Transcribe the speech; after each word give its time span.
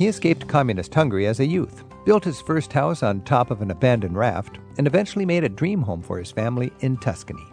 He 0.00 0.08
escaped 0.08 0.48
communist 0.48 0.94
Hungary 0.94 1.26
as 1.26 1.40
a 1.40 1.46
youth, 1.46 1.84
built 2.06 2.24
his 2.24 2.40
first 2.40 2.72
house 2.72 3.02
on 3.02 3.20
top 3.20 3.50
of 3.50 3.60
an 3.60 3.70
abandoned 3.70 4.16
raft, 4.16 4.58
and 4.78 4.86
eventually 4.86 5.26
made 5.26 5.44
a 5.44 5.48
dream 5.50 5.82
home 5.82 6.00
for 6.00 6.18
his 6.18 6.32
family 6.32 6.72
in 6.80 6.96
Tuscany. 6.96 7.44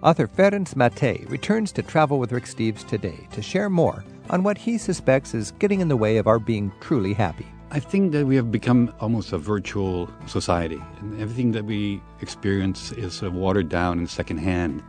Author 0.00 0.28
Ferenc 0.28 0.76
Mate 0.76 1.28
returns 1.28 1.72
to 1.72 1.82
Travel 1.82 2.20
with 2.20 2.30
Rick 2.30 2.44
Steves 2.44 2.86
today 2.86 3.26
to 3.32 3.42
share 3.42 3.68
more 3.68 4.04
on 4.28 4.44
what 4.44 4.56
he 4.56 4.78
suspects 4.78 5.34
is 5.34 5.50
getting 5.58 5.80
in 5.80 5.88
the 5.88 5.96
way 5.96 6.18
of 6.18 6.28
our 6.28 6.38
being 6.38 6.70
truly 6.78 7.12
happy. 7.12 7.46
I 7.72 7.80
think 7.80 8.12
that 8.12 8.24
we 8.24 8.36
have 8.36 8.52
become 8.52 8.94
almost 9.00 9.32
a 9.32 9.38
virtual 9.38 10.08
society, 10.28 10.80
and 11.00 11.20
everything 11.20 11.50
that 11.50 11.64
we 11.64 12.00
experience 12.20 12.92
is 12.92 13.14
sort 13.14 13.32
of 13.32 13.34
watered 13.34 13.68
down 13.68 13.98
and 13.98 14.08
secondhand. 14.08 14.80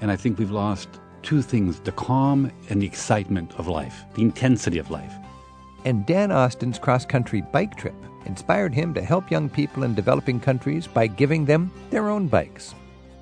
And 0.00 0.10
I 0.10 0.16
think 0.16 0.38
we've 0.38 0.50
lost 0.50 0.88
two 1.20 1.42
things 1.42 1.80
the 1.80 1.92
calm 1.92 2.50
and 2.70 2.80
the 2.80 2.86
excitement 2.86 3.52
of 3.58 3.68
life, 3.68 4.04
the 4.14 4.22
intensity 4.22 4.78
of 4.78 4.90
life. 4.90 5.12
And 5.84 6.04
Dan 6.06 6.32
Austin's 6.32 6.78
cross 6.78 7.06
country 7.06 7.40
bike 7.40 7.76
trip 7.76 7.94
inspired 8.26 8.74
him 8.74 8.92
to 8.94 9.02
help 9.02 9.30
young 9.30 9.48
people 9.48 9.84
in 9.84 9.94
developing 9.94 10.40
countries 10.40 10.86
by 10.86 11.06
giving 11.06 11.44
them 11.44 11.70
their 11.90 12.08
own 12.08 12.28
bikes. 12.28 12.74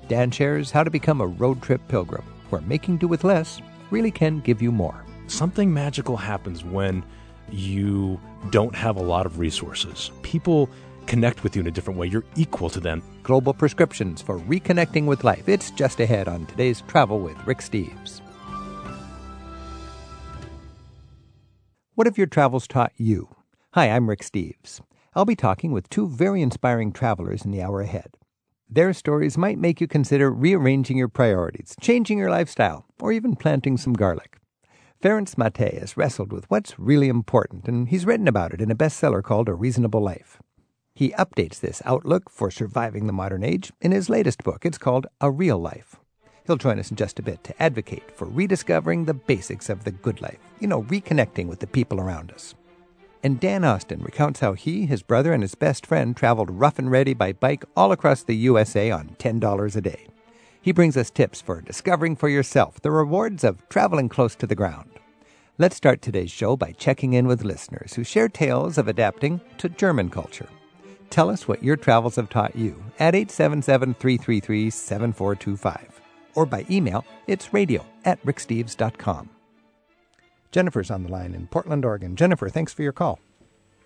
Dan 0.07 0.31
shares 0.31 0.71
how 0.71 0.83
to 0.83 0.89
become 0.89 1.21
a 1.21 1.27
road 1.27 1.61
trip 1.61 1.85
pilgrim, 1.87 2.23
where 2.49 2.61
making 2.61 2.97
do 2.97 3.07
with 3.07 3.23
less 3.23 3.61
really 3.91 4.11
can 4.11 4.39
give 4.39 4.61
you 4.61 4.71
more. 4.71 5.05
Something 5.27 5.73
magical 5.73 6.17
happens 6.17 6.63
when 6.63 7.03
you 7.49 8.19
don't 8.49 8.75
have 8.75 8.97
a 8.97 9.03
lot 9.03 9.25
of 9.25 9.39
resources. 9.39 10.11
People 10.21 10.69
connect 11.05 11.43
with 11.43 11.55
you 11.55 11.61
in 11.61 11.67
a 11.67 11.71
different 11.71 11.99
way. 11.99 12.07
You're 12.07 12.25
equal 12.35 12.69
to 12.69 12.79
them. 12.79 13.01
Global 13.23 13.53
prescriptions 13.53 14.21
for 14.21 14.39
reconnecting 14.39 15.05
with 15.05 15.23
life. 15.23 15.47
It's 15.47 15.71
just 15.71 15.99
ahead 15.99 16.27
on 16.27 16.45
today's 16.45 16.81
Travel 16.81 17.19
with 17.19 17.37
Rick 17.45 17.59
Steves. 17.59 18.21
What 21.97 22.05
have 22.05 22.19
your 22.19 22.27
travels 22.27 22.67
taught 22.67 22.91
you? 22.95 23.29
Hi, 23.73 23.89
I'm 23.89 24.07
Rick 24.07 24.19
Steves. 24.19 24.81
I'll 25.15 25.25
be 25.25 25.35
talking 25.35 25.71
with 25.71 25.89
two 25.89 26.07
very 26.07 26.43
inspiring 26.43 26.91
travelers 26.91 27.43
in 27.43 27.49
the 27.49 27.63
hour 27.63 27.81
ahead. 27.81 28.11
Their 28.69 28.93
stories 28.93 29.35
might 29.35 29.57
make 29.57 29.81
you 29.81 29.87
consider 29.87 30.29
rearranging 30.29 30.95
your 30.95 31.07
priorities, 31.07 31.75
changing 31.81 32.19
your 32.19 32.29
lifestyle, 32.29 32.85
or 33.01 33.11
even 33.11 33.35
planting 33.35 33.77
some 33.77 33.93
garlic. 33.93 34.37
Ferenc 35.01 35.35
Mate 35.39 35.79
has 35.79 35.97
wrestled 35.97 36.31
with 36.31 36.47
what's 36.51 36.77
really 36.77 37.09
important, 37.09 37.67
and 37.67 37.89
he's 37.89 38.05
written 38.05 38.27
about 38.27 38.53
it 38.53 38.61
in 38.61 38.69
a 38.69 38.75
bestseller 38.75 39.23
called 39.23 39.49
A 39.49 39.55
Reasonable 39.55 40.03
Life. 40.03 40.39
He 40.93 41.13
updates 41.13 41.59
this 41.59 41.81
outlook 41.83 42.29
for 42.29 42.51
surviving 42.51 43.07
the 43.07 43.11
modern 43.11 43.43
age 43.43 43.73
in 43.81 43.91
his 43.91 44.07
latest 44.07 44.43
book. 44.43 44.67
It's 44.67 44.77
called 44.77 45.07
A 45.19 45.31
Real 45.31 45.57
Life. 45.57 45.95
He'll 46.47 46.55
join 46.55 46.79
us 46.79 46.89
in 46.89 46.95
just 46.95 47.19
a 47.19 47.23
bit 47.23 47.43
to 47.43 47.61
advocate 47.61 48.09
for 48.15 48.25
rediscovering 48.25 49.03
the 49.03 49.13
basics 49.13 49.69
of 49.69 49.83
the 49.83 49.91
good 49.91 50.21
life, 50.21 50.39
you 50.61 50.67
know, 50.67 50.83
reconnecting 50.83 51.47
with 51.47 51.59
the 51.59 51.67
people 51.67 51.99
around 51.99 52.31
us. 52.31 52.55
And 53.21 53.37
Dan 53.37 53.65
Austin 53.65 54.01
recounts 54.01 54.39
how 54.39 54.53
he, 54.53 54.85
his 54.85 55.01
brother, 55.01 55.33
and 55.33 55.43
his 55.43 55.55
best 55.55 55.85
friend 55.85 56.15
traveled 56.15 56.49
rough 56.49 56.79
and 56.79 56.89
ready 56.89 57.13
by 57.13 57.33
bike 57.33 57.65
all 57.75 57.91
across 57.91 58.23
the 58.23 58.35
USA 58.35 58.89
on 58.91 59.17
$10 59.19 59.75
a 59.75 59.81
day. 59.81 60.07
He 60.61 60.71
brings 60.71 60.95
us 60.95 61.09
tips 61.09 61.41
for 61.41 61.59
discovering 61.59 62.15
for 62.15 62.29
yourself 62.29 62.79
the 62.79 62.91
rewards 62.91 63.43
of 63.43 63.67
traveling 63.67 64.07
close 64.07 64.35
to 64.35 64.47
the 64.47 64.55
ground. 64.55 64.89
Let's 65.57 65.75
start 65.75 66.01
today's 66.01 66.31
show 66.31 66.55
by 66.55 66.71
checking 66.71 67.11
in 67.11 67.27
with 67.27 67.43
listeners 67.43 67.95
who 67.95 68.05
share 68.05 68.29
tales 68.29 68.77
of 68.77 68.87
adapting 68.87 69.41
to 69.57 69.67
German 69.67 70.09
culture. 70.09 70.47
Tell 71.09 71.29
us 71.29 71.47
what 71.47 71.63
your 71.63 71.75
travels 71.75 72.15
have 72.15 72.29
taught 72.29 72.55
you 72.55 72.81
at 72.99 73.15
877 73.15 73.95
333 73.95 74.69
7425 74.69 75.96
or 76.37 76.45
by 76.45 76.65
email, 76.69 77.03
it's 77.25 77.51
radio 77.51 77.83
at 78.05 78.23
ricksteves.com. 78.23 79.29
Jennifer's 80.51 80.91
on 80.91 81.03
the 81.03 81.09
line 81.09 81.33
in 81.33 81.47
Portland, 81.47 81.83
Oregon. 81.83 82.15
Jennifer, 82.15 82.47
thanks 82.47 82.73
for 82.73 82.83
your 82.83 82.91
call. 82.91 83.19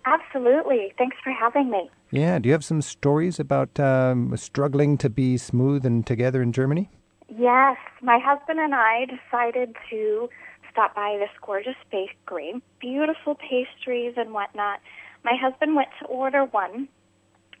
Absolutely. 0.04 0.92
Thanks 0.98 1.16
for 1.24 1.32
having 1.32 1.70
me. 1.70 1.90
Yeah. 2.10 2.38
Do 2.38 2.48
you 2.48 2.52
have 2.52 2.64
some 2.64 2.82
stories 2.82 3.40
about 3.40 3.80
um, 3.80 4.36
struggling 4.36 4.98
to 4.98 5.08
be 5.08 5.38
smooth 5.38 5.86
and 5.86 6.06
together 6.06 6.42
in 6.42 6.52
Germany? 6.52 6.90
Yes. 7.28 7.78
My 8.02 8.18
husband 8.22 8.60
and 8.60 8.74
I 8.74 9.06
decided 9.06 9.74
to 9.90 10.28
stop 10.70 10.94
by 10.94 11.16
this 11.18 11.30
gorgeous 11.40 11.76
bakery, 11.90 12.60
beautiful 12.80 13.34
pastries 13.36 14.14
and 14.16 14.34
whatnot. 14.34 14.80
My 15.24 15.36
husband 15.40 15.74
went 15.74 15.88
to 16.00 16.06
order 16.06 16.44
one 16.44 16.88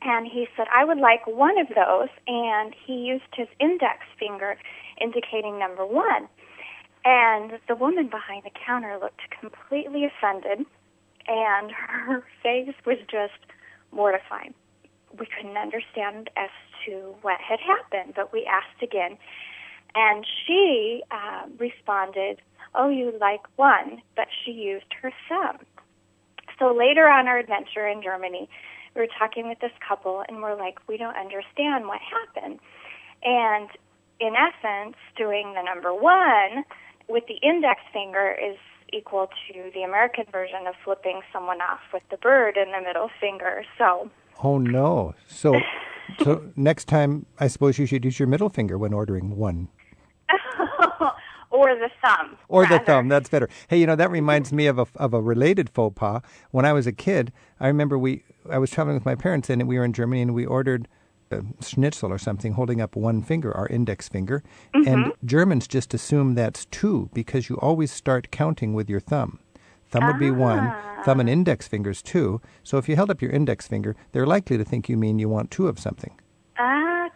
and 0.04 0.26
he 0.26 0.46
said, 0.56 0.66
I 0.74 0.84
would 0.84 0.98
like 0.98 1.26
one 1.26 1.58
of 1.58 1.68
those. 1.68 2.08
And 2.26 2.74
he 2.86 2.94
used 2.94 3.24
his 3.34 3.48
index 3.60 4.00
finger 4.18 4.56
indicating 5.00 5.58
number 5.58 5.86
one. 5.86 6.28
And 7.04 7.58
the 7.68 7.74
woman 7.74 8.08
behind 8.08 8.44
the 8.44 8.50
counter 8.66 8.96
looked 9.00 9.22
completely 9.40 10.04
offended, 10.04 10.64
and 11.26 11.70
her 11.72 12.24
face 12.42 12.74
was 12.86 12.98
just 13.10 13.38
mortified. 13.90 14.54
We 15.18 15.26
couldn't 15.26 15.56
understand 15.56 16.30
as 16.36 16.50
to 16.86 17.14
what 17.22 17.38
had 17.40 17.58
happened, 17.60 18.14
but 18.14 18.32
we 18.32 18.46
asked 18.46 18.82
again. 18.82 19.18
And 19.94 20.24
she 20.46 21.02
uh, 21.10 21.46
responded, 21.58 22.40
Oh, 22.74 22.88
you 22.88 23.12
like 23.20 23.42
one, 23.56 24.00
but 24.16 24.28
she 24.44 24.52
used 24.52 24.86
her 25.02 25.12
thumb. 25.28 25.58
So 26.58 26.72
later 26.72 27.06
on 27.08 27.28
our 27.28 27.38
adventure 27.38 27.86
in 27.86 28.02
Germany, 28.02 28.48
we 28.94 29.00
were 29.00 29.08
talking 29.18 29.48
with 29.48 29.58
this 29.60 29.72
couple 29.86 30.22
and 30.28 30.42
we're 30.42 30.56
like, 30.56 30.78
we 30.88 30.96
don't 30.96 31.16
understand 31.16 31.86
what 31.86 32.00
happened. 32.00 32.58
And 33.22 33.68
in 34.20 34.34
essence, 34.36 34.96
doing 35.16 35.54
the 35.54 35.62
number 35.62 35.94
one 35.94 36.64
with 37.08 37.24
the 37.26 37.36
index 37.46 37.80
finger 37.92 38.36
is 38.40 38.56
equal 38.92 39.28
to 39.48 39.70
the 39.74 39.82
American 39.82 40.24
version 40.30 40.66
of 40.66 40.74
flipping 40.84 41.20
someone 41.32 41.60
off 41.60 41.80
with 41.92 42.02
the 42.10 42.16
bird 42.18 42.56
in 42.56 42.72
the 42.72 42.80
middle 42.86 43.10
finger. 43.20 43.64
So. 43.78 44.10
Oh 44.42 44.58
no! 44.58 45.14
So, 45.28 45.54
so 46.22 46.50
next 46.56 46.86
time, 46.86 47.26
I 47.38 47.46
suppose 47.48 47.78
you 47.78 47.86
should 47.86 48.04
use 48.04 48.18
your 48.18 48.28
middle 48.28 48.48
finger 48.48 48.76
when 48.76 48.92
ordering 48.92 49.36
one. 49.36 49.68
Or 51.52 51.74
the 51.76 51.90
thumb. 52.02 52.36
Or 52.48 52.62
rather. 52.62 52.78
the 52.78 52.84
thumb. 52.84 53.08
That's 53.08 53.28
better. 53.28 53.48
Hey, 53.68 53.78
you 53.78 53.86
know 53.86 53.96
that 53.96 54.10
reminds 54.10 54.52
me 54.52 54.66
of 54.66 54.78
a 54.78 54.86
of 54.96 55.14
a 55.14 55.20
related 55.20 55.70
faux 55.70 55.94
pas. 55.94 56.22
When 56.50 56.64
I 56.64 56.72
was 56.72 56.86
a 56.86 56.92
kid, 56.92 57.32
I 57.60 57.68
remember 57.68 57.96
we 57.98 58.24
I 58.50 58.58
was 58.58 58.70
traveling 58.70 58.96
with 58.96 59.06
my 59.06 59.14
parents 59.14 59.48
and 59.50 59.68
we 59.68 59.78
were 59.78 59.84
in 59.84 59.92
Germany 59.92 60.22
and 60.22 60.34
we 60.34 60.44
ordered 60.46 60.88
a 61.30 61.42
schnitzel 61.62 62.12
or 62.12 62.18
something, 62.18 62.52
holding 62.52 62.80
up 62.80 62.94
one 62.96 63.22
finger, 63.22 63.56
our 63.56 63.66
index 63.68 64.08
finger, 64.08 64.42
Mm-hmm. 64.74 64.88
and 64.88 65.12
Germans 65.24 65.66
just 65.68 65.94
assume 65.94 66.34
that's 66.34 66.64
two 66.66 67.08
because 67.14 67.48
you 67.48 67.56
always 67.60 67.90
start 67.92 68.30
counting 68.30 68.74
with 68.74 68.90
your 68.90 69.00
thumb. 69.00 69.38
Thumb 69.90 70.06
would 70.06 70.18
be 70.18 70.30
one, 70.30 70.74
thumb 71.04 71.20
and 71.20 71.28
index 71.28 71.68
fingers 71.68 72.00
two. 72.02 72.40
So 72.62 72.78
if 72.78 72.88
you 72.88 72.96
held 72.96 73.10
up 73.10 73.20
your 73.22 73.30
index 73.30 73.66
finger, 73.68 73.94
they're 74.12 74.26
likely 74.26 74.56
to 74.58 74.64
think 74.64 74.88
you 74.88 74.96
mean 74.96 75.18
you 75.18 75.28
want 75.28 75.50
two 75.50 75.68
of 75.68 75.78
something. 75.78 76.12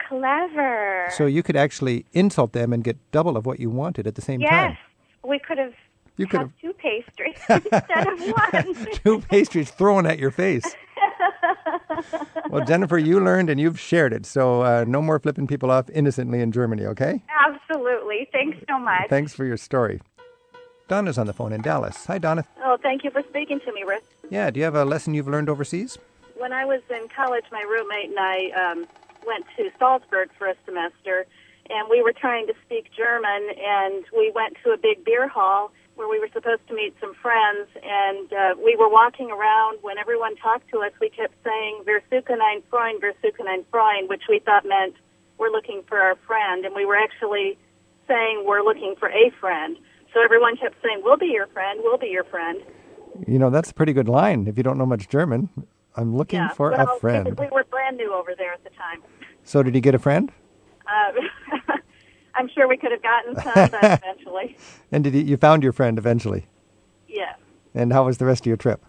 Clever. 0.09 1.09
So 1.17 1.27
you 1.27 1.43
could 1.43 1.57
actually 1.57 2.07
insult 2.13 2.53
them 2.53 2.73
and 2.73 2.85
get 2.85 2.97
double 3.13 3.37
of 3.37 3.47
what 3.47 3.61
you 3.61 3.71
wanted 3.71 4.07
at 4.07 4.15
the 4.15 4.23
same 4.23 4.41
yes, 4.41 4.51
time. 4.51 4.71
Yes, 4.71 4.79
we 5.25 5.39
could 5.39 5.59
have 5.59 5.75
You 6.17 6.27
could 6.27 6.41
have 6.41 6.53
two 6.61 6.73
pastries 6.75 7.39
instead 7.49 8.07
of 8.07 8.21
one. 8.75 8.93
two 8.93 9.21
pastries 9.21 9.71
thrown 9.71 10.07
at 10.07 10.19
your 10.19 10.31
face. 10.31 10.65
well, 12.51 12.65
Jennifer, 12.65 12.99
you 12.99 13.21
learned 13.21 13.51
and 13.51 13.61
you've 13.61 13.81
shared 13.81 14.13
it. 14.13 14.27
So 14.27 14.63
uh, 14.63 14.85
no 14.87 15.03
more 15.03 15.19
flipping 15.19 15.47
people 15.47 15.71
off 15.71 15.91
innocently 15.91 16.41
in 16.41 16.53
Germany, 16.53 16.87
okay? 16.87 17.23
Absolutely. 17.47 18.29
Thanks 18.33 18.59
so 18.69 18.79
much. 18.79 19.09
Thanks 19.09 19.35
for 19.35 19.45
your 19.45 19.57
story. 19.57 20.01
Donna's 20.89 21.19
on 21.19 21.27
the 21.27 21.33
phone 21.33 21.53
in 21.53 21.63
Dallas. 21.63 22.07
Hi, 22.07 22.19
Donna. 22.19 22.45
Oh, 22.63 22.79
thank 22.81 23.03
you 23.03 23.11
for 23.11 23.23
speaking 23.29 23.59
to 23.61 23.73
me, 23.73 23.83
Rick. 23.83 24.05
Yeah, 24.31 24.51
do 24.51 24.61
you 24.61 24.65
have 24.65 24.77
a 24.77 24.85
lesson 24.85 25.15
you've 25.15 25.27
learned 25.27 25.49
overseas? 25.49 25.99
When 26.37 26.53
I 26.53 26.65
was 26.65 26.81
in 26.91 27.09
college, 27.09 27.45
my 27.51 27.63
roommate 27.63 28.11
and 28.11 28.19
I 28.19 28.51
um, 28.51 28.87
went 29.27 29.45
to 29.57 29.71
Salzburg 29.79 30.31
for 30.39 30.47
a 30.49 30.55
semester, 30.65 31.27
and 31.69 31.89
we 31.91 32.03
were 32.03 32.13
trying 32.13 32.47
to 32.47 32.55
speak 32.65 32.91
German, 32.97 33.51
and 33.59 34.05
we 34.17 34.31
went 34.35 34.57
to 34.65 34.71
a 34.71 34.77
big 34.79 35.05
beer 35.05 35.29
hall 35.29 35.73
where 35.97 36.09
we 36.09 36.21
were 36.21 36.29
supposed 36.33 36.61
to 36.69 36.75
meet 36.75 36.95
some 37.01 37.15
friends, 37.15 37.69
and 37.83 38.31
uh, 38.33 38.55
we 38.63 38.77
were 38.77 38.89
walking 38.89 39.31
around. 39.31 39.79
When 39.81 39.99
everyone 39.99 40.37
talked 40.37 40.69
to 40.71 40.81
us, 40.81 40.93
we 41.01 41.09
kept 41.09 41.35
saying, 41.43 41.83
Wir 41.87 42.03
suchen 42.13 42.41
ein 42.41 42.63
Freund, 42.71 43.01
wir 43.01 43.15
suchen 43.25 43.49
ein 43.49 43.65
Freund, 43.71 44.09
which 44.09 44.23
we 44.29 44.39
thought 44.39 44.65
meant 44.67 44.95
we're 45.39 45.51
looking 45.51 45.83
for 45.89 45.99
our 45.99 46.17
friend, 46.27 46.65
and 46.65 46.75
we 46.75 46.85
were 46.85 46.97
actually 46.97 47.59
saying 48.07 48.45
we're 48.47 48.63
looking 48.63 48.95
for 48.99 49.09
a 49.09 49.31
friend. 49.41 49.77
So 50.13 50.23
everyone 50.23 50.57
kept 50.57 50.77
saying, 50.83 51.01
we'll 51.03 51.17
be 51.17 51.27
your 51.27 51.47
friend, 51.49 51.81
we'll 51.83 51.99
be 51.99 52.09
your 52.09 52.25
friend. 52.25 52.63
You 53.27 53.39
know, 53.39 53.51
that's 53.51 53.71
a 53.71 53.75
pretty 53.75 53.93
good 53.93 54.09
line 54.09 54.47
if 54.47 54.57
you 54.57 54.63
don't 54.63 54.79
know 54.79 54.87
much 54.87 55.09
German. 55.09 55.49
I'm 55.97 56.15
looking 56.15 56.41
Yeah, 56.41 56.51
for 56.51 56.71
well, 56.71 56.97
a 56.97 57.01
friend. 57.01 57.39
We 57.39 57.49
were 57.49 57.65
brand 57.65 57.97
new 57.97 58.13
over 58.13 58.35
there 58.37 58.53
at 58.53 58.63
the 58.65 58.71
time. 58.71 59.03
So, 59.47 59.63
did 59.63 59.75
he 59.77 59.81
get 59.81 59.95
a 59.95 59.99
friend? 60.01 60.33
Uh, 60.87 61.13
I'm 62.35 62.49
sure 62.51 62.67
we 62.69 62.77
could 62.77 62.91
have 62.91 63.03
gotten 63.03 63.37
some, 63.37 63.71
but 63.71 64.01
eventually, 64.03 64.57
And 64.91 65.05
did 65.05 65.15
he, 65.15 65.23
you 65.23 65.37
found 65.37 65.63
your 65.63 65.73
friend 65.73 65.97
eventually? 65.99 66.47
yeah. 67.09 67.35
And 67.75 67.93
how 67.93 68.07
was 68.07 68.19
the 68.19 68.25
rest 68.25 68.43
of 68.43 68.47
your 68.47 68.57
trip? 68.57 68.85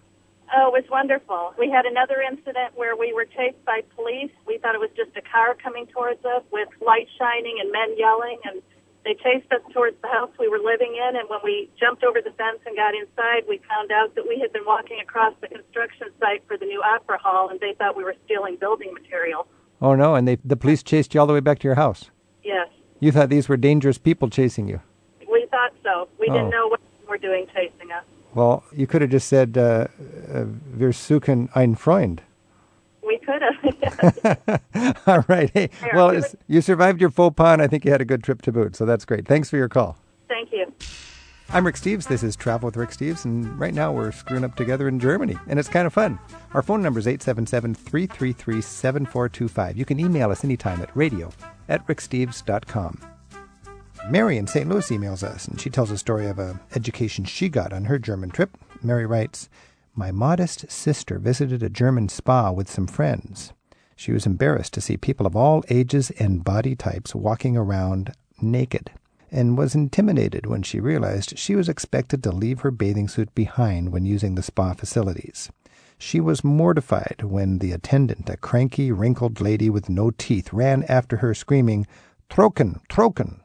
Oh, 0.56 0.68
it 0.74 0.82
was 0.82 0.90
wonderful. 0.90 1.54
We 1.60 1.70
had 1.70 1.86
another 1.86 2.22
incident 2.22 2.72
where 2.76 2.96
we 2.96 3.12
were 3.14 3.26
chased 3.26 3.64
by 3.66 3.82
police. 3.96 4.32
We 4.48 4.58
thought 4.58 4.76
it 4.76 4.82
was 4.82 4.90
just 4.96 5.12
a 5.16 5.22
car 5.22 5.56
coming 5.62 5.86
towards 5.88 6.24
us 6.26 6.42
with 6.52 6.70
lights 6.82 7.12
shining 7.20 7.58
and 7.62 7.72
men 7.72 7.96
yelling, 7.98 8.40
and 8.46 8.62
They 9.06 9.14
chased 9.16 9.52
us 9.52 9.62
towards 9.74 9.96
the 10.02 10.08
house 10.08 10.32
we 10.40 10.48
were 10.50 10.60
living 10.60 10.96
in, 10.96 11.16
and 11.16 11.30
when 11.30 11.40
we 11.44 11.70
jumped 11.80 12.04
over 12.04 12.20
the 12.22 12.32
fence 12.32 12.60
and 12.66 12.76
got 12.76 12.96
inside, 12.96 13.44
we 13.48 13.60
found 13.70 13.92
out 13.92 14.16
that 14.16 14.28
we 14.28 14.40
had 14.40 14.52
been 14.52 14.66
walking 14.66 15.00
across 15.00 15.34
the 15.40 15.48
construction 15.48 16.08
site 16.20 16.44
for 16.48 16.58
the 16.58 16.66
new 16.66 16.82
opera 16.82 17.18
hall, 17.20 17.48
and 17.50 17.60
they 17.60 17.74
thought 17.78 17.96
we 17.96 18.04
were 18.04 18.16
stealing 18.26 18.56
building 18.58 18.94
material. 18.94 19.48
Oh 19.82 19.96
no! 19.96 20.16
And 20.16 20.28
they 20.28 20.38
the 20.44 20.58
police 20.58 20.82
chased 20.84 21.14
you 21.14 21.20
all 21.22 21.28
the 21.28 21.34
way 21.34 21.40
back 21.40 21.60
to 21.60 21.68
your 21.68 21.76
house. 21.76 22.10
Yes, 22.44 22.68
You 23.00 23.12
thought 23.12 23.30
these 23.30 23.48
were 23.50 23.58
dangerous 23.58 23.98
people 23.98 24.30
chasing 24.30 24.68
you. 24.68 24.82
we 25.32 25.46
thought 25.52 25.74
so. 25.84 26.08
We 26.20 26.28
Oh. 26.30 26.34
didn't 26.34 26.50
know 26.50 26.68
what 26.68 26.80
they 26.80 27.10
were 27.10 27.18
doing 27.18 27.46
chasing 27.54 27.92
us. 27.92 28.04
Well, 28.34 28.64
you 28.74 28.88
could 28.88 29.02
have 29.02 29.12
just 29.12 29.28
said, 29.28 29.58
uh, 29.58 29.88
uh, 30.34 30.46
"Wir 30.74 30.90
suchen 30.92 31.50
ein 31.56 31.76
Freund." 31.76 32.22
We 33.06 33.20
could 33.20 33.42
have. 33.42 35.02
All 35.08 35.24
right. 35.28 35.50
Hey, 35.54 35.70
Here, 35.82 35.92
well, 35.96 36.20
you 36.48 36.62
survived 36.62 37.00
your 37.00 37.10
faux 37.10 37.36
pas, 37.36 37.54
and 37.54 37.62
I 37.62 37.68
think 37.68 37.86
you 37.86 37.92
had 37.92 38.02
a 38.02 38.06
good 38.06 38.24
trip 38.24 38.42
to 38.44 38.52
boot. 38.52 38.76
So 38.76 38.86
that's 38.86 39.06
great. 39.06 39.28
Thanks 39.28 39.50
for 39.50 39.58
your 39.58 39.70
call. 39.70 39.98
Thank 40.28 40.52
you. 40.52 40.72
I'm 41.50 41.66
Rick 41.66 41.76
Steves. 41.76 42.08
This 42.08 42.24
is 42.24 42.36
Travel 42.36 42.68
with 42.68 42.76
Rick 42.76 42.90
Steves, 42.90 43.24
and 43.24 43.58
right 43.58 43.74
now 43.74 43.94
we're 43.94 44.12
screwing 44.12 44.44
up 44.44 44.56
together 44.56 44.90
in 44.90 45.00
Germany, 45.00 45.38
and 45.48 45.58
it's 45.58 45.70
kind 45.70 45.88
of 45.88 45.94
fun. 45.94 46.20
Our 46.54 46.62
phone 46.62 46.82
number 46.82 47.00
is 47.00 47.08
877 47.08 47.74
333 47.74 48.62
7425. 48.62 49.78
You 49.78 49.86
can 49.86 49.98
email 50.00 50.30
us 50.30 50.44
anytime 50.44 50.82
at 50.82 50.96
radio 50.96 51.32
at 51.70 51.88
ricksteves.com. 51.88 53.00
Mary 54.10 54.38
in 54.38 54.46
St. 54.46 54.68
Louis 54.68 54.90
emails 54.90 55.24
us, 55.24 55.48
and 55.48 55.60
she 55.60 55.70
tells 55.70 55.90
a 55.90 55.98
story 55.98 56.28
of 56.28 56.38
a 56.38 56.60
education 56.76 57.24
she 57.24 57.48
got 57.48 57.72
on 57.72 57.86
her 57.86 57.98
German 57.98 58.30
trip. 58.30 58.58
Mary 58.84 59.06
writes, 59.06 59.50
My 59.96 60.12
modest 60.12 60.70
sister 60.70 61.18
visited 61.18 61.64
a 61.64 61.70
German 61.70 62.10
spa 62.10 62.52
with 62.52 62.70
some 62.70 62.88
friends. 62.88 63.54
She 63.96 64.12
was 64.12 64.26
embarrassed 64.26 64.74
to 64.74 64.82
see 64.82 64.98
people 64.98 65.26
of 65.26 65.36
all 65.36 65.64
ages 65.70 66.12
and 66.20 66.44
body 66.44 66.76
types 66.76 67.16
walking 67.16 67.56
around 67.56 68.12
naked, 68.42 68.92
and 69.32 69.58
was 69.58 69.76
intimidated 69.76 70.46
when 70.46 70.64
she 70.64 70.80
realized 70.80 71.38
she 71.38 71.56
was 71.56 71.70
expected 71.70 72.24
to 72.24 72.32
leave 72.32 72.62
her 72.62 72.72
bathing 72.72 73.08
suit 73.08 73.34
behind 73.36 73.92
when 73.92 74.06
using 74.06 74.36
the 74.36 74.44
spa 74.44 74.74
facilities. 74.74 75.50
She 75.98 76.20
was 76.20 76.44
mortified 76.44 77.24
when 77.24 77.58
the 77.58 77.72
attendant, 77.72 78.30
a 78.30 78.38
cranky, 78.38 78.92
wrinkled 78.92 79.42
lady 79.42 79.70
with 79.70 79.90
no 79.90 80.12
teeth, 80.12 80.54
ran 80.54 80.84
after 80.84 81.18
her 81.18 81.34
screaming, 81.34 81.88
Trocken, 82.30 82.82
Trocken! 82.88 83.42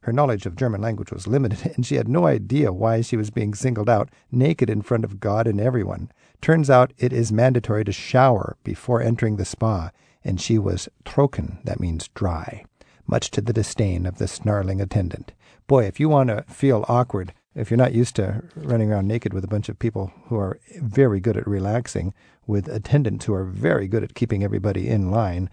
Her 0.00 0.12
knowledge 0.12 0.46
of 0.46 0.54
German 0.54 0.80
language 0.80 1.10
was 1.10 1.26
limited, 1.26 1.72
and 1.74 1.84
she 1.84 1.96
had 1.96 2.06
no 2.06 2.26
idea 2.26 2.72
why 2.72 3.00
she 3.00 3.16
was 3.16 3.30
being 3.30 3.54
singled 3.54 3.90
out 3.90 4.08
naked 4.30 4.70
in 4.70 4.82
front 4.82 5.04
of 5.04 5.18
God 5.18 5.48
and 5.48 5.60
everyone. 5.60 6.12
Turns 6.40 6.70
out 6.70 6.92
it 6.96 7.12
is 7.12 7.32
mandatory 7.32 7.84
to 7.84 7.92
shower 7.92 8.56
before 8.62 9.02
entering 9.02 9.36
the 9.36 9.44
spa, 9.44 9.90
and 10.22 10.40
she 10.40 10.58
was 10.58 10.88
trocken, 11.04 11.58
that 11.64 11.80
means 11.80 12.08
dry, 12.14 12.64
much 13.06 13.30
to 13.30 13.40
the 13.40 13.52
disdain 13.52 14.06
of 14.06 14.18
the 14.18 14.28
snarling 14.28 14.80
attendant. 14.80 15.32
Boy, 15.66 15.84
if 15.84 15.98
you 15.98 16.08
want 16.08 16.28
to 16.28 16.44
feel 16.48 16.84
awkward, 16.88 17.32
if 17.54 17.70
you're 17.70 17.78
not 17.78 17.94
used 17.94 18.16
to 18.16 18.42
running 18.54 18.92
around 18.92 19.08
naked 19.08 19.32
with 19.32 19.44
a 19.44 19.48
bunch 19.48 19.68
of 19.68 19.78
people 19.78 20.12
who 20.26 20.36
are 20.36 20.60
very 20.80 21.20
good 21.20 21.36
at 21.36 21.46
relaxing, 21.46 22.12
with 22.46 22.68
attendants 22.68 23.24
who 23.24 23.34
are 23.34 23.44
very 23.44 23.88
good 23.88 24.04
at 24.04 24.14
keeping 24.14 24.44
everybody 24.44 24.88
in 24.88 25.10
line, 25.10 25.50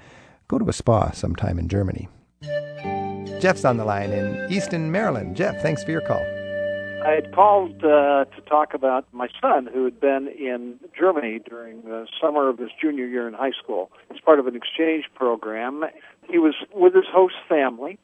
go 0.47 0.59
to 0.59 0.69
a 0.69 0.73
spa 0.73 1.11
sometime 1.11 1.57
in 1.57 1.69
Germany. 1.69 2.09
Jeff's 3.39 3.65
on 3.65 3.77
the 3.77 3.85
line 3.85 4.11
in 4.11 4.51
Easton, 4.51 4.91
Maryland. 4.91 5.35
Jeff, 5.35 5.61
thanks 5.61 5.83
for 5.83 5.91
your 5.91 6.01
call. 6.01 6.23
I 7.05 7.11
had 7.11 7.33
called 7.33 7.83
uh, 7.83 8.23
to 8.23 8.41
talk 8.47 8.73
about 8.73 9.05
my 9.11 9.27
son 9.41 9.67
who 9.73 9.83
had 9.83 9.99
been 9.99 10.29
in 10.29 10.79
Germany 10.97 11.39
during 11.45 11.81
the 11.81 12.07
summer 12.21 12.47
of 12.47 12.57
his 12.57 12.69
junior 12.81 13.05
year 13.05 13.27
in 13.27 13.33
high 13.33 13.51
school 13.51 13.91
as 14.09 14.21
part 14.21 14.39
of 14.39 14.47
an 14.47 14.55
exchange 14.55 15.05
program. 15.13 15.83
He 16.29 16.39
was 16.39 16.55
with 16.73 16.95
his 16.95 17.05
host 17.11 17.35
family 17.47 17.99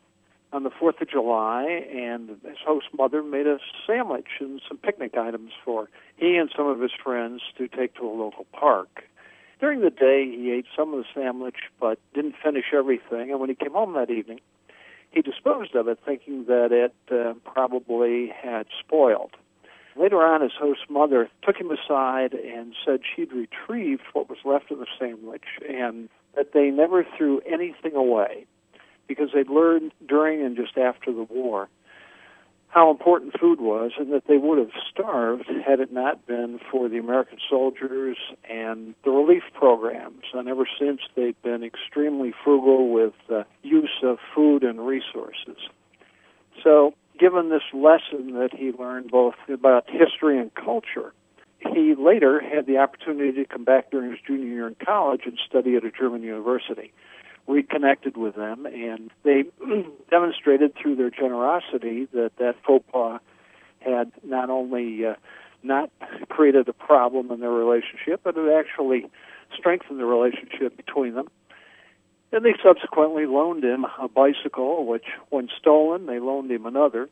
on 0.51 0.63
the 0.63 0.69
4th 0.69 1.01
of 1.01 1.09
July, 1.09 1.63
and 1.93 2.29
his 2.29 2.57
host 2.65 2.87
mother 2.97 3.21
made 3.21 3.47
a 3.47 3.59
sandwich 3.85 4.27
and 4.39 4.61
some 4.67 4.77
picnic 4.77 5.15
items 5.15 5.51
for 5.63 5.89
he 6.17 6.35
and 6.37 6.51
some 6.55 6.67
of 6.67 6.79
his 6.79 6.91
friends 7.03 7.41
to 7.57 7.67
take 7.67 7.95
to 7.95 8.07
a 8.07 8.09
local 8.09 8.45
park. 8.51 9.03
During 9.59 9.81
the 9.81 9.89
day, 9.89 10.25
he 10.25 10.51
ate 10.51 10.65
some 10.75 10.93
of 10.93 11.03
the 11.03 11.21
sandwich 11.21 11.57
but 11.79 11.99
didn't 12.13 12.35
finish 12.43 12.65
everything, 12.73 13.31
and 13.31 13.39
when 13.39 13.49
he 13.49 13.55
came 13.55 13.73
home 13.73 13.93
that 13.93 14.09
evening, 14.09 14.39
he 15.11 15.21
disposed 15.21 15.75
of 15.75 15.87
it, 15.87 15.99
thinking 16.05 16.45
that 16.45 16.71
it 16.71 16.93
uh, 17.11 17.33
probably 17.51 18.27
had 18.27 18.67
spoiled. 18.79 19.31
Later 19.95 20.23
on, 20.23 20.41
his 20.41 20.53
host's 20.57 20.83
mother 20.89 21.29
took 21.41 21.57
him 21.57 21.71
aside 21.71 22.33
and 22.33 22.73
said 22.85 23.01
she'd 23.03 23.33
retrieved 23.33 24.03
what 24.13 24.29
was 24.29 24.37
left 24.45 24.71
of 24.71 24.79
the 24.79 24.85
sandwich 24.97 25.43
and 25.67 26.09
that 26.35 26.53
they 26.53 26.69
never 26.69 27.05
threw 27.17 27.41
anything 27.41 27.95
away 27.95 28.45
because 29.07 29.29
they'd 29.33 29.49
learned 29.49 29.91
during 30.07 30.43
and 30.45 30.55
just 30.55 30.77
after 30.77 31.11
the 31.11 31.23
war 31.23 31.69
how 32.69 32.91
important 32.91 33.33
food 33.39 33.59
was 33.59 33.91
and 33.97 34.13
that 34.13 34.27
they 34.27 34.37
would 34.37 34.59
have 34.59 34.71
starved 34.91 35.49
had 35.65 35.79
it 35.79 35.91
not 35.91 36.25
been 36.27 36.59
for 36.71 36.87
the 36.87 36.99
American 36.99 37.39
soldiers 37.49 38.17
and 38.47 38.93
the 39.03 39.09
relief 39.09 39.43
programs. 39.53 40.23
And 40.33 40.47
ever 40.47 40.67
since, 40.79 41.01
they've 41.15 41.39
been 41.41 41.63
extremely 41.63 42.31
frugal 42.43 42.89
with 42.89 43.13
uh, 43.29 43.43
use 43.63 44.03
of 44.03 44.19
food 44.35 44.63
and 44.63 44.85
resources. 44.85 45.57
So, 46.63 46.93
given 47.19 47.49
this 47.49 47.63
lesson 47.73 48.33
that 48.33 48.51
he 48.53 48.71
learned 48.71 49.09
both 49.09 49.35
about 49.51 49.89
history 49.89 50.39
and 50.39 50.53
culture, 50.53 51.11
he 51.59 51.95
later 51.95 52.39
had 52.39 52.65
the 52.65 52.77
opportunity 52.77 53.31
to 53.33 53.45
come 53.45 53.63
back 53.63 53.91
during 53.91 54.11
his 54.11 54.19
junior 54.25 54.47
year 54.47 54.67
in 54.67 54.75
college 54.75 55.21
and 55.25 55.37
study 55.47 55.75
at 55.75 55.83
a 55.83 55.91
German 55.91 56.23
university 56.23 56.93
reconnected 57.47 58.15
with 58.15 58.35
them, 58.35 58.65
and 58.67 59.09
they 59.23 59.43
demonstrated 60.09 60.73
through 60.75 60.95
their 60.95 61.09
generosity 61.09 62.07
that 62.13 62.31
that 62.37 62.55
faux 62.65 62.85
pas 62.91 63.19
had 63.79 64.11
not 64.23 64.49
only 64.49 65.05
uh, 65.05 65.15
not 65.63 65.89
created 66.29 66.67
a 66.69 66.73
problem 66.73 67.31
in 67.31 67.39
their 67.39 67.51
relationship, 67.51 68.21
but 68.23 68.37
it 68.37 68.53
actually 68.53 69.05
strengthened 69.57 69.99
the 69.99 70.05
relationship 70.05 70.77
between 70.77 71.15
them. 71.15 71.27
And 72.31 72.45
they 72.45 72.53
subsequently 72.63 73.25
loaned 73.25 73.63
him 73.63 73.85
a 73.99 74.07
bicycle, 74.07 74.85
which, 74.85 75.05
when 75.29 75.49
stolen, 75.57 76.05
they 76.05 76.19
loaned 76.19 76.51
him 76.51 76.65
another. 76.67 77.09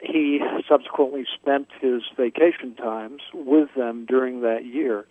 He 0.00 0.40
subsequently 0.68 1.24
spent 1.34 1.68
his 1.80 2.02
vacation 2.16 2.74
times 2.74 3.22
with 3.32 3.68
them 3.76 4.06
during 4.06 4.42
that 4.42 4.64
year, 4.64 5.06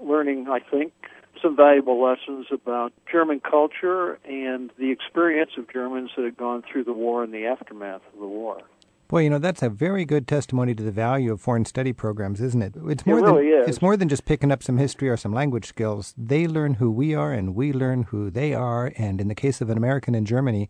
learning, 0.00 0.48
I 0.48 0.60
think, 0.60 0.92
some 1.40 1.56
valuable 1.56 2.02
lessons 2.02 2.46
about 2.50 2.92
German 3.10 3.40
culture 3.40 4.18
and 4.24 4.70
the 4.78 4.90
experience 4.90 5.52
of 5.56 5.70
Germans 5.72 6.10
that 6.16 6.24
had 6.24 6.36
gone 6.36 6.62
through 6.62 6.84
the 6.84 6.92
war 6.92 7.22
and 7.22 7.32
the 7.32 7.46
aftermath 7.46 8.02
of 8.12 8.20
the 8.20 8.26
war. 8.26 8.62
Boy, 9.08 9.22
you 9.22 9.30
know 9.30 9.38
that's 9.38 9.62
a 9.62 9.70
very 9.70 10.04
good 10.04 10.28
testimony 10.28 10.74
to 10.74 10.82
the 10.82 10.90
value 10.90 11.32
of 11.32 11.40
foreign 11.40 11.64
study 11.64 11.94
programs, 11.94 12.42
isn't 12.42 12.60
it? 12.60 12.74
It's 12.88 13.06
more 13.06 13.22
really 13.22 13.50
than 13.50 13.62
is. 13.62 13.68
it's 13.68 13.80
more 13.80 13.96
than 13.96 14.06
just 14.06 14.26
picking 14.26 14.52
up 14.52 14.62
some 14.62 14.76
history 14.76 15.08
or 15.08 15.16
some 15.16 15.32
language 15.32 15.64
skills. 15.64 16.12
They 16.18 16.46
learn 16.46 16.74
who 16.74 16.90
we 16.90 17.14
are, 17.14 17.32
and 17.32 17.54
we 17.54 17.72
learn 17.72 18.02
who 18.04 18.28
they 18.28 18.52
are. 18.52 18.92
And 18.98 19.18
in 19.18 19.28
the 19.28 19.34
case 19.34 19.62
of 19.62 19.70
an 19.70 19.78
American 19.78 20.14
in 20.14 20.26
Germany, 20.26 20.68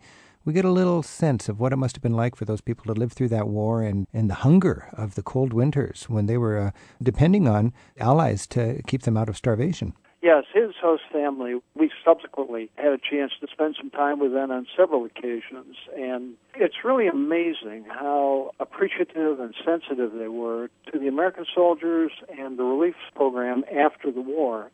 we 0.48 0.54
get 0.54 0.64
a 0.64 0.70
little 0.70 1.02
sense 1.02 1.50
of 1.50 1.60
what 1.60 1.74
it 1.74 1.76
must 1.76 1.94
have 1.94 2.02
been 2.02 2.16
like 2.16 2.34
for 2.34 2.46
those 2.46 2.62
people 2.62 2.82
to 2.86 2.98
live 2.98 3.12
through 3.12 3.28
that 3.28 3.48
war 3.48 3.82
and, 3.82 4.06
and 4.14 4.30
the 4.30 4.34
hunger 4.36 4.88
of 4.94 5.14
the 5.14 5.22
cold 5.22 5.52
winters 5.52 6.06
when 6.08 6.24
they 6.24 6.38
were 6.38 6.58
uh, 6.58 6.70
depending 7.02 7.46
on 7.46 7.70
allies 8.00 8.46
to 8.46 8.80
keep 8.86 9.02
them 9.02 9.14
out 9.14 9.28
of 9.28 9.36
starvation. 9.36 9.92
Yes, 10.22 10.44
his 10.54 10.70
host 10.80 11.02
family, 11.12 11.60
we 11.74 11.90
subsequently 12.02 12.70
had 12.76 12.92
a 12.92 12.98
chance 12.98 13.32
to 13.42 13.46
spend 13.52 13.76
some 13.78 13.90
time 13.90 14.20
with 14.20 14.32
them 14.32 14.50
on 14.50 14.66
several 14.74 15.04
occasions, 15.04 15.76
and 15.94 16.32
it's 16.54 16.82
really 16.82 17.08
amazing 17.08 17.84
how 17.86 18.52
appreciative 18.58 19.40
and 19.40 19.54
sensitive 19.62 20.12
they 20.14 20.28
were 20.28 20.70
to 20.90 20.98
the 20.98 21.08
American 21.08 21.44
soldiers 21.54 22.10
and 22.38 22.58
the 22.58 22.64
relief 22.64 22.94
program 23.14 23.64
after 23.70 24.10
the 24.10 24.22
war. 24.22 24.70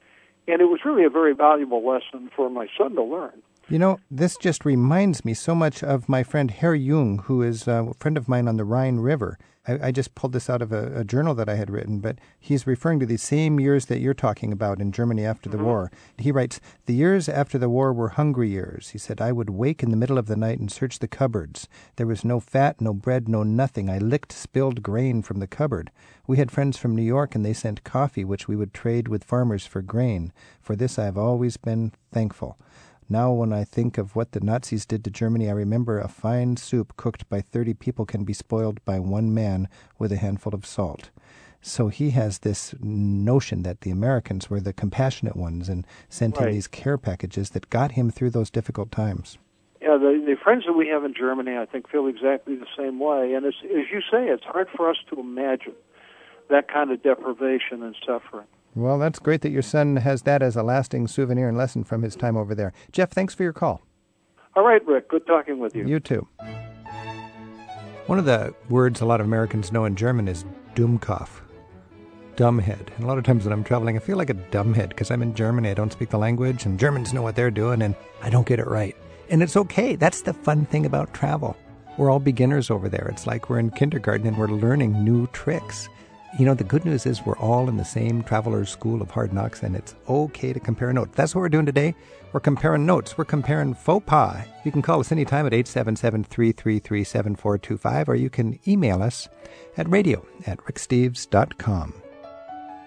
And 0.47 0.61
it 0.61 0.67
was 0.67 0.85
really 0.85 1.05
a 1.05 1.11
very 1.11 1.35
valuable 1.35 1.85
lesson 1.85 2.31
for 2.37 2.49
my 2.49 2.69
son 2.79 2.95
to 2.95 3.03
learn. 3.03 3.43
You 3.69 3.79
know, 3.79 3.99
this 4.11 4.37
just 4.37 4.67
reminds 4.67 5.25
me 5.25 5.33
so 5.33 5.55
much 5.55 5.83
of 5.83 6.07
my 6.07 6.23
friend 6.23 6.51
Herr 6.51 6.75
Jung, 6.75 7.21
who 7.21 7.41
is 7.41 7.67
a 7.67 7.93
friend 7.99 8.19
of 8.19 8.29
mine 8.29 8.47
on 8.47 8.59
the 8.59 8.65
Rhine 8.65 8.99
River. 8.99 9.39
I, 9.67 9.89
I 9.89 9.91
just 9.91 10.15
pulled 10.15 10.35
this 10.35 10.51
out 10.51 10.61
of 10.61 10.71
a, 10.71 11.01
a, 11.01 11.05
journal 11.05 11.35
that 11.35 11.49
I 11.49 11.55
had 11.55 11.71
written, 11.71 12.01
but 12.01 12.19
he's 12.39 12.67
referring 12.67 13.01
to 13.01 13.07
the 13.07 13.17
same 13.17 13.59
years 13.59 13.87
that 13.87 14.01
you're 14.01 14.13
talking 14.13 14.53
about 14.53 14.81
in 14.81 14.93
Germany 14.93 15.25
after 15.25 15.49
the 15.49 15.57
mm-hmm. 15.57 15.67
war. 15.67 15.93
He 16.19 16.31
writes, 16.31 16.61
The 16.85 16.93
years 16.93 17.27
after 17.27 17.57
the 17.57 17.71
war 17.71 17.93
were 17.95 18.11
hungry 18.11 18.51
years. 18.51 18.91
He 18.91 18.99
said, 18.99 19.23
I 19.23 19.33
would 19.33 19.49
wake 19.49 19.83
in 19.83 19.91
the 19.91 19.97
middle 19.97 20.19
of 20.19 20.27
the 20.27 20.37
night 20.37 20.59
and 20.59 20.71
search 20.71 20.99
the 20.99 21.09
cupboards. 21.09 21.67
There 21.97 22.07
was 22.07 22.23
no 22.23 22.41
fat, 22.41 22.83
no 22.83 22.93
bread, 22.93 23.29
no 23.31 23.43
nothing. 23.43 23.89
I 23.89 23.97
licked 23.97 24.33
spilled 24.33 24.83
grain 24.83 25.23
from 25.23 25.41
the 25.41 25.47
cupboard. 25.47 25.91
We 26.27 26.37
had 26.37 26.51
friends 26.51 26.77
from 26.77 26.95
New 26.95 27.03
York, 27.03 27.35
and 27.35 27.45
they 27.45 27.55
sent 27.55 27.85
coffee, 27.85 28.25
which 28.25 28.47
we 28.47 28.57
would 28.57 28.75
trade 28.75 29.09
with 29.09 29.25
farmers 29.25 29.67
for 29.67 29.81
grain. 29.81 30.33
For 30.61 30.77
this 30.77 30.99
I 30.99 31.05
have 31.05 31.19
always 31.19 31.57
been 31.57 31.93
thankful. 32.13 32.59
Now, 33.09 33.33
when 33.33 33.53
I 33.53 33.65
think 33.65 33.99
of 33.99 34.17
what 34.17 34.33
the 34.33 34.41
Nazis 34.41 34.87
did 34.87 35.05
to 35.05 35.11
Germany, 35.11 35.49
I 35.49 35.53
remember 35.53 35.99
a 35.99 36.09
fine 36.09 36.57
soup 36.57 36.97
cooked 36.97 37.29
by 37.29 37.41
30 37.41 37.75
people 37.75 38.07
can 38.07 38.25
be 38.25 38.33
spoiled 38.33 38.83
by 38.85 38.99
one 38.99 39.35
man 39.35 39.69
with 39.99 40.11
a 40.13 40.17
handful 40.17 40.55
of 40.55 40.65
salt. 40.65 41.11
So 41.61 41.89
he 41.89 42.11
has 42.11 42.41
this 42.41 42.75
notion 42.81 43.63
that 43.63 43.83
the 43.83 43.91
Americans 43.91 44.51
were 44.51 44.61
the 44.61 44.73
compassionate 44.73 45.37
ones 45.37 45.69
and 45.69 45.87
sent 46.09 46.37
him 46.37 46.53
these 46.53 46.67
care 46.67 46.99
packages 46.99 47.51
that 47.51 47.71
got 47.71 47.93
him 47.93 48.11
through 48.11 48.31
those 48.31 48.51
difficult 48.51 48.91
times. 48.91 49.39
Yeah, 49.81 49.93
yeah, 49.93 49.99
the, 49.99 50.25
the 50.27 50.37
friends 50.43 50.65
that 50.67 50.73
we 50.75 50.89
have 50.89 51.05
in 51.05 51.15
Germany, 51.15 51.57
I 51.57 51.67
think, 51.67 51.91
feel 51.91 52.07
exactly 52.07 52.57
the 52.57 52.67
same 52.77 53.01
way. 53.01 53.35
And 53.35 53.47
it's, 53.47 53.57
as 53.65 53.91
you 53.93 54.01
say, 54.01 54.29
it's 54.29 54.45
hard 54.45 54.69
for 54.75 54.89
us 54.91 54.97
to 55.11 55.21
imagine 55.21 55.75
that 56.51 56.69
kind 56.69 56.91
of 56.91 57.03
deprivation 57.03 57.83
and 57.83 57.95
suffering. 58.07 58.47
Well, 58.75 58.99
that's 58.99 59.19
great 59.19 59.43
that 59.43 59.51
your 59.51 59.63
son 59.63 59.97
has 59.97 60.23
that 60.23 60.43
as 60.43 60.57
a 60.57 60.63
lasting 60.63 61.09
souvenir 61.09 61.49
and 61.49 61.57
lesson 61.57 61.85
from 61.85 62.03
his 62.03 62.17
time 62.17 62.37
over 62.37 62.55
there. 62.55 62.73
Jeff, 62.93 63.11
thanks 63.11 63.35
for 63.35 63.43
your 63.45 63.53
call. 63.53 63.83
All 64.57 64.65
right, 64.65 64.85
Rick. 64.87 65.09
Good 65.09 65.27
talking 65.27 65.59
with 65.59 65.75
you. 65.75 65.87
You 65.87 66.01
too. 66.01 66.27
One 68.07 68.19
of 68.19 68.25
the 68.25 68.55
words 68.69 69.01
a 69.01 69.07
lot 69.07 69.21
of 69.21 69.27
Americans 69.27 69.73
know 69.73 69.85
in 69.85 69.97
German 69.97 70.29
is 70.29 70.45
Dummkopf, 70.75 71.41
dumbhead. 72.37 72.95
And 72.97 73.05
a 73.05 73.07
lot 73.07 73.17
of 73.19 73.25
times 73.25 73.45
when 73.45 73.53
I'm 73.53 73.65
traveling, 73.65 73.97
I 73.97 74.01
feel 74.01 74.17
like 74.17 74.31
a 74.31 74.35
dumbhead 74.35 74.91
because 74.91 75.11
I'm 75.11 75.23
in 75.23 75.35
Germany. 75.35 75.71
I 75.71 75.75
don't 75.75 75.93
speak 75.93 76.11
the 76.11 76.19
language, 76.19 76.67
and 76.67 76.79
Germans 76.79 77.13
know 77.13 77.23
what 77.23 77.37
they're 77.37 77.51
doing, 77.51 77.81
and 77.81 77.95
I 78.23 78.31
don't 78.31 78.47
get 78.47 78.59
it 78.59 78.67
right. 78.67 78.97
And 79.31 79.43
it's 79.43 79.57
okay. 79.57 79.97
That's 79.97 80.23
the 80.23 80.35
fun 80.35 80.67
thing 80.67 80.85
about 80.85 81.15
travel. 81.15 81.57
We're 81.97 82.11
all 82.11 82.19
beginners 82.19 82.71
over 82.71 82.89
there. 82.89 83.09
It's 83.11 83.27
like 83.27 83.49
we're 83.49 83.61
in 83.61 83.71
kindergarten 83.71 84.27
and 84.27 84.37
we're 84.37 84.49
learning 84.49 85.05
new 85.05 85.27
tricks. 85.29 85.89
You 86.37 86.45
know, 86.45 86.55
the 86.55 86.65
good 86.65 86.85
news 86.85 87.07
is 87.07 87.25
we're 87.25 87.39
all 87.39 87.69
in 87.69 87.77
the 87.77 87.85
same 87.85 88.25
traveler's 88.25 88.69
school 88.69 89.01
of 89.01 89.09
hard 89.09 89.33
knocks, 89.33 89.63
and 89.63 89.77
it's 89.77 89.95
okay 90.09 90.53
to 90.53 90.59
compare 90.59 90.93
notes. 90.93 91.13
That's 91.15 91.33
what 91.33 91.43
we're 91.43 91.49
doing 91.49 91.65
today. 91.65 91.95
We're 92.33 92.41
comparing 92.41 92.85
notes. 92.85 93.17
We're 93.17 93.25
comparing 93.25 93.73
faux 93.75 94.05
pas. 94.05 94.45
You 94.65 94.73
can 94.73 94.83
call 94.83 94.99
us 94.99 95.13
anytime 95.13 95.47
at 95.47 95.55
877 95.55 96.25
333 96.25 97.05
7425, 97.05 98.09
or 98.09 98.17
you 98.17 98.31
can 98.31 98.59
email 98.67 99.01
us 99.01 99.29
at 99.77 99.89
radio 99.89 100.27
at 100.45 100.59
ricksteves.com. 100.65 101.95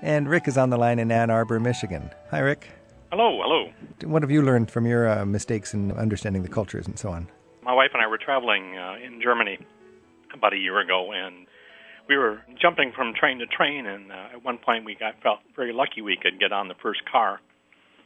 And 0.01 0.27
Rick 0.27 0.49
is 0.49 0.57
on 0.57 0.69
the 0.69 0.77
line 0.77 0.99
in 0.99 1.09
Ann 1.09 1.29
Arbor, 1.29 1.61
Michigan. 1.61 2.11
Hi, 2.31 2.39
Rick. 2.39 2.67
Hello, 3.11 3.41
hello. 3.41 3.71
What 4.03 4.23
have 4.23 4.31
you 4.31 4.41
learned 4.41 4.69
from 4.69 4.85
your 4.85 5.07
uh, 5.07 5.25
mistakes 5.25 5.73
in 5.73 5.93
understanding 5.93 6.43
the 6.43 6.49
cultures 6.49 6.85
and 6.85 6.99
so 6.99 7.11
on? 7.11 7.29
My 7.63 7.73
wife 7.73 7.91
and 7.93 8.03
I 8.03 8.07
were 8.07 8.17
traveling 8.17 8.77
uh, 8.77 8.95
in 9.01 9.21
Germany 9.21 9.57
about 10.33 10.51
a 10.51 10.57
year 10.57 10.81
ago, 10.81 11.13
and 11.13 11.46
we 12.07 12.17
were 12.17 12.41
jumping 12.61 12.91
from 12.95 13.13
train 13.13 13.39
to 13.39 13.45
train. 13.45 13.85
And 13.85 14.11
uh, 14.11 14.35
at 14.35 14.43
one 14.43 14.57
point, 14.57 14.85
we 14.85 14.95
got 14.95 15.21
felt 15.21 15.39
very 15.55 15.73
lucky 15.73 16.01
we 16.01 16.17
could 16.21 16.39
get 16.39 16.51
on 16.51 16.67
the 16.67 16.75
first 16.81 17.01
car. 17.11 17.39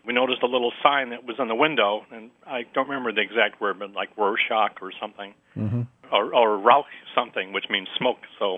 We 0.05 0.13
noticed 0.13 0.41
a 0.41 0.47
little 0.47 0.71
sign 0.81 1.11
that 1.11 1.25
was 1.25 1.35
on 1.39 1.47
the 1.47 1.55
window, 1.55 2.01
and 2.11 2.31
I 2.47 2.63
don't 2.73 2.89
remember 2.89 3.13
the 3.13 3.21
exact 3.21 3.61
word, 3.61 3.77
but 3.77 3.93
like 3.93 4.09
Rorschach 4.17 4.81
or 4.81 4.91
something, 4.99 5.35
mm-hmm. 5.55 5.81
or, 6.11 6.33
or 6.33 6.57
Rauch 6.57 6.89
something, 7.13 7.53
which 7.53 7.65
means 7.69 7.87
smoke. 7.99 8.17
So 8.39 8.57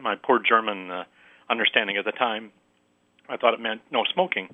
my 0.00 0.16
poor 0.16 0.40
German 0.40 0.90
uh, 0.90 1.04
understanding 1.48 1.96
at 1.96 2.04
the 2.04 2.12
time, 2.12 2.50
I 3.28 3.36
thought 3.36 3.54
it 3.54 3.60
meant 3.60 3.82
no 3.92 4.02
smoking. 4.12 4.48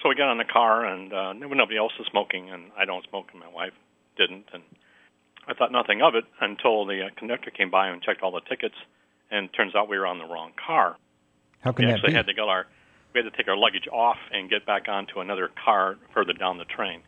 So 0.00 0.08
we 0.08 0.14
got 0.14 0.28
on 0.28 0.38
the 0.38 0.44
car, 0.44 0.86
and 0.86 1.12
uh, 1.12 1.32
nobody 1.32 1.76
else 1.76 1.92
was 1.98 2.06
smoking, 2.08 2.50
and 2.50 2.70
I 2.78 2.84
don't 2.84 3.04
smoke, 3.08 3.26
and 3.32 3.40
my 3.40 3.48
wife 3.48 3.72
didn't, 4.16 4.44
and 4.52 4.62
I 5.48 5.54
thought 5.54 5.72
nothing 5.72 6.02
of 6.02 6.14
it 6.14 6.24
until 6.40 6.86
the 6.86 7.06
uh, 7.06 7.08
conductor 7.16 7.50
came 7.50 7.70
by 7.70 7.88
and 7.88 8.00
checked 8.00 8.22
all 8.22 8.30
the 8.30 8.42
tickets, 8.48 8.76
and 9.30 9.46
it 9.46 9.52
turns 9.52 9.74
out 9.74 9.88
we 9.88 9.98
were 9.98 10.06
on 10.06 10.18
the 10.18 10.24
wrong 10.24 10.52
car. 10.64 10.96
How 11.60 11.72
can 11.72 11.86
we 11.86 11.90
that 11.90 11.96
actually 11.96 12.10
be? 12.10 12.16
had 12.16 12.26
to 12.26 12.34
get 12.34 12.48
our 12.48 12.66
we 13.14 13.22
had 13.22 13.30
to 13.30 13.36
take 13.36 13.48
our 13.48 13.56
luggage 13.56 13.88
off 13.90 14.18
and 14.32 14.50
get 14.50 14.66
back 14.66 14.86
onto 14.88 15.20
another 15.20 15.50
car 15.64 15.96
further 16.12 16.32
down 16.32 16.58
the 16.58 16.64
train. 16.64 17.02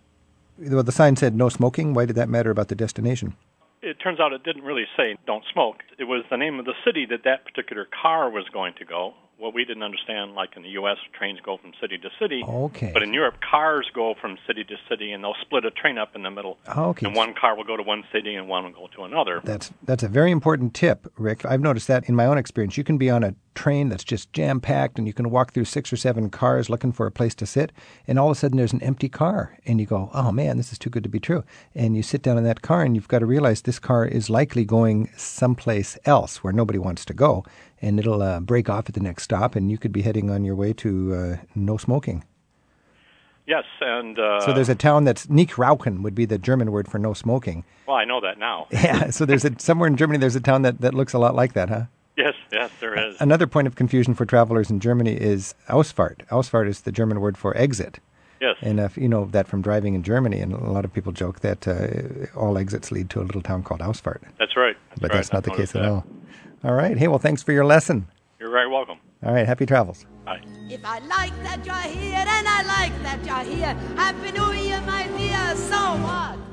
Well, 0.59 0.83
the 0.83 0.93
sign 0.93 1.17
said 1.17 1.35
no 1.35 1.49
smoking. 1.49 1.95
Why 1.95 2.07
did 2.07 2.17
that 2.17 2.29
matter 2.29 2.51
about 2.51 2.69
the 2.69 2.75
destination? 2.75 3.37
It 3.83 3.97
turns 4.03 4.21
out 4.21 4.33
it 4.33 4.43
didn't 4.43 4.63
really 4.63 4.87
say 4.97 5.17
don't 5.27 5.45
smoke. 5.53 5.77
It 5.99 6.05
was 6.05 6.25
the 6.31 6.37
name 6.37 6.59
of 6.59 6.67
the 6.67 6.75
city 6.85 7.07
that 7.11 7.25
that 7.25 7.45
particular 7.45 7.87
car 8.03 8.31
was 8.31 8.45
going 8.53 8.75
to 8.79 8.85
go. 8.85 9.15
What 9.41 9.55
we 9.55 9.65
didn't 9.65 9.83
understand, 9.83 10.35
like 10.35 10.51
in 10.55 10.63
the 10.63 10.69
U.S., 10.81 10.99
trains 11.19 11.41
go 11.43 11.57
from 11.57 11.73
city 11.81 11.97
to 11.97 12.11
city. 12.21 12.43
Okay. 12.47 12.91
But 12.93 13.03
in 13.03 13.15
Europe, 13.15 13.37
cars 13.41 13.91
go 13.95 14.15
from 14.21 14.37
city 14.47 14.65
to 14.65 14.77
city, 14.87 15.13
and 15.13 15.25
they'll 15.25 15.35
split 15.41 15.65
a 15.65 15.71
train 15.71 15.97
up 15.97 16.15
in 16.15 16.23
the 16.23 16.31
middle. 16.31 16.59
Ah, 16.67 16.85
okay. 16.89 17.07
And 17.07 17.17
one 17.17 17.33
car 17.33 17.57
will 17.57 17.65
go 17.65 17.75
to 17.75 17.83
one 17.83 18.05
city, 18.13 18.35
and 18.35 18.49
one 18.49 18.65
will 18.65 18.73
go 18.73 18.89
to 18.97 19.05
another. 19.05 19.41
That's 19.43 19.73
that's 19.83 20.03
a 20.03 20.09
very 20.09 20.31
important 20.31 20.75
tip, 20.75 21.11
Rick. 21.17 21.47
I've 21.47 21.63
noticed 21.63 21.89
that 21.89 22.07
in 22.07 22.15
my 22.15 22.27
own 22.27 22.37
experience. 22.37 22.77
You 22.77 22.85
can 22.85 22.99
be 22.99 23.09
on 23.09 23.25
a 23.25 23.35
train 23.55 23.89
that's 23.89 24.05
just 24.05 24.33
jam 24.33 24.61
packed, 24.61 24.99
and 24.99 25.07
you 25.07 25.13
can 25.13 25.31
walk 25.31 25.53
through 25.53 25.65
six 25.65 25.93
or 25.93 25.97
seven 25.97 26.31
cars 26.31 26.71
looking 26.71 26.93
for 26.93 27.07
a 27.07 27.11
place 27.11 27.35
to 27.37 27.47
sit, 27.47 27.73
and 28.07 28.19
all 28.19 28.31
of 28.31 28.37
a 28.37 28.41
sudden 28.41 28.57
there's 28.57 28.73
an 28.73 28.83
empty 28.83 29.09
car, 29.09 29.59
and 29.67 29.81
you 29.81 29.87
go, 29.87 30.11
"Oh 30.15 30.33
man, 30.33 30.57
this 30.57 30.73
is 30.73 30.79
too 30.79 30.91
good 30.91 31.03
to 31.03 31.09
be 31.09 31.21
true." 31.21 31.45
And 31.75 31.97
you 31.97 32.03
sit 32.03 32.23
down 32.23 32.39
in 32.39 32.45
that 32.45 32.63
car, 32.63 32.83
and 32.83 32.95
you've 32.95 33.09
got 33.09 33.21
to 33.21 33.27
realize 33.27 33.63
this 33.63 33.79
car 33.79 34.05
is 34.07 34.31
likely 34.31 34.65
going 34.65 35.11
someplace 35.17 35.99
else 36.05 36.43
where 36.45 36.53
nobody 36.53 36.79
wants 36.79 37.05
to 37.07 37.15
go, 37.15 37.45
and 37.83 37.99
it'll 37.99 38.23
uh, 38.23 38.41
break 38.41 38.69
off 38.69 38.89
at 38.89 38.95
the 38.95 39.01
next 39.01 39.25
stop, 39.25 39.57
and 39.57 39.71
you 39.71 39.79
could 39.79 39.93
be 39.93 40.03
heading 40.03 40.31
on 40.31 40.45
your 40.45 40.55
way 40.55 40.73
to 40.75 41.15
uh, 41.15 41.37
no 41.55 41.77
smoking. 41.77 42.25
Yes, 43.47 43.65
and 43.81 44.17
uh, 44.17 44.41
So 44.41 44.53
there's 44.53 44.69
a 44.69 44.77
town 44.77 45.03
that's 45.05 45.27
Nichtrauchen 45.27 46.03
would 46.03 46.15
be 46.15 46.25
the 46.25 46.39
German 46.39 46.71
word 46.71 46.87
for 46.87 46.99
no 47.01 47.15
smoking. 47.15 47.65
well, 47.89 47.97
I 47.97 48.05
know 48.05 48.21
that 48.21 48.39
now. 48.39 48.69
Yeah, 48.73 49.11
so 49.11 49.27
there's 49.27 49.45
a 49.45 49.51
somewhere 49.59 49.89
in 49.89 49.97
Germany 49.97 50.19
there's 50.19 50.37
a 50.37 50.41
town 50.41 50.63
that, 50.63 50.81
that 50.83 50.95
looks 50.95 51.15
a 51.15 51.19
lot 51.19 51.35
like 51.35 51.55
that, 51.55 51.69
huh? 51.69 51.85
Yes, 52.21 52.35
yes, 52.53 52.71
there 52.81 52.99
is. 52.99 53.17
Another 53.21 53.47
point 53.47 53.67
of 53.67 53.77
confusion 53.77 54.15
for 54.15 54.27
travelers 54.27 54.71
in 54.71 54.79
Germany 54.79 55.15
is 55.15 55.55
Ausfahrt. 55.69 56.27
Ausfahrt 56.27 56.69
is 56.69 56.83
the 56.83 56.93
German 56.93 57.21
word 57.21 57.39
for 57.39 57.57
exit. 57.57 57.99
Yes. 58.41 58.57
And 58.63 58.81
if 58.81 58.97
you 58.97 59.09
know 59.09 59.25
that 59.27 59.49
from 59.49 59.63
driving 59.63 59.95
in 59.95 60.03
Germany, 60.03 60.41
and 60.41 60.53
a 60.53 60.71
lot 60.71 60.85
of 60.85 60.93
people 60.93 61.13
joke 61.13 61.41
that 61.41 61.67
uh, 61.69 62.39
all 62.39 62.59
exits 62.59 62.91
lead 62.91 63.11
to 63.11 63.21
a 63.21 63.25
little 63.25 63.43
town 63.43 63.63
called 63.63 63.81
Ausfahrt. 63.81 64.21
That's 64.39 64.57
right. 64.57 64.77
That's 64.91 65.01
but 65.01 65.11
right. 65.11 65.17
that's 65.17 65.33
not 65.33 65.39
I've 65.39 65.45
the 65.45 65.51
case 65.51 65.75
noticed 65.75 65.77
at 65.77 65.85
all. 65.85 66.07
All 66.65 66.75
right. 66.75 66.97
Hey, 66.97 67.09
well, 67.09 67.19
thanks 67.19 67.43
for 67.43 67.53
your 67.53 67.65
lesson. 67.65 68.07
You're 68.39 68.51
very 68.51 68.69
welcome. 68.69 68.99
All 69.23 69.33
right. 69.33 69.47
Happy 69.47 69.67
travels. 69.67 70.07
Bye. 70.25 70.41
If 70.69 70.85
I 70.85 70.99
like 71.01 71.35
that 71.43 71.65
you're 71.65 71.95
here 72.03 72.25
and 72.27 72.49
I 72.49 72.63
like 72.63 73.03
that 73.03 73.25
you're 73.25 73.55
here, 73.55 73.75
Happy 73.97 74.33
New 74.33 74.53
Year, 74.53 74.81
my 74.83 75.07
dear, 75.17 75.57
so 75.57 75.77
what? 75.77 76.50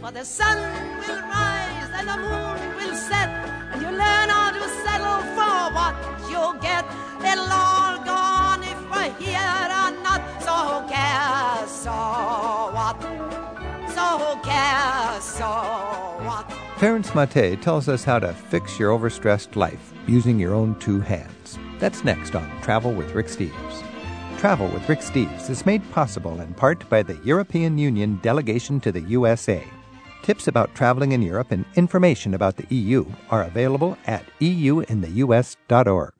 For 0.00 0.10
the 0.12 0.24
sun 0.24 0.58
will 1.00 1.20
rise 1.22 1.90
and 1.94 2.08
the 2.08 2.16
moon 2.16 2.76
will 2.76 2.94
set, 2.94 3.28
and 3.72 3.82
you 3.82 3.88
learn 3.88 4.28
how 4.28 4.50
to 4.50 4.68
settle 4.84 5.20
for 5.36 5.72
what 5.74 5.94
you 6.30 6.60
get. 6.60 6.84
It'll 7.20 7.52
all 7.52 7.98
go 8.04 8.14
on 8.14 8.62
if 8.62 8.80
we're 8.90 9.12
here 9.14 9.38
or 9.38 9.90
not, 10.02 10.22
so 10.42 10.52
who 10.52 10.88
cares, 10.88 11.70
so 11.70 11.90
what? 12.72 13.00
So 13.94 14.18
who 14.18 14.40
cares, 14.42 15.24
so 15.24 15.46
what? 16.24 16.48
Ferenc 16.78 17.14
Mate 17.14 17.60
tells 17.60 17.88
us 17.88 18.04
how 18.04 18.18
to 18.18 18.32
fix 18.32 18.78
your 18.78 18.96
overstressed 18.96 19.56
life 19.56 19.92
using 20.06 20.38
your 20.38 20.54
own 20.54 20.74
two 20.78 21.00
hands. 21.00 21.58
That's 21.78 22.04
next 22.04 22.34
on 22.34 22.50
Travel 22.62 22.92
with 22.92 23.14
Rick 23.14 23.26
Steves. 23.26 23.87
Travel 24.38 24.68
with 24.68 24.88
Rick 24.88 25.00
Steves 25.00 25.50
is 25.50 25.66
made 25.66 25.82
possible 25.90 26.40
in 26.40 26.54
part 26.54 26.88
by 26.88 27.02
the 27.02 27.18
European 27.24 27.76
Union 27.76 28.20
delegation 28.22 28.78
to 28.82 28.92
the 28.92 29.00
USA. 29.00 29.64
Tips 30.22 30.46
about 30.46 30.76
traveling 30.76 31.10
in 31.10 31.22
Europe 31.22 31.50
and 31.50 31.64
information 31.74 32.34
about 32.34 32.56
the 32.56 32.72
EU 32.72 33.04
are 33.30 33.42
available 33.42 33.98
at 34.06 34.24
euintheus.org. 34.40 36.17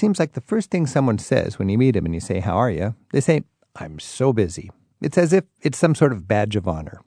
seems 0.00 0.18
like 0.18 0.32
the 0.32 0.40
first 0.40 0.70
thing 0.70 0.86
someone 0.86 1.18
says 1.18 1.58
when 1.58 1.68
you 1.68 1.76
meet 1.76 1.92
them 1.92 2.06
and 2.06 2.14
you 2.14 2.20
say, 2.20 2.40
How 2.40 2.56
are 2.56 2.70
you? 2.70 2.94
They 3.12 3.20
say, 3.20 3.42
I'm 3.76 3.98
so 3.98 4.32
busy. 4.32 4.70
It's 5.00 5.18
as 5.18 5.32
if 5.32 5.44
it's 5.60 5.78
some 5.78 5.94
sort 5.94 6.12
of 6.12 6.26
badge 6.26 6.56
of 6.56 6.66
honor. 6.66 7.02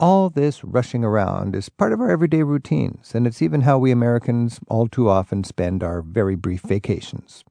All 0.00 0.28
this 0.28 0.64
rushing 0.64 1.04
around 1.04 1.54
is 1.54 1.68
part 1.68 1.92
of 1.92 2.00
our 2.00 2.10
everyday 2.10 2.42
routines, 2.42 3.14
and 3.14 3.26
it's 3.26 3.40
even 3.40 3.60
how 3.60 3.78
we 3.78 3.92
Americans 3.92 4.58
all 4.68 4.88
too 4.88 5.08
often 5.08 5.44
spend 5.44 5.84
our 5.84 6.02
very 6.02 6.34
brief 6.34 6.62
vacations. 6.62 7.44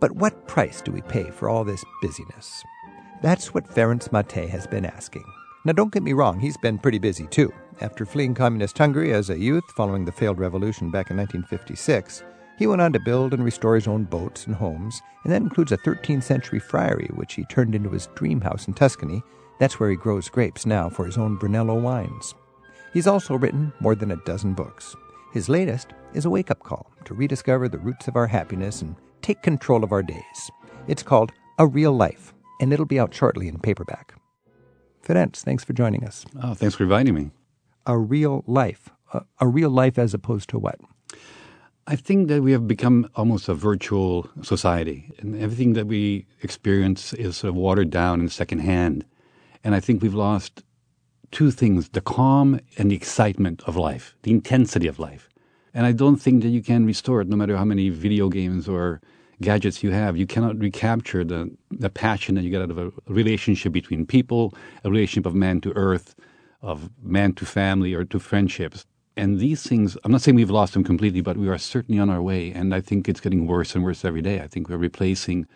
But 0.00 0.12
what 0.12 0.48
price 0.48 0.80
do 0.80 0.90
we 0.90 1.02
pay 1.02 1.30
for 1.30 1.48
all 1.48 1.62
this 1.62 1.84
busyness? 2.00 2.64
That's 3.20 3.52
what 3.52 3.68
Ferenc 3.68 4.10
Mate 4.12 4.48
has 4.48 4.66
been 4.66 4.86
asking. 4.86 5.24
Now, 5.64 5.72
don't 5.72 5.92
get 5.92 6.02
me 6.02 6.14
wrong, 6.14 6.40
he's 6.40 6.56
been 6.56 6.78
pretty 6.78 6.98
busy 6.98 7.26
too. 7.26 7.52
After 7.82 8.06
fleeing 8.06 8.34
communist 8.34 8.78
Hungary 8.78 9.12
as 9.12 9.28
a 9.28 9.38
youth 9.38 9.64
following 9.76 10.06
the 10.06 10.12
failed 10.12 10.38
revolution 10.38 10.90
back 10.90 11.10
in 11.10 11.18
1956, 11.18 12.22
he 12.58 12.66
went 12.66 12.82
on 12.82 12.92
to 12.92 13.00
build 13.00 13.34
and 13.34 13.44
restore 13.44 13.74
his 13.74 13.88
own 13.88 14.04
boats 14.04 14.46
and 14.46 14.54
homes, 14.54 15.00
and 15.24 15.32
that 15.32 15.42
includes 15.42 15.72
a 15.72 15.78
13th 15.78 16.22
century 16.22 16.58
friary 16.58 17.08
which 17.14 17.34
he 17.34 17.44
turned 17.44 17.74
into 17.74 17.90
his 17.90 18.08
dream 18.14 18.40
house 18.40 18.68
in 18.68 18.74
Tuscany. 18.74 19.22
That's 19.58 19.78
where 19.78 19.90
he 19.90 19.96
grows 19.96 20.28
grapes 20.28 20.66
now 20.66 20.88
for 20.88 21.04
his 21.04 21.18
own 21.18 21.36
Brunello 21.36 21.78
wines. 21.78 22.34
He's 22.92 23.06
also 23.06 23.36
written 23.36 23.72
more 23.80 23.94
than 23.94 24.10
a 24.10 24.16
dozen 24.24 24.54
books. 24.54 24.94
His 25.32 25.48
latest 25.48 25.88
is 26.12 26.26
a 26.26 26.30
wake 26.30 26.50
up 26.50 26.60
call 26.60 26.90
to 27.04 27.14
rediscover 27.14 27.68
the 27.68 27.78
roots 27.78 28.06
of 28.06 28.16
our 28.16 28.26
happiness 28.26 28.82
and 28.82 28.96
take 29.22 29.42
control 29.42 29.82
of 29.82 29.92
our 29.92 30.02
days. 30.02 30.50
It's 30.88 31.02
called 31.02 31.32
A 31.58 31.66
Real 31.66 31.92
Life, 31.92 32.34
and 32.60 32.72
it'll 32.72 32.86
be 32.86 33.00
out 33.00 33.14
shortly 33.14 33.48
in 33.48 33.58
paperback. 33.58 34.14
Ferenc, 35.02 35.36
thanks 35.36 35.64
for 35.64 35.72
joining 35.72 36.04
us. 36.04 36.26
Oh, 36.42 36.54
thanks 36.54 36.74
for 36.74 36.84
inviting 36.84 37.14
me. 37.14 37.30
A 37.86 37.98
real 37.98 38.44
life. 38.46 38.90
A, 39.12 39.24
a 39.40 39.48
real 39.48 39.70
life 39.70 39.98
as 39.98 40.14
opposed 40.14 40.48
to 40.50 40.58
what? 40.58 40.78
I 41.86 41.96
think 41.96 42.28
that 42.28 42.42
we 42.42 42.52
have 42.52 42.68
become 42.68 43.08
almost 43.16 43.48
a 43.48 43.54
virtual 43.54 44.28
society, 44.42 45.10
and 45.18 45.34
everything 45.40 45.72
that 45.72 45.88
we 45.88 46.26
experience 46.40 47.12
is 47.14 47.38
sort 47.38 47.48
of 47.48 47.56
watered 47.56 47.90
down 47.90 48.20
and 48.20 48.30
secondhand. 48.30 49.04
And 49.64 49.74
I 49.74 49.80
think 49.80 50.00
we've 50.00 50.14
lost 50.14 50.62
two 51.32 51.50
things 51.50 51.88
the 51.88 52.00
calm 52.00 52.60
and 52.78 52.90
the 52.90 52.94
excitement 52.94 53.62
of 53.66 53.76
life, 53.76 54.14
the 54.22 54.30
intensity 54.30 54.86
of 54.86 55.00
life. 55.00 55.28
And 55.74 55.84
I 55.84 55.90
don't 55.92 56.18
think 56.18 56.42
that 56.42 56.50
you 56.50 56.62
can 56.62 56.86
restore 56.86 57.20
it 57.20 57.28
no 57.28 57.36
matter 57.36 57.56
how 57.56 57.64
many 57.64 57.88
video 57.88 58.28
games 58.28 58.68
or 58.68 59.00
gadgets 59.40 59.82
you 59.82 59.90
have. 59.90 60.16
You 60.16 60.26
cannot 60.26 60.58
recapture 60.58 61.24
the, 61.24 61.50
the 61.72 61.90
passion 61.90 62.36
that 62.36 62.42
you 62.42 62.50
get 62.50 62.62
out 62.62 62.70
of 62.70 62.78
a 62.78 62.92
relationship 63.08 63.72
between 63.72 64.06
people, 64.06 64.54
a 64.84 64.90
relationship 64.90 65.26
of 65.26 65.34
man 65.34 65.60
to 65.62 65.72
earth, 65.74 66.14
of 66.60 66.90
man 67.02 67.32
to 67.34 67.44
family 67.44 67.92
or 67.92 68.04
to 68.04 68.20
friendships. 68.20 68.86
And 69.16 69.38
these 69.38 69.62
things, 69.62 69.96
I'm 70.04 70.12
not 70.12 70.22
saying 70.22 70.36
we've 70.36 70.50
lost 70.50 70.72
them 70.72 70.84
completely, 70.84 71.20
but 71.20 71.36
we 71.36 71.48
are 71.48 71.58
certainly 71.58 72.00
on 72.00 72.08
our 72.08 72.22
way. 72.22 72.50
And 72.50 72.74
I 72.74 72.80
think 72.80 73.08
it's 73.08 73.20
getting 73.20 73.46
worse 73.46 73.74
and 73.74 73.84
worse 73.84 74.04
every 74.04 74.22
day. 74.22 74.40
I 74.40 74.46
think 74.46 74.68
we're 74.68 74.78
replacing 74.78 75.46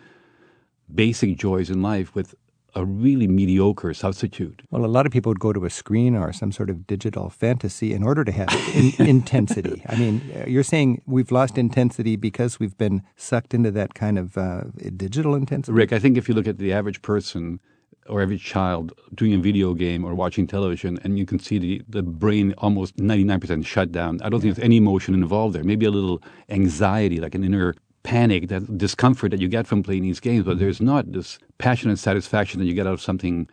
basic 0.93 1.37
joys 1.37 1.69
in 1.69 1.81
life 1.81 2.13
with 2.13 2.35
a 2.75 2.85
really 2.85 3.27
mediocre 3.27 3.91
substitute. 3.93 4.61
Well, 4.69 4.85
a 4.85 4.87
lot 4.87 5.07
of 5.07 5.11
people 5.11 5.31
would 5.31 5.39
go 5.39 5.51
to 5.51 5.65
a 5.65 5.69
screen 5.69 6.15
or 6.15 6.31
some 6.31 6.51
sort 6.51 6.69
of 6.69 6.85
digital 6.85 7.31
fantasy 7.31 7.91
in 7.91 8.03
order 8.03 8.23
to 8.23 8.31
have 8.31 8.49
in- 8.75 8.93
intensity. 9.07 9.81
I 9.89 9.95
mean, 9.95 10.21
you're 10.45 10.63
saying 10.63 11.01
we've 11.07 11.31
lost 11.31 11.57
intensity 11.57 12.15
because 12.15 12.59
we've 12.59 12.77
been 12.77 13.01
sucked 13.15 13.55
into 13.55 13.71
that 13.71 13.95
kind 13.95 14.19
of 14.19 14.37
uh, 14.37 14.65
digital 14.95 15.33
intensity? 15.33 15.73
Rick, 15.73 15.91
I 15.91 15.97
think 15.97 16.17
if 16.17 16.29
you 16.29 16.35
look 16.35 16.47
at 16.47 16.59
the 16.59 16.71
average 16.71 17.01
person 17.01 17.59
or 18.09 18.21
every 18.21 18.37
child 18.37 18.93
doing 19.13 19.33
a 19.33 19.37
video 19.37 19.73
game 19.73 20.05
or 20.05 20.15
watching 20.15 20.47
television, 20.47 20.97
and 21.03 21.17
you 21.17 21.25
can 21.25 21.39
see 21.39 21.57
the, 21.57 21.81
the 21.87 22.03
brain 22.03 22.53
almost 22.59 22.97
99% 22.97 23.65
shut 23.65 23.91
down. 23.91 24.19
I 24.23 24.29
don't 24.29 24.41
think 24.41 24.55
there's 24.55 24.65
any 24.65 24.77
emotion 24.77 25.13
involved 25.13 25.55
there. 25.55 25.63
Maybe 25.63 25.85
a 25.85 25.91
little 25.91 26.21
anxiety, 26.49 27.19
like 27.19 27.35
an 27.35 27.43
inner 27.43 27.75
panic, 28.03 28.47
that 28.49 28.77
discomfort 28.77 29.31
that 29.31 29.41
you 29.41 29.47
get 29.47 29.67
from 29.67 29.83
playing 29.83 30.03
these 30.03 30.19
games, 30.19 30.45
but 30.45 30.51
mm-hmm. 30.51 30.59
there's 30.59 30.81
not 30.81 31.11
this 31.11 31.39
passion 31.57 31.89
and 31.89 31.99
satisfaction 31.99 32.59
that 32.59 32.65
you 32.65 32.73
get 32.73 32.87
out 32.87 32.93
of 32.93 33.01
something 33.01 33.49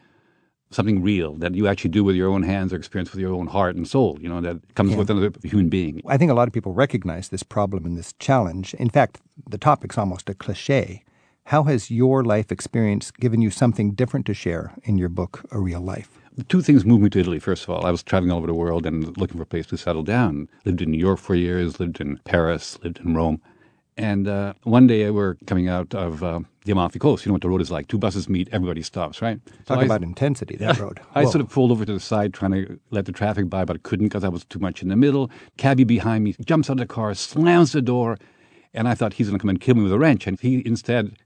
something 0.71 1.03
real 1.03 1.35
that 1.37 1.55
you 1.55 1.67
actually 1.69 1.91
do 1.91 2.03
with 2.03 2.17
your 2.17 2.29
own 2.29 2.43
hands 2.43 2.73
or 2.73 2.77
experience 2.77 3.13
with 3.13 3.21
your 3.21 3.33
own 3.33 3.47
heart 3.47 3.77
and 3.77 3.87
soul, 3.87 4.19
you 4.21 4.29
know, 4.29 4.41
that 4.41 4.57
comes 4.75 4.91
Yeah. 4.91 4.99
with 4.99 5.11
another 5.11 5.31
human 5.45 5.69
being. 5.69 6.03
I 6.07 6.17
think 6.19 6.31
a 6.31 6.35
lot 6.35 6.49
of 6.49 6.53
people 6.53 6.73
recognize 6.73 7.29
this 7.29 7.43
problem 7.43 7.85
and 7.85 7.97
this 7.97 8.13
challenge. 8.19 8.75
In 8.75 8.91
fact, 8.91 9.21
the 9.49 9.59
topic's 9.59 9.97
almost 9.97 10.29
a 10.29 10.35
cliche. 10.35 11.05
How 11.49 11.65
has 11.65 11.91
your 11.91 12.25
life 12.25 12.51
experience 12.51 13.11
given 13.11 13.43
you 13.43 13.51
something 13.51 13.91
different 13.93 14.25
to 14.27 14.35
share 14.35 14.73
in 14.85 14.97
your 14.97 15.11
book, 15.11 15.45
A 15.51 15.61
Real 15.61 15.81
Life? 15.83 16.09
Two 16.49 16.63
things 16.63 16.87
moved 16.87 17.03
me 17.03 17.11
to 17.11 17.21
Italy. 17.21 17.39
First 17.39 17.65
of 17.65 17.71
all, 17.71 17.85
I 17.85 17.91
was 17.91 18.03
traveling 18.03 18.33
all 18.33 18.39
over 18.39 18.47
the 18.47 18.55
world 18.55 18.87
and 18.87 19.15
looking 19.19 19.37
for 19.37 19.43
a 19.43 19.47
place 19.47 19.67
to 19.67 19.77
settle 19.77 20.03
down. 20.03 20.49
Lived 20.65 20.81
in 20.81 20.91
New 20.91 20.99
York 20.99 21.19
for 21.19 21.35
years, 21.35 21.79
lived 21.79 22.01
in 22.01 22.19
Paris, 22.25 22.79
lived 22.83 22.99
in 23.01 23.15
Rome. 23.15 23.43
And 23.99 24.27
uh, 24.27 24.55
one 24.63 24.87
day 24.87 25.05
we 25.05 25.11
were 25.11 25.37
coming 25.47 25.69
out 25.69 25.95
of 25.95 26.25
uh, 26.25 26.41
the 26.65 26.73
Amalfi 26.73 26.99
Coast. 26.99 27.25
You 27.25 27.31
know 27.31 27.35
what 27.35 27.43
the 27.43 27.51
road 27.51 27.61
is 27.61 27.71
like. 27.71 27.89
Two 27.89 27.99
buses 27.99 28.27
meet, 28.29 28.49
everybody 28.51 28.81
stops, 28.83 29.21
right? 29.21 29.39
So 29.47 29.75
Talk 29.75 29.79
I- 29.81 29.85
about 29.85 30.03
intensity, 30.03 30.57
that 30.57 30.79
road. 30.81 30.99
I 31.15 31.25
sort 31.27 31.43
of 31.43 31.51
pulled 31.51 31.71
over 31.71 31.85
to 31.85 31.93
the 31.93 32.01
side 32.01 32.33
trying 32.33 32.53
to 32.53 32.81
let 32.91 33.05
the 33.05 33.13
traffic 33.13 33.51
by, 33.51 33.67
but 33.67 33.77
I 33.77 33.81
couldn't 33.81 34.07
because 34.07 34.25
I 34.25 34.29
was 34.29 34.47
too 34.47 34.59
much 34.59 34.83
in 34.83 34.89
the 34.89 34.97
middle. 34.97 35.31
Cabbie 35.59 35.85
behind 35.85 36.25
me 36.25 36.35
jumps 36.45 36.71
out 36.71 36.73
of 36.73 36.79
the 36.79 36.87
car, 36.87 37.15
slams 37.15 37.73
the 37.73 37.83
door, 37.83 38.17
and 38.73 38.89
I 38.89 38.95
thought 38.95 39.13
he's 39.13 39.29
going 39.29 39.39
to 39.39 39.43
come 39.43 39.51
and 39.51 39.61
kill 39.61 39.77
me 39.77 39.83
with 39.85 39.93
a 39.93 39.99
wrench. 39.99 40.27
And 40.27 40.41
he 40.41 40.63
instead 40.67 41.17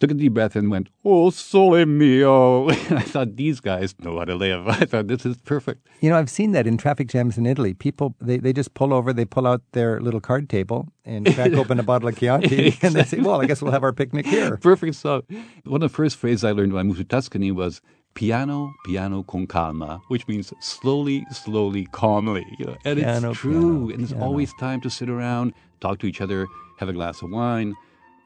took 0.00 0.10
a 0.10 0.14
deep 0.14 0.34
breath 0.34 0.54
and 0.56 0.70
went, 0.70 0.88
Oh, 1.04 1.30
sole 1.30 1.84
mio. 1.86 2.68
And 2.88 2.98
I 2.98 3.02
thought, 3.02 3.36
these 3.36 3.60
guys 3.60 3.94
know 4.00 4.18
how 4.18 4.24
to 4.24 4.34
live. 4.34 4.68
I 4.82 4.84
thought, 4.84 5.06
this 5.08 5.26
is 5.26 5.36
perfect. 5.38 5.86
You 6.00 6.10
know, 6.10 6.16
I've 6.16 6.30
seen 6.30 6.52
that 6.52 6.66
in 6.66 6.76
traffic 6.78 7.08
jams 7.08 7.36
in 7.38 7.46
Italy. 7.46 7.74
People, 7.74 8.14
they, 8.20 8.38
they 8.38 8.52
just 8.52 8.74
pull 8.74 8.92
over, 8.94 9.12
they 9.12 9.24
pull 9.24 9.46
out 9.46 9.62
their 9.72 10.00
little 10.00 10.20
card 10.20 10.48
table 10.48 10.88
and 11.04 11.26
crack 11.34 11.52
open 11.52 11.78
a 11.80 11.82
bottle 11.82 12.08
of 12.08 12.16
Chianti, 12.18 12.78
and 12.82 12.94
they 12.94 13.04
say, 13.04 13.20
well, 13.20 13.40
I 13.40 13.46
guess 13.46 13.60
we'll 13.62 13.72
have 13.72 13.82
our 13.82 13.92
picnic 13.92 14.26
here. 14.26 14.56
Perfect 14.58 14.94
So, 14.94 15.22
One 15.64 15.82
of 15.82 15.90
the 15.90 15.94
first 15.96 16.16
phrases 16.16 16.44
I 16.44 16.52
learned 16.52 16.72
when 16.72 16.80
I 16.80 16.82
moved 16.84 16.98
to 16.98 17.04
Tuscany 17.04 17.50
was 17.50 17.80
piano, 18.14 18.74
piano 18.84 19.22
con 19.22 19.46
calma, 19.46 20.00
which 20.08 20.26
means 20.28 20.52
slowly, 20.60 21.24
slowly, 21.30 21.86
calmly. 21.92 22.44
You 22.58 22.66
know, 22.66 22.76
and 22.84 22.98
Piano, 22.98 23.30
it's 23.30 23.38
true. 23.40 23.52
piano, 23.52 23.88
and 23.90 24.00
there's 24.00 24.10
piano. 24.12 24.24
always 24.26 24.52
time 24.54 24.80
to 24.82 24.90
sit 24.90 25.08
around, 25.08 25.54
talk 25.80 25.98
to 26.00 26.06
each 26.06 26.20
other, 26.20 26.46
have 26.78 26.88
a 26.88 26.92
glass 26.92 27.22
of 27.22 27.30
wine. 27.30 27.74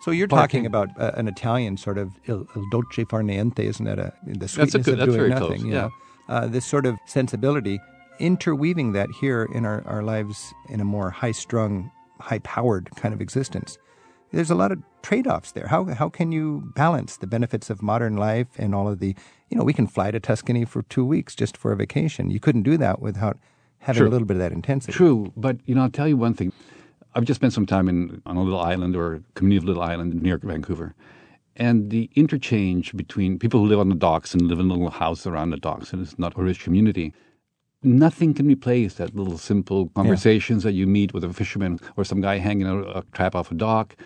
So 0.04 0.10
you're 0.10 0.28
Parking. 0.28 0.64
talking 0.64 0.66
about 0.66 0.88
uh, 1.00 1.12
an 1.16 1.28
Italian 1.28 1.76
sort 1.76 1.96
of 1.98 2.10
il, 2.26 2.46
il 2.56 2.68
dolce 2.70 3.04
far 3.04 3.22
niente, 3.22 3.60
isn't 3.60 3.84
that 3.84 3.98
a, 3.98 4.12
the 4.26 4.38
That's 4.38 4.44
a 4.44 4.66
sweetness 4.66 4.84
good- 4.86 4.92
of 4.94 4.98
that's 4.98 5.06
doing 5.06 5.18
very 5.18 5.30
nothing? 5.30 5.60
close, 5.62 5.64
yeah. 5.72 5.88
uh, 6.28 6.46
this 6.48 6.64
sort 6.66 6.86
of 6.86 6.96
sensibility, 7.06 7.80
interweaving 8.18 8.92
that 8.92 9.08
here 9.20 9.48
in 9.54 9.64
our, 9.64 9.82
our 9.86 10.02
lives 10.02 10.52
in 10.68 10.80
a 10.80 10.84
more 10.84 11.10
high-strung, 11.10 11.90
high-powered 12.20 12.90
kind 12.96 13.14
of 13.14 13.20
existence. 13.20 13.78
There's 14.32 14.50
a 14.50 14.54
lot 14.54 14.72
of 14.72 14.78
trade-offs 15.02 15.52
there. 15.52 15.66
How 15.66 15.84
how 15.84 16.08
can 16.08 16.32
you 16.32 16.72
balance 16.74 17.18
the 17.18 17.26
benefits 17.26 17.68
of 17.68 17.82
modern 17.82 18.16
life 18.16 18.48
and 18.56 18.74
all 18.74 18.88
of 18.88 18.98
the, 18.98 19.14
you 19.50 19.56
know, 19.58 19.62
we 19.64 19.74
can 19.74 19.86
fly 19.86 20.10
to 20.10 20.18
Tuscany 20.18 20.64
for 20.64 20.82
two 20.82 21.04
weeks 21.04 21.34
just 21.34 21.56
for 21.56 21.70
a 21.70 21.76
vacation. 21.76 22.30
You 22.30 22.40
couldn't 22.40 22.62
do 22.62 22.78
that 22.78 23.00
without 23.00 23.36
having 23.80 24.00
Sure. 24.00 24.06
a 24.06 24.10
little 24.10 24.26
bit 24.26 24.36
of 24.36 24.40
that 24.40 24.52
intensity. 24.52 24.92
True, 24.94 25.32
but 25.36 25.58
you 25.66 25.74
know, 25.74 25.82
I'll 25.82 25.90
tell 25.90 26.08
you 26.08 26.16
one 26.16 26.32
thing. 26.34 26.52
I've 27.14 27.24
just 27.24 27.38
spent 27.40 27.52
some 27.52 27.66
time 27.66 27.88
in 27.88 28.22
on 28.26 28.36
a 28.36 28.42
little 28.42 28.60
island 28.60 28.96
or 28.96 29.14
a 29.14 29.22
community 29.34 29.58
of 29.58 29.64
little 29.64 29.82
island 29.82 30.22
near 30.22 30.38
Vancouver, 30.38 30.94
and 31.56 31.90
the 31.90 32.10
interchange 32.14 32.96
between 32.96 33.38
people 33.38 33.60
who 33.60 33.66
live 33.66 33.80
on 33.80 33.90
the 33.90 33.94
docks 33.94 34.32
and 34.32 34.42
live 34.42 34.58
in 34.58 34.66
a 34.70 34.72
little 34.72 34.90
house 34.90 35.26
around 35.26 35.50
the 35.50 35.58
docks, 35.58 35.92
and 35.92 36.00
it's 36.00 36.18
not 36.18 36.36
a 36.38 36.42
rich 36.42 36.60
community. 36.60 37.12
Nothing 37.82 38.32
can 38.32 38.46
replace 38.46 38.94
that 38.94 39.14
little 39.14 39.38
simple 39.38 39.88
conversations 39.88 40.62
that 40.62 40.72
you 40.72 40.86
meet 40.86 41.12
with 41.12 41.24
a 41.24 41.32
fisherman 41.32 41.80
or 41.96 42.04
some 42.04 42.20
guy 42.20 42.38
hanging 42.38 42.66
out 42.66 42.96
a 42.96 43.02
trap 43.12 43.34
off 43.34 43.50
a 43.50 43.54
dock. 43.54 43.96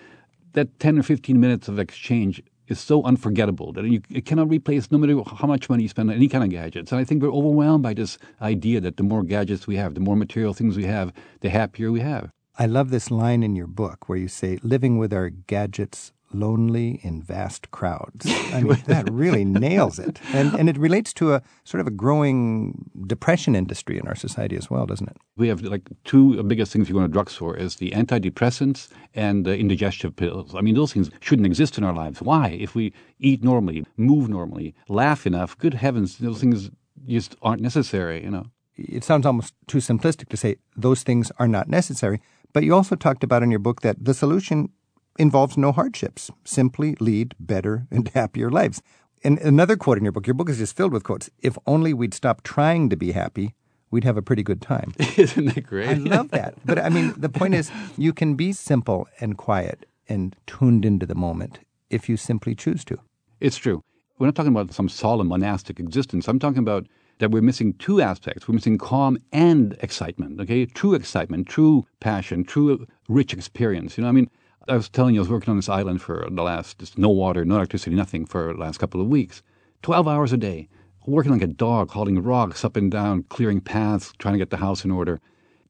That 0.55 0.79
ten 0.81 0.99
or 0.99 1.03
fifteen 1.03 1.38
minutes 1.38 1.69
of 1.69 1.79
exchange 1.79 2.42
is 2.69 2.81
so 2.81 3.05
unforgettable 3.05 3.73
that 3.75 3.85
you, 3.85 4.01
it 4.11 4.25
cannot 4.25 4.49
replace 4.49 4.90
no 4.90 4.99
matter 4.99 5.21
how 5.37 5.47
much 5.47 5.69
money 5.69 5.85
you 5.85 5.88
spend 5.88 6.11
on 6.11 6.16
any 6.16 6.27
kind 6.27 6.42
of 6.42 6.51
gadgets. 6.51 6.90
And 6.90 7.01
I 7.01 7.05
think 7.05 7.23
we're 7.23 7.31
overwhelmed 7.31 7.85
by 7.85 7.95
this 7.95 8.19
idea 8.40 8.81
that 8.81 8.97
the 8.97 9.05
more 9.05 9.23
gadgets 9.23 9.69
we 9.69 9.77
have, 9.77 9.95
the 9.95 10.01
more 10.01 10.16
material 10.16 10.53
things 10.53 10.77
we 10.77 10.85
have, 10.85 11.12
the 11.42 11.51
happier 11.51 11.92
we 11.92 12.01
have. 12.01 12.33
I 12.59 12.66
love 12.66 12.90
this 12.90 13.11
line 13.11 13.42
in 13.42 13.55
your 13.55 13.66
book 13.66 14.09
where 14.09 14.19
you 14.19 14.29
say, 14.29 14.59
living 14.62 14.99
with 14.99 15.12
our 15.12 15.29
gadgets 15.29 16.12
lonely 16.33 17.01
in 17.03 17.23
vast 17.23 17.71
crowds. 17.71 18.27
I 18.53 18.62
mean, 18.62 18.83
that 18.87 19.11
really 19.12 19.45
nails 19.45 19.99
it. 19.99 20.19
And, 20.33 20.55
and 20.55 20.69
it 20.69 20.77
relates 20.79 21.12
to 21.14 21.35
a 21.35 21.42
sort 21.64 21.81
of 21.81 21.87
a 21.87 21.90
growing 21.90 22.90
depression 23.07 23.55
industry 23.55 23.99
in 23.99 24.09
our 24.09 24.14
society 24.14 24.57
as 24.57 24.71
well, 24.71 24.87
doesn't 24.87 25.09
it? 25.09 25.16
We 25.37 25.49
have 25.49 25.62
like 25.62 25.88
two 26.05 26.42
biggest 26.45 26.73
things 26.73 26.88
you 26.88 26.95
go 26.95 27.03
to 27.03 27.09
drugstore 27.09 27.57
is 27.57 27.77
the 27.77 27.90
antidepressants 27.90 28.88
and 29.14 29.45
the 29.45 29.55
indigestive 29.55 30.16
pills. 30.16 30.55
I 30.55 30.61
mean, 30.62 30.75
those 30.75 30.92
things 30.92 31.11
shouldn't 31.21 31.47
exist 31.47 31.79
in 31.79 31.85
our 31.85 31.95
lives. 31.95 32.21
Why? 32.23 32.49
If 32.49 32.75
we 32.75 32.92
eat 33.19 33.45
normally, 33.45 33.85
move 33.97 34.29
normally, 34.29 34.75
laugh 34.88 35.27
enough, 35.27 35.57
good 35.59 35.75
heavens, 35.75 36.19
those 36.19 36.40
things 36.40 36.71
just 37.07 37.37
aren't 37.42 37.62
necessary, 37.62 38.25
you 38.25 38.31
know. 38.31 38.47
It 38.77 39.05
sounds 39.05 39.25
almost 39.25 39.55
too 39.66 39.79
simplistic 39.79 40.29
to 40.29 40.37
say 40.37 40.57
those 40.77 41.03
things 41.03 41.33
are 41.38 41.49
not 41.49 41.69
necessary. 41.69 42.21
But 42.57 42.64
you 42.64 42.75
also 42.75 42.97
talked 42.97 43.23
about 43.23 43.42
in 43.42 43.51
your 43.51 43.59
book 43.59 43.83
that 43.83 44.03
the 44.03 44.14
solution 44.14 44.71
involves 45.19 45.59
no 45.59 45.73
hardships. 45.73 46.31
Simply 46.47 46.97
lead 47.01 47.35
better 47.38 47.87
and 47.90 48.09
happier 48.14 48.51
lives. 48.51 48.81
And 49.23 49.38
another 49.40 49.77
quote 49.77 49.99
in 49.99 50.05
your 50.05 50.12
book, 50.12 50.27
your 50.27 50.33
book 50.33 50.49
is 50.49 50.57
just 50.57 50.75
filled 50.75 50.95
with 50.95 51.05
quotes. 51.05 51.29
If 51.42 51.59
only 51.66 51.92
we'd 51.92 52.14
stop 52.14 52.42
trying 52.45 52.88
to 52.88 52.97
be 52.97 53.12
happy, 53.12 53.55
we'd 53.90 54.05
have 54.05 54.16
a 54.16 54.23
pretty 54.23 54.42
good 54.42 54.62
time. 54.62 54.95
Isn't 55.19 55.55
that 55.55 55.66
great? 55.66 55.88
I 55.90 55.95
love 55.97 56.31
that. 56.31 56.55
But 56.64 56.79
I 56.79 56.88
mean, 56.88 57.12
the 57.19 57.29
point 57.29 57.55
is, 57.55 57.71
you 57.99 58.14
can 58.14 58.37
be 58.37 58.55
simple 58.55 59.07
and 59.21 59.37
quiet 59.37 59.85
and 60.09 60.35
tuned 60.47 60.87
into 60.87 61.05
the 61.05 61.14
moment 61.14 61.59
if 61.90 62.09
you 62.09 62.16
simply 62.16 62.55
choose 62.55 62.87
to. 62.87 62.99
It's 63.38 63.59
true. 63.59 63.83
We're 64.19 64.29
not 64.29 64.35
talking 64.35 64.53
about 64.53 64.73
some 64.73 64.88
solemn 64.88 65.29
monastic 65.29 65.79
existence. 65.79 66.27
I'm 66.27 66.38
talking 66.38 66.61
about 66.61 66.87
that 67.18 67.31
we're 67.31 67.42
missing 67.42 67.72
two 67.74 68.00
aspects. 68.00 68.46
We're 68.46 68.55
missing 68.55 68.79
calm 68.79 69.18
and 69.33 69.76
excitement, 69.81 70.40
okay? 70.40 70.66
True 70.66 70.94
excitement, 70.94 71.48
true 71.48 71.87
passion, 72.00 72.44
true 72.44 72.87
rich 73.09 73.33
experience. 73.33 73.96
You 73.96 74.02
know, 74.02 74.09
I 74.09 74.12
mean, 74.12 74.31
I 74.68 74.76
was 74.76 74.88
telling 74.88 75.14
you, 75.14 75.20
I 75.20 75.22
was 75.22 75.31
working 75.31 75.50
on 75.50 75.57
this 75.57 75.68
island 75.68 76.02
for 76.02 76.26
the 76.31 76.42
last, 76.42 76.79
just 76.79 76.98
no 76.98 77.09
water, 77.09 77.44
no 77.44 77.57
electricity, 77.57 77.94
nothing 77.94 78.26
for 78.26 78.52
the 78.52 78.59
last 78.59 78.79
couple 78.79 79.00
of 79.00 79.07
weeks. 79.07 79.42
12 79.83 80.09
hours 80.09 80.33
a 80.33 80.37
day, 80.37 80.68
working 81.07 81.33
like 81.33 81.42
a 81.42 81.46
dog, 81.46 81.90
hauling 81.90 82.20
rocks 82.22 82.64
up 82.64 82.76
and 82.76 82.90
down, 82.90 83.22
clearing 83.24 83.61
paths, 83.61 84.12
trying 84.18 84.35
to 84.35 84.38
get 84.38 84.50
the 84.50 84.57
house 84.57 84.85
in 84.85 84.90
order. 84.90 85.20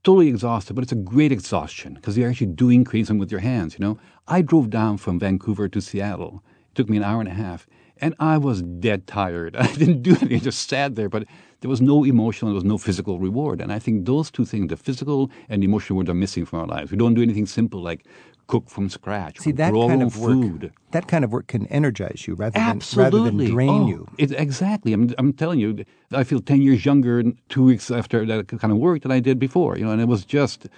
Totally 0.02 0.28
exhausted, 0.28 0.74
but 0.74 0.82
it's 0.82 0.92
a 0.92 0.96
great 0.96 1.32
exhaustion 1.32 1.94
because 1.94 2.16
you're 2.16 2.30
actually 2.30 2.46
doing 2.46 2.86
something 2.86 3.18
with 3.18 3.30
your 3.30 3.40
hands, 3.40 3.74
you 3.74 3.84
know. 3.84 3.98
I 4.28 4.40
drove 4.40 4.70
down 4.70 4.96
from 4.96 5.18
Vancouver 5.18 5.68
to 5.68 5.80
Seattle. 5.80 6.42
It 6.70 6.74
took 6.76 6.88
me 6.88 6.96
an 6.96 7.02
hour 7.02 7.20
and 7.20 7.28
a 7.28 7.34
half, 7.34 7.66
and 8.00 8.14
I 8.18 8.38
was 8.38 8.62
dead 8.62 9.06
tired. 9.06 9.56
I 9.58 9.66
didn't 9.72 10.02
do 10.02 10.10
anything, 10.12 10.36
I 10.36 10.40
just 10.40 10.68
sat 10.68 10.94
there, 10.94 11.08
but 11.08 11.24
there 11.60 11.70
was 11.70 11.80
no 11.80 12.04
emotional, 12.04 12.50
there 12.50 12.56
was 12.56 12.64
no 12.64 12.78
physical 12.78 13.18
reward. 13.18 13.60
And 13.60 13.72
I 13.72 13.78
think 13.78 14.04
those 14.06 14.30
two 14.30 14.44
things, 14.44 14.68
the 14.68 14.76
physical 14.76 15.30
and 15.48 15.62
the 15.62 15.66
emotional 15.66 15.96
reward, 15.96 16.10
are 16.10 16.14
missing 16.14 16.44
from 16.44 16.60
our 16.60 16.66
lives. 16.66 16.90
We 16.90 16.98
don't 16.98 17.14
do 17.14 17.22
anything 17.22 17.46
simple 17.46 17.80
like 17.80 18.04
cook 18.46 18.68
from 18.70 18.88
scratch, 18.88 19.38
See 19.40 19.50
that 19.52 19.72
kind 19.72 20.02
of 20.02 20.18
work. 20.18 20.32
food. 20.32 20.72
That 20.92 21.08
kind 21.08 21.24
of 21.24 21.32
work 21.32 21.48
can 21.48 21.66
energize 21.66 22.26
you 22.28 22.34
rather 22.34 22.52
than 22.58 22.80
rather 22.94 23.24
than 23.24 23.38
drain 23.38 23.68
Oh, 23.68 23.88
you. 23.88 24.06
It, 24.18 24.30
exactly. 24.32 24.92
I'm, 24.92 25.12
I'm 25.18 25.32
telling 25.32 25.58
you, 25.58 25.84
I 26.12 26.22
feel 26.22 26.40
10 26.40 26.62
years 26.62 26.84
younger 26.84 27.24
two 27.48 27.64
weeks 27.64 27.90
after 27.90 28.24
that 28.26 28.46
kind 28.46 28.70
of 28.72 28.78
work 28.78 29.02
than 29.02 29.10
I 29.10 29.18
did 29.18 29.38
before, 29.40 29.76
you 29.78 29.84
know, 29.84 29.90
and 29.90 30.00
it 30.00 30.06
was 30.06 30.24
just 30.24 30.68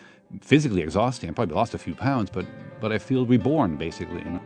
physically 0.41 0.81
exhausting. 0.81 1.29
I 1.29 1.33
probably 1.35 1.55
lost 1.57 1.75
a 1.75 1.79
few 1.79 1.95
pounds, 1.95 2.31
but, 2.31 2.47
but 2.81 2.91
I 2.91 2.99
feel 2.99 3.27
reborn, 3.27 3.77
basically. 3.77 4.21
You 4.21 4.31
know? 4.31 4.43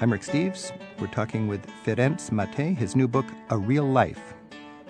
I'm 0.00 0.12
Rick 0.12 0.22
Steves. 0.22 0.70
We're 1.00 1.06
talking 1.06 1.46
with 1.46 1.64
Ferenc 1.84 2.32
Mate, 2.32 2.76
his 2.76 2.96
new 2.96 3.06
book, 3.06 3.26
A 3.50 3.56
Real 3.56 3.84
Life. 3.84 4.34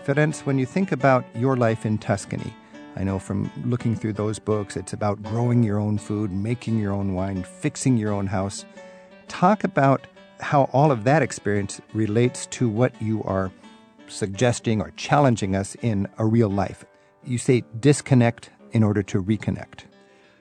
Ferenc, 0.06 0.46
when 0.46 0.58
you 0.58 0.64
think 0.64 0.90
about 0.90 1.26
your 1.36 1.54
life 1.54 1.84
in 1.84 1.98
Tuscany, 1.98 2.54
I 2.96 3.04
know 3.04 3.18
from 3.18 3.50
looking 3.66 3.94
through 3.94 4.14
those 4.14 4.38
books, 4.38 4.78
it's 4.78 4.94
about 4.94 5.22
growing 5.22 5.62
your 5.62 5.78
own 5.78 5.98
food, 5.98 6.32
making 6.32 6.78
your 6.78 6.94
own 6.94 7.12
wine, 7.12 7.42
fixing 7.42 7.98
your 7.98 8.14
own 8.14 8.26
house. 8.26 8.64
Talk 9.28 9.64
about 9.64 10.06
how 10.40 10.70
all 10.72 10.90
of 10.90 11.04
that 11.04 11.20
experience 11.20 11.78
relates 11.92 12.46
to 12.46 12.70
what 12.70 13.00
you 13.02 13.22
are 13.24 13.52
suggesting 14.06 14.80
or 14.80 14.92
challenging 14.96 15.54
us 15.54 15.76
in 15.82 16.08
a 16.16 16.24
real 16.24 16.48
life. 16.48 16.86
You 17.22 17.36
say 17.36 17.64
disconnect 17.80 18.48
in 18.72 18.82
order 18.82 19.02
to 19.02 19.22
reconnect. 19.22 19.87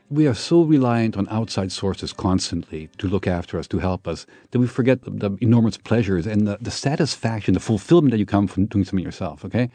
We 0.09 0.25
are 0.27 0.33
so 0.33 0.61
reliant 0.61 1.17
on 1.17 1.27
outside 1.29 1.71
sources 1.71 2.13
constantly 2.13 2.89
to 2.97 3.07
look 3.07 3.27
after 3.27 3.59
us, 3.59 3.67
to 3.67 3.79
help 3.79 4.07
us, 4.07 4.25
that 4.51 4.59
we 4.59 4.67
forget 4.67 5.03
the, 5.03 5.11
the 5.11 5.37
enormous 5.41 5.77
pleasures 5.77 6.25
and 6.25 6.47
the, 6.47 6.57
the 6.61 6.71
satisfaction, 6.71 7.53
the 7.53 7.59
fulfillment 7.59 8.11
that 8.11 8.17
you 8.17 8.25
come 8.25 8.47
from 8.47 8.67
doing 8.67 8.85
something 8.85 9.03
yourself, 9.03 9.43
okay? 9.43 9.69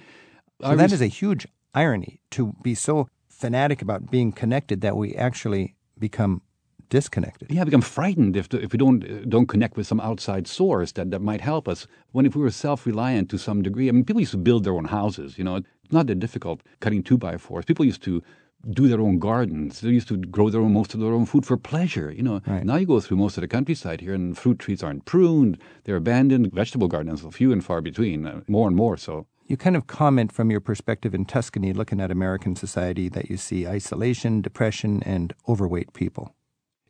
So 0.62 0.74
that 0.76 0.92
is 0.92 1.02
a 1.02 1.06
huge 1.06 1.46
irony 1.74 2.20
to 2.30 2.54
be 2.62 2.74
so 2.74 3.08
fanatic 3.28 3.82
about 3.82 4.10
being 4.10 4.32
connected 4.32 4.80
that 4.80 4.96
we 4.96 5.14
actually 5.14 5.74
become 5.98 6.40
disconnected. 6.88 7.50
Yeah, 7.50 7.64
become 7.64 7.80
frightened 7.80 8.36
if, 8.36 8.52
if 8.54 8.72
we 8.72 8.78
don't 8.78 9.02
uh, 9.02 9.24
don't 9.26 9.46
connect 9.46 9.76
with 9.78 9.86
some 9.86 10.00
outside 10.00 10.46
source 10.46 10.92
that, 10.92 11.10
that 11.10 11.22
might 11.22 11.40
help 11.40 11.66
us. 11.66 11.86
When 12.12 12.26
if 12.26 12.36
we 12.36 12.42
were 12.42 12.50
self 12.50 12.86
reliant 12.86 13.30
to 13.30 13.38
some 13.38 13.62
degree, 13.62 13.88
I 13.88 13.92
mean, 13.92 14.04
people 14.04 14.20
used 14.20 14.32
to 14.32 14.44
build 14.50 14.64
their 14.64 14.74
own 14.74 14.84
houses. 14.84 15.38
You 15.38 15.44
know, 15.44 15.56
it's 15.56 15.92
not 15.98 16.06
that 16.08 16.18
difficult 16.26 16.60
cutting 16.80 17.02
two 17.02 17.18
by 17.18 17.38
fours. 17.38 17.64
People 17.64 17.86
used 17.86 18.02
to 18.02 18.22
do 18.70 18.88
their 18.88 19.00
own 19.00 19.18
gardens. 19.18 19.80
They 19.80 19.90
used 19.90 20.08
to 20.08 20.16
grow 20.16 20.50
their 20.50 20.60
own 20.60 20.72
most 20.72 20.94
of 20.94 21.00
their 21.00 21.12
own 21.12 21.26
food 21.26 21.44
for 21.46 21.56
pleasure. 21.56 22.10
You 22.10 22.22
know, 22.22 22.40
Right. 22.46 22.64
now 22.64 22.76
you 22.76 22.86
go 22.86 23.00
through 23.00 23.16
most 23.16 23.36
of 23.36 23.42
the 23.42 23.48
countryside 23.48 24.00
here, 24.00 24.14
and 24.14 24.36
fruit 24.38 24.58
trees 24.58 24.82
aren't 24.82 25.04
pruned; 25.04 25.58
they're 25.84 25.96
abandoned. 25.96 26.52
Vegetable 26.52 26.88
gardens, 26.88 27.24
are 27.24 27.30
few 27.30 27.52
and 27.52 27.64
far 27.64 27.80
between, 27.80 28.26
uh, 28.26 28.40
more 28.48 28.66
and 28.68 28.76
more 28.76 28.96
so. 28.96 29.26
You 29.46 29.56
kind 29.56 29.76
of 29.76 29.86
comment 29.86 30.32
from 30.32 30.50
your 30.50 30.60
perspective 30.60 31.14
in 31.14 31.24
Tuscany, 31.24 31.72
looking 31.72 32.00
at 32.00 32.10
American 32.10 32.54
society, 32.56 33.08
that 33.10 33.28
you 33.28 33.36
see 33.36 33.66
isolation, 33.66 34.40
depression, 34.40 35.02
and 35.04 35.34
overweight 35.48 35.92
people. 35.92 36.34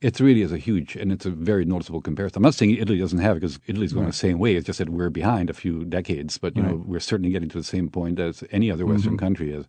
It 0.00 0.18
really 0.20 0.42
is 0.42 0.52
a 0.52 0.58
huge, 0.58 0.96
and 0.96 1.12
it's 1.12 1.26
a 1.26 1.30
very 1.30 1.64
noticeable 1.64 2.00
comparison. 2.00 2.38
I'm 2.38 2.42
not 2.42 2.54
saying 2.54 2.76
Italy 2.76 2.98
doesn't 2.98 3.20
have 3.20 3.36
it 3.36 3.40
because 3.40 3.60
Italy's 3.68 3.92
going 3.92 4.06
the 4.08 4.12
same 4.12 4.38
way. 4.38 4.56
It's 4.56 4.66
just 4.66 4.80
that 4.80 4.88
we're 4.90 5.10
behind 5.10 5.48
a 5.48 5.54
few 5.54 5.84
decades, 5.84 6.38
but 6.38 6.56
you 6.56 6.62
know 6.62 6.82
we're 6.84 6.98
certainly 7.00 7.30
getting 7.30 7.48
to 7.50 7.58
the 7.58 7.64
same 7.64 7.88
point 7.88 8.18
as 8.18 8.42
any 8.50 8.68
other 8.70 8.84
Western 8.84 9.16
country 9.16 9.52
is. 9.52 9.66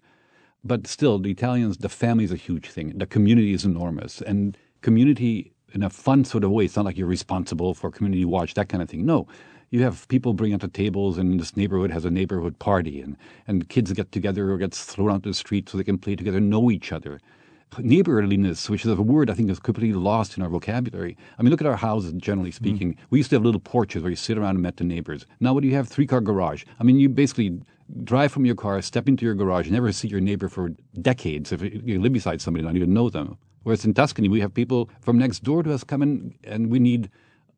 But 0.63 0.88
still, 0.88 1.19
the 1.19 1.32
Italians, 1.32 1.78
the 1.78 1.89
family 1.89 2.23
is 2.23 2.32
a 2.32 2.38
huge 2.38 2.69
thing. 2.69 2.97
The 2.97 3.06
community 3.06 3.54
is 3.54 3.65
enormous, 3.65 4.21
and 4.21 4.58
community 4.82 5.52
in 5.73 5.84
a 5.84 5.89
fun 5.89 6.23
sort 6.23 6.43
of 6.43 6.52
way. 6.52 6.65
It's 6.65 6.76
not 6.76 6.86
like 6.86 6.97
you're 6.97 7.08
responsible 7.08 7.73
for 7.73 7.91
community 7.91 8.26
watch, 8.26 8.54
that 8.54 8.69
kind 8.69 8.82
of 8.82 8.89
thing. 8.89 9.06
No, 9.06 9.28
you 9.71 9.82
have 9.82 10.08
people 10.08 10.34
bring 10.34 10.54
out 10.54 10.62
the 10.62 10.67
tables, 10.67 11.17
and 11.17 11.39
this 11.39 11.58
neighborhood 11.58 11.91
has 11.91 12.06
a 12.06 12.12
neighborhood 12.12 12.60
party, 12.60 13.02
and 13.02 13.17
and 13.47 13.67
kids 13.67 13.91
get 13.91 14.12
together 14.12 14.52
or 14.52 14.58
gets 14.58 14.86
thrown 14.86 15.12
out 15.12 15.23
to 15.23 15.30
the 15.30 15.36
street 15.36 15.67
so 15.67 15.78
they 15.78 15.84
can 15.84 15.97
play 15.97 16.15
together, 16.15 16.39
know 16.39 16.71
each 16.71 16.91
other 16.91 17.19
neighborliness, 17.80 18.69
which 18.69 18.86
is 18.86 18.91
a 18.91 19.02
word 19.02 19.30
I 19.30 19.34
think 19.34 19.49
is 19.49 19.60
completely 19.60 19.97
lost 19.97 20.38
in 20.38 20.43
our 20.43 20.49
vocabulary. 20.49 21.17
I 21.38 21.43
mean, 21.43 21.52
look 21.52 21.62
at 21.62 21.67
our 21.67 21.76
houses, 21.76 22.13
generally 22.13 22.52
mm-hmm. 22.52 22.63
speaking. 22.63 22.97
We 23.10 23.19
used 23.19 23.30
to 23.32 23.36
have 23.36 23.43
little 23.43 23.60
porches 23.60 24.04
where 24.04 24.10
you 24.10 24.15
sit 24.15 24.38
around 24.38 24.56
and 24.56 24.62
met 24.62 24.78
the 24.78 24.84
neighbors. 24.84 25.26
Now, 25.39 25.54
what 25.54 25.62
do 25.62 25.67
you 25.67 25.76
have? 25.76 25.88
Three 25.88 26.08
car 26.08 26.21
garage. 26.21 26.65
I 26.80 26.84
mean, 26.84 26.99
you 26.99 27.10
basically 27.10 27.60
drive 28.04 28.32
from 28.32 28.46
your 28.46 28.56
car, 28.56 28.82
step 28.82 29.08
into 29.08 29.26
your 29.26 29.36
garage, 29.36 29.69
never 29.69 29.91
see 29.91 30.08
your 30.08 30.22
neighbor 30.22 30.50
for 30.50 30.72
decades. 31.02 31.52
If 31.52 31.62
you 31.62 32.02
live 32.02 32.13
beside 32.13 32.41
somebody, 32.41 32.65
not 32.65 32.76
even 32.76 32.93
know 32.93 33.10
them. 33.10 33.38
Whereas 33.63 33.86
in 33.86 33.93
Tuscany, 33.93 34.28
we 34.28 34.41
have 34.41 34.54
people 34.54 34.89
from 35.02 35.17
next 35.17 35.43
door 35.43 35.63
to 35.63 35.74
us 35.74 35.84
come 35.84 36.02
in, 36.02 36.36
and 36.43 36.69
we 36.69 36.80
need 36.80 37.10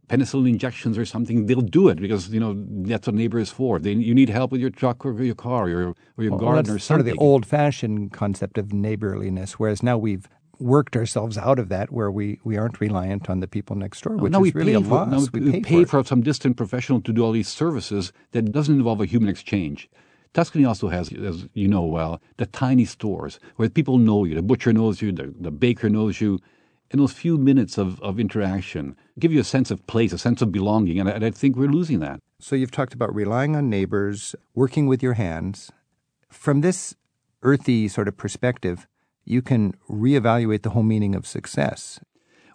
penicillin 0.07 0.49
injections 0.49 0.97
or 0.97 1.05
something, 1.05 1.47
they'll 1.47 1.61
do 1.61 1.89
it 1.89 1.99
because 1.99 2.29
you 2.29 2.39
know 2.39 2.63
that's 2.83 3.07
what 3.07 3.15
neighbor 3.15 3.39
is 3.39 3.49
for. 3.49 3.79
They, 3.79 3.93
you 3.93 4.13
need 4.13 4.29
help 4.29 4.51
with 4.51 4.61
your 4.61 4.69
truck 4.69 5.05
or 5.05 5.21
your 5.23 5.35
car 5.35 5.63
or 5.63 5.69
your, 5.69 5.95
or 6.17 6.23
your 6.23 6.31
Well, 6.31 6.39
garden 6.39 6.75
or 6.75 6.79
sort 6.79 6.99
of 6.99 7.05
the 7.07 7.15
old-fashioned 7.15 8.11
concept 8.11 8.57
of 8.57 8.71
neighborliness, 8.71 9.53
whereas 9.53 9.81
now 9.81 9.97
we've 9.97 10.27
worked 10.59 10.95
ourselves 10.95 11.37
out 11.37 11.59
of 11.59 11.69
that, 11.69 11.91
where 11.91 12.11
we, 12.11 12.39
we 12.43 12.55
aren't 12.55 12.79
reliant 12.79 13.29
on 13.29 13.39
the 13.39 13.47
people 13.47 13.75
next 13.75 14.01
door, 14.01 14.15
which 14.17 14.31
now 14.31 14.43
is 14.43 14.53
we 14.53 14.59
really 14.59 14.73
pay 14.73 14.79
a 14.79 14.81
for, 14.81 14.89
loss. 14.89 15.09
now 15.09 15.27
we, 15.33 15.39
we 15.39 15.51
pay, 15.53 15.61
pay 15.61 15.83
for, 15.85 16.03
for 16.03 16.07
some 16.07 16.21
distant 16.21 16.55
professional 16.55 17.01
to 17.01 17.11
do 17.11 17.23
all 17.23 17.31
these 17.31 17.49
services 17.49 18.13
that 18.31 18.51
doesn't 18.51 18.75
involve 18.75 19.01
a 19.01 19.05
human 19.05 19.27
exchange. 19.27 19.89
Tuscany 20.35 20.65
also 20.65 20.89
has, 20.89 21.11
as 21.13 21.47
you 21.53 21.69
know 21.69 21.83
well, 21.83 22.21
the 22.35 22.45
tiny 22.45 22.83
stores 22.83 23.39
where 23.55 23.69
people 23.69 23.97
know 23.97 24.25
you. 24.25 24.35
The 24.35 24.41
butcher 24.41 24.73
knows 24.73 25.01
you, 25.01 25.13
the, 25.13 25.33
the 25.39 25.49
baker 25.49 25.89
knows 25.89 26.19
you. 26.19 26.39
And 26.91 26.99
those 26.99 27.13
few 27.13 27.37
minutes 27.37 27.77
of, 27.77 28.01
of 28.01 28.19
interaction 28.19 28.97
give 29.17 29.31
you 29.31 29.39
a 29.39 29.45
sense 29.45 29.71
of 29.71 29.87
place, 29.87 30.11
a 30.11 30.17
sense 30.17 30.41
of 30.41 30.51
belonging. 30.51 30.99
And 30.99 31.07
I, 31.07 31.13
and 31.13 31.23
I 31.23 31.31
think 31.31 31.55
we're 31.55 31.69
losing 31.69 31.99
that. 32.01 32.19
So 32.39 32.57
you've 32.57 32.69
talked 32.69 32.93
about 32.93 33.15
relying 33.15 33.55
on 33.55 33.69
neighbors, 33.69 34.35
working 34.53 34.87
with 34.87 35.01
your 35.01 35.13
hands. 35.13 35.71
From 36.29 36.59
this 36.59 36.95
earthy 37.41 37.87
sort 37.87 38.09
of 38.09 38.17
perspective, 38.17 38.87
you 39.23 39.41
can 39.41 39.73
reevaluate 39.89 40.63
the 40.63 40.71
whole 40.71 40.83
meaning 40.83 41.15
of 41.15 41.25
success. 41.25 42.01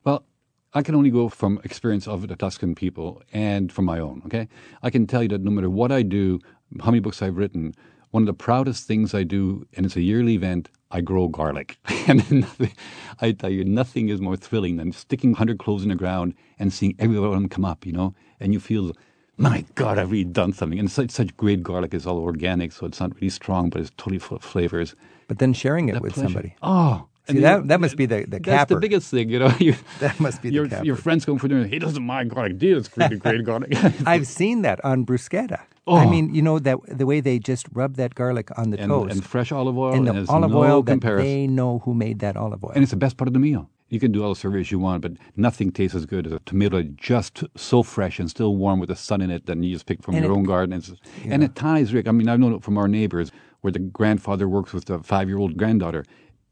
Well, 0.05 0.27
I 0.75 0.83
can 0.83 0.95
only 0.95 1.11
go 1.11 1.31
from 1.31 1.61
experience 1.65 2.07
of 2.07 2.29
the 2.29 2.37
Tuscan 2.37 2.75
people 2.75 3.23
and 3.33 3.73
from 3.73 3.87
my 3.87 3.99
own, 3.99 4.23
okay? 4.27 4.49
I 4.83 4.91
can 4.91 5.07
tell 5.07 5.23
you 5.23 5.29
that 5.31 5.41
no 5.41 5.51
matter 5.51 5.71
what 5.71 5.91
I 5.91 6.03
do, 6.03 6.41
how 6.81 6.91
many 6.91 7.01
books 7.01 7.23
I've 7.23 7.37
written, 7.37 7.75
one 8.11 8.25
of 8.25 8.27
the 8.27 8.35
proudest 8.35 8.87
things 8.87 9.15
I 9.15 9.23
do, 9.23 9.67
and 9.75 9.87
it's 9.87 9.97
a 9.97 10.01
yearly 10.01 10.35
event, 10.35 10.69
I 10.91 11.01
grow 11.01 11.29
garlic. 11.29 11.79
and 12.09 12.31
nothing, 12.31 12.73
I 13.21 13.33
tell 13.33 13.51
you, 13.51 13.65
nothing 13.65 14.09
is 14.09 14.21
more 14.21 14.37
thrilling 14.37 14.77
than 14.77 14.93
sticking 14.93 15.33
100 15.33 15.59
cloves 15.59 15.83
in 15.83 15.91
the 15.91 15.95
ground 15.95 16.35
and 16.59 16.73
seeing 16.73 16.97
every 16.99 17.19
one 17.19 17.29
of 17.29 17.35
them 17.35 17.49
come 17.49 17.65
up, 17.65 17.87
you 17.87 17.93
know? 17.93 18.15
And 18.41 18.53
you 18.53 18.61
feel, 18.61 18.93
my 19.37 19.65
God, 19.75 19.99
I've 19.99 20.11
really 20.11 20.25
done 20.25 20.53
something. 20.53 20.79
And 20.79 20.91
such, 20.91 21.11
such 21.11 21.37
great 21.37 21.63
garlic. 21.63 21.95
It's 21.95 22.07
all 22.07 22.19
organic, 22.19 22.73
so 22.73 22.87
it's 22.87 23.01
not 23.01 23.15
really 23.17 23.31
strong, 23.31 23.71
but 23.71 23.81
it's 23.81 23.91
totally 23.97 24.19
full 24.19 24.37
of 24.39 24.43
flavors. 24.43 24.95
But 25.29 25.39
then 25.39 25.53
sharing 25.53 25.89
it 25.89 26.01
with 26.01 26.15
pleasure. 26.15 26.27
somebody. 26.27 26.57
Oh. 26.63 27.07
See, 27.31 27.37
and 27.39 27.45
that- 27.45 27.69
that 27.69 27.81
must 27.81 27.97
be 27.97 28.07
the- 28.07 28.25
the 28.25 28.39
That's 28.39 28.45
capper. 28.45 28.75
the 28.75 28.81
biggest 28.81 29.11
thing, 29.11 29.29
you 29.31 29.39
know. 29.39 29.53
You, 29.59 29.75
That 30.01 30.19
must 30.21 30.43
be 30.43 30.49
the 30.51 30.55
your. 30.57 30.67
Your 30.85 30.97
friends 30.97 31.25
going 31.25 31.39
for 31.39 31.49
dinner, 31.49 31.67
he 31.67 31.79
doesn't 31.79 32.05
mind 32.05 32.31
garlic. 32.31 32.59
Dude, 32.59 32.79
it's 32.79 32.91
really 32.97 33.17
great 33.17 33.45
garlic. 33.45 33.73
I've 34.07 34.27
seen 34.27 34.63
that 34.63 34.85
on 34.85 35.05
bruschetta. 35.07 35.61
Oh. 35.87 35.97
I 35.97 36.07
mean, 36.09 36.35
you 36.35 36.43
know 36.43 36.59
that 36.61 36.77
the 36.87 37.07
way 37.07 37.21
they 37.21 37.39
just 37.39 37.67
rub 37.73 37.97
that 37.97 38.15
garlic 38.15 38.49
on 38.57 38.71
the 38.71 38.79
and, 38.79 38.91
toast 38.91 39.13
and 39.13 39.25
fresh 39.25 39.51
olive 39.51 39.77
oil. 39.77 39.95
and 39.95 40.07
the 40.07 40.13
there's 40.13 40.29
olive 40.29 40.51
no 40.53 40.59
oil 40.59 40.83
that 40.83 40.93
comparison. 40.93 41.27
they 41.27 41.47
know 41.47 41.81
who 41.85 41.95
made 41.95 42.21
that 42.21 42.37
olive 42.37 42.63
oil. 42.63 42.73
And 42.75 42.83
it's 42.83 42.91
the 42.93 42.97
best 42.97 43.17
part 43.17 43.27
of 43.29 43.33
the 43.35 43.41
meal. 43.41 43.69
You 43.89 43.99
can 43.99 44.13
do 44.13 44.23
all 44.23 44.29
the 44.29 44.39
surveys 44.39 44.71
you 44.71 44.79
want, 44.79 45.03
but 45.03 45.13
nothing 45.37 45.73
tastes 45.73 45.97
as 45.97 46.07
good 46.07 46.25
as 46.29 46.33
a 46.33 46.39
tomato 46.47 46.83
just 46.83 47.43
so 47.57 47.83
fresh 47.83 48.21
and 48.21 48.31
still 48.31 48.55
warm 48.55 48.79
with 48.79 48.89
the 48.89 48.95
sun 48.95 49.21
in 49.21 49.33
it 49.33 49.47
that 49.47 49.59
you 49.59 49.73
just 49.75 49.87
pick 49.87 50.01
from 50.01 50.15
And 50.15 50.25
your 50.25 50.33
it- 50.33 50.37
own 50.37 50.45
garden. 50.45 50.75
It's, 50.75 50.93
And 51.25 51.43
it 51.43 51.57
ties, 51.57 51.93
Rick, 51.93 52.07
I 52.07 52.13
mean, 52.13 52.29
I've 52.29 52.39
known 52.39 52.55
it 52.55 52.63
from 52.63 52.79
our 52.79 52.87
neighbors 52.87 53.33
where 53.63 53.73
the 53.73 53.81
grandfather 53.81 54.49
works 54.49 54.73
with 54.73 54.85
the 54.85 55.01
five 55.01 55.27
year 55.29 55.39
old 55.39 55.57
granddaughter. 55.57 56.05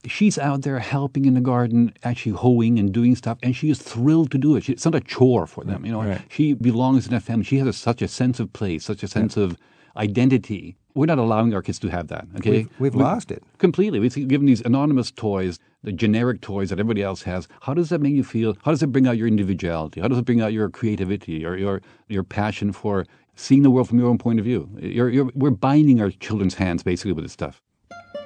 She's 0.07 0.39
out 0.39 0.63
there 0.63 0.79
helping 0.79 1.25
in 1.25 1.35
the 1.35 1.41
garden, 1.41 1.93
actually 2.05 2.33
hoeing 2.33 2.79
and 2.79 2.93
doing 2.93 3.17
stuff, 3.17 3.37
and 3.43 3.55
she 3.57 3.69
is 3.71 3.81
thrilled 3.81 4.31
to 4.31 4.39
do 4.39 4.55
it. 4.57 4.65
She, 4.65 4.73
it's 4.73 4.85
not 4.85 4.95
a 4.95 5.01
chore 5.01 5.47
for 5.47 5.65
them, 5.65 5.85
you 5.85 5.91
know. 5.93 6.03
Right. 6.03 6.21
She 6.29 6.55
belongs 6.55 7.07
in 7.07 7.13
that 7.13 7.23
family. 7.25 7.45
She 7.45 7.57
has 7.59 7.67
a, 7.67 7.73
such 7.73 8.01
a 8.01 8.09
sense 8.09 8.39
of 8.39 8.53
place, 8.53 8.85
such 8.85 9.03
a 9.03 9.09
sense 9.09 9.37
of 9.37 9.57
identity. 9.97 10.77
We're 10.95 11.07
not 11.07 11.19
allowing 11.19 11.53
our 11.55 11.63
kids 11.63 11.79
to 11.81 11.89
have 11.89 12.09
that. 12.09 12.27
Okay, 12.37 12.51
We've- 12.51 12.69
we've 12.79 12.95
We- 12.95 13.03
lost 13.03 13.31
it. 13.31 13.43
completely. 13.59 13.99
We've 14.01 14.29
given 14.29 14.47
these 14.47 14.61
anonymous 14.63 15.11
toys, 15.11 15.59
the 15.83 15.93
generic 15.93 16.41
toys 16.41 16.71
that 16.71 16.79
everybody 16.79 17.03
else 17.03 17.23
has. 17.23 17.47
How 17.63 17.75
does 17.75 17.89
that 17.91 18.01
make 18.01 18.15
you 18.15 18.25
feel? 18.25 18.57
How 18.65 18.71
does 18.71 18.83
it 18.83 18.93
bring 18.93 19.07
out 19.07 19.17
your 19.17 19.29
individuality? 19.29 20.01
How 20.01 20.09
does 20.09 20.19
it 20.19 20.25
bring 20.25 20.41
out 20.41 20.53
your 20.53 20.69
creativity, 20.71 21.33
your 21.35 21.57
your 21.57 21.83
your 22.09 22.25
passion 22.25 22.73
for 22.73 23.05
seeing 23.37 23.63
the 23.63 23.71
world 23.71 23.89
from 23.89 23.99
your 23.99 24.09
own 24.09 24.19
point 24.19 24.39
of 24.41 24.45
view? 24.45 24.69
You're, 24.81 25.11
you're, 25.11 25.31
we're 25.35 25.51
binding 25.51 26.01
our 26.01 26.11
children's 26.11 26.55
hands 26.55 26.83
basically 26.83 27.13
with 27.13 27.25
this 27.25 27.33
stuff. 27.33 27.63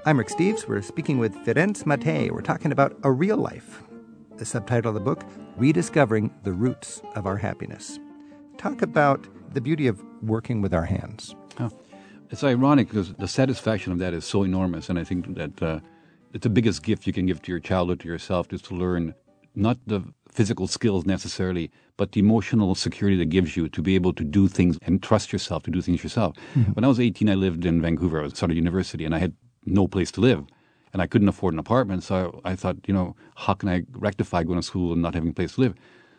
I'm 0.05 0.19
Rick 0.19 0.29
Steves. 0.29 0.67
We're 0.67 0.83
speaking 0.83 1.19
with 1.19 1.35
Ferenc 1.45 1.87
Mate. 1.87 2.33
We're 2.33 2.41
talking 2.41 2.73
about 2.73 2.97
a 3.05 3.13
real 3.13 3.37
life. 3.37 3.83
The 4.37 4.45
subtitle 4.45 4.89
of 4.89 4.95
the 4.95 5.01
book, 5.01 5.25
Rediscovering 5.57 6.35
the 6.43 6.53
Roots 6.53 7.03
of 7.15 7.27
Our 7.27 7.37
Happiness. 7.37 8.01
Talk 8.59 8.83
about 8.83 9.27
the 9.55 9.61
beauty 9.61 9.87
of 9.87 10.03
working 10.23 10.61
with 10.61 10.75
our 10.75 10.85
hands. 10.85 11.37
Oh. 11.61 11.71
It's 12.31 12.43
ironic 12.43 12.89
because 12.89 13.15
the 13.15 13.29
satisfaction 13.29 13.93
of 13.93 13.99
that 13.99 14.15
is 14.15 14.25
so 14.25 14.43
enormous, 14.43 14.89
and 14.89 14.99
I 14.99 15.05
think 15.05 15.37
that 15.37 15.63
uh, 15.63 15.81
it's 16.33 16.43
the 16.43 16.51
biggest 16.51 16.83
gift 16.83 17.07
you 17.07 17.13
can 17.13 17.27
give 17.27 17.41
to 17.43 17.53
your 17.53 17.61
child 17.61 17.91
or 17.91 17.97
to 17.97 18.09
yourself 18.09 18.53
is 18.53 18.63
to 18.63 18.75
learn 18.75 19.15
not 19.55 19.79
the 19.87 20.03
physical 20.31 20.67
skills 20.67 21.05
necessarily, 21.05 21.71
but 21.97 22.13
the 22.13 22.21
emotional 22.21 22.75
security 22.75 23.17
that 23.19 23.29
gives 23.29 23.57
you 23.57 23.69
to 23.69 23.83
be 23.83 23.95
able 23.95 24.15
to 24.15 24.25
do 24.25 24.49
things 24.49 24.79
and 24.83 25.03
trust 25.03 25.33
yourself 25.33 25.63
to 25.65 25.71
do 25.71 25.83
things 25.83 26.03
yourself. 26.03 26.37
When 26.73 26.85
I 26.85 26.89
was 26.89 26.99
18, 26.99 27.29
I 27.29 27.35
lived 27.35 27.67
in 27.67 27.83
Vancouver. 27.83 28.21
I 28.21 28.25
was 28.25 28.43
at 28.43 28.51
university, 28.51 29.05
and 29.05 29.15
I 29.15 29.19
had 29.19 29.35
no 29.65 29.87
place 29.87 30.11
to 30.13 30.21
live. 30.21 30.45
And 30.93 31.01
I 31.01 31.07
couldn't 31.07 31.29
afford 31.29 31.55
an 31.55 31.59
apartment, 31.59 32.03
so 32.03 32.41
I 32.45 32.55
thought, 32.55 32.77
you 32.87 32.93
know, 32.93 33.17
how 33.35 33.55
can 33.55 33.69
I 33.69 33.85
rectify 33.93 34.43
going 34.43 34.59
to 34.59 34.63
school 34.63 34.93
and 34.93 35.01
not 35.01 35.15
having 35.15 35.31
a 35.31 35.33
place 35.33 35.55
to 35.55 35.63
live? 35.63 35.75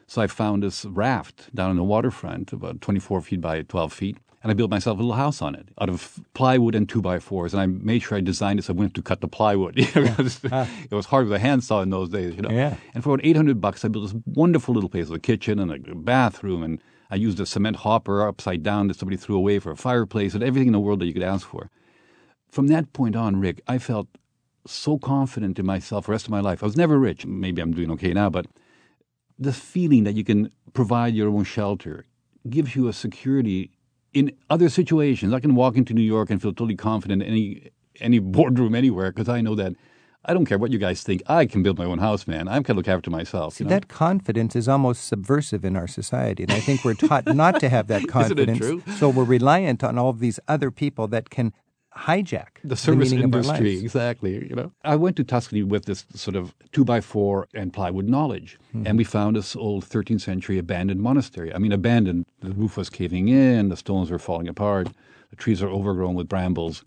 So 0.08 0.22
I 0.22 0.28
found 0.28 0.64
this 0.64 0.84
raft 0.86 1.54
down 1.56 1.70
on 1.70 1.76
the 1.76 1.84
waterfront, 1.84 2.52
about 2.54 2.82
24 2.82 3.22
feet 3.22 3.42
by 3.42 3.62
12 3.62 3.94
feet, 3.94 4.18
and 4.44 4.52
I 4.52 4.56
built 4.56 4.70
myself 4.70 4.98
a 4.98 5.02
little 5.02 5.16
house 5.16 5.42
on 5.42 5.56
it 5.56 5.70
out 5.80 5.90
of 5.90 6.20
plywood 6.34 6.76
and 6.76 6.88
two 6.88 7.02
by 7.02 7.20
fours. 7.20 7.54
And 7.54 7.62
I 7.62 7.66
made 7.66 8.04
sure 8.04 8.18
I 8.18 8.22
designed 8.22 8.60
it 8.60 8.64
so 8.64 8.74
I 8.74 8.76
wouldn't 8.76 8.96
have 8.96 9.04
to 9.04 9.08
cut 9.08 9.22
the 9.22 9.28
plywood. 9.28 9.78
You 9.96 10.02
know, 10.02 10.16
because 10.18 10.44
It 10.92 10.92
was 10.92 11.06
hard 11.06 11.28
with 11.28 11.34
a 11.34 11.40
handsaw 11.40 11.82
in 11.82 11.90
those 11.90 12.10
days, 12.10 12.36
you 12.36 12.42
know. 12.42 12.50
Yeah. 12.50 12.76
And 12.94 13.04
for 13.04 13.14
about 13.14 13.26
800 13.26 13.62
bucks, 13.62 13.86
I 13.86 13.88
built 13.88 14.12
this 14.12 14.22
wonderful 14.26 14.74
little 14.74 14.90
place 14.90 15.08
with 15.08 15.18
a 15.18 15.22
kitchen 15.22 15.60
and 15.60 15.72
a 15.72 15.96
bathroom. 15.96 16.62
And 16.62 16.82
I 17.10 17.16
used 17.16 17.40
a 17.40 17.46
cement 17.46 17.78
hopper 17.78 18.28
upside 18.28 18.64
down 18.64 18.90
that 18.90 18.98
somebody 18.98 19.18
threw 19.18 19.38
away 19.38 19.60
for 19.60 19.72
a 19.72 19.78
fireplace 19.78 20.34
and 20.34 20.44
everything 20.44 20.68
in 20.68 20.74
the 20.74 20.80
world 20.80 21.00
that 21.00 21.06
you 21.06 21.14
could 21.14 21.24
ask 21.24 21.48
for. 21.48 21.70
From 22.54 22.68
that 22.68 22.94
point 22.94 23.16
on, 23.16 23.40
Rick, 23.40 23.62
I 23.68 23.80
felt 23.80 24.08
so 24.68 25.00
confident 25.00 25.58
in 25.58 25.66
myself 25.66 26.06
the 26.06 26.12
rest 26.12 26.26
of 26.26 26.30
my 26.30 26.40
life. 26.40 26.62
I 26.62 26.68
was 26.68 26.78
never 26.78 27.00
rich. 27.00 27.26
Maybe 27.26 27.60
I'm 27.60 27.74
doing 27.74 27.90
okay 27.94 28.14
now, 28.14 28.30
but 28.30 28.46
the 29.40 29.52
feeling 29.52 30.04
that 30.04 30.14
you 30.14 30.24
can 30.24 30.52
provide 30.74 31.16
your 31.16 31.30
own 31.30 31.46
shelter 31.46 32.06
gives 32.48 32.76
you 32.76 32.88
a 32.88 32.94
security 32.94 33.72
in 34.14 34.34
other 34.52 34.70
situations. 34.70 35.34
I 35.34 35.40
can 35.40 35.56
walk 35.56 35.78
into 35.78 35.96
New 35.96 36.04
York 36.04 36.30
and 36.30 36.40
feel 36.40 36.52
totally 36.52 36.76
confident 36.76 37.24
in 37.24 37.28
any 37.28 37.72
any 38.00 38.20
boardroom 38.36 38.76
anywhere 38.76 39.12
because 39.12 39.30
I 39.30 39.42
know 39.42 39.56
that 39.56 39.74
I 40.24 40.36
don't 40.36 40.46
care 40.46 40.60
what 40.60 40.72
you 40.72 40.78
guys 40.78 41.02
think. 41.02 41.24
I 41.26 41.48
can 41.48 41.64
build 41.64 41.80
my 41.80 41.86
own 41.86 41.98
house, 41.98 42.28
man. 42.28 42.48
I 42.48 42.62
can 42.62 42.76
look 42.76 42.88
after 42.88 43.10
myself. 43.10 43.56
See, 43.56 43.64
you 43.64 43.68
know? 43.68 43.76
that 43.76 43.88
confidence 43.88 44.56
is 44.56 44.68
almost 44.70 45.08
subversive 45.08 45.66
in 45.66 45.76
our 45.76 45.88
society. 45.88 46.44
And 46.44 46.52
I 46.52 46.60
think 46.60 46.86
we're 46.86 46.94
taught 46.94 47.26
not 47.36 47.60
to 47.62 47.70
have 47.70 47.88
that 47.88 47.96
Isn't 48.08 48.10
it 48.10 48.12
confidence. 48.12 48.60
true? 48.60 48.84
So 49.00 49.10
we're 49.10 49.24
reliant 49.24 49.84
on 49.84 49.98
all 49.98 50.10
of 50.10 50.20
these 50.20 50.40
other 50.48 50.70
people 50.70 51.08
that 51.08 51.32
can 51.32 51.52
hijack 51.98 52.48
the 52.64 52.76
service 52.76 53.14
our 53.14 53.20
industry, 53.20 53.78
exactly. 53.80 54.48
You 54.50 54.56
know, 54.56 54.72
I 54.84 54.96
went 54.96 55.16
to 55.18 55.24
Tuscany 55.24 55.64
with 55.64 55.86
this 55.86 56.06
sort 56.16 56.36
of 56.36 56.54
two 56.72 56.84
by 56.86 57.02
four 57.02 57.48
and 57.54 57.72
plywood 57.74 58.08
knowledge, 58.08 58.58
Mm-hmm. 58.74 58.88
and 58.88 58.98
we 58.98 59.04
found 59.04 59.36
this 59.36 59.56
old 59.56 59.86
13th 59.86 60.22
century 60.22 60.58
abandoned 60.58 61.00
monastery. 61.02 61.54
I 61.54 61.60
mean, 61.60 61.72
abandoned. 61.72 62.26
The 62.42 62.52
roof 62.52 62.76
was 62.78 62.90
caving 62.90 63.28
in, 63.30 63.70
the 63.70 63.78
stones 63.78 64.10
were 64.10 64.18
falling 64.20 64.48
apart, 64.48 64.88
the 65.30 65.36
trees 65.36 65.62
are 65.62 65.70
overgrown 65.70 66.16
with 66.16 66.28
brambles, 66.28 66.84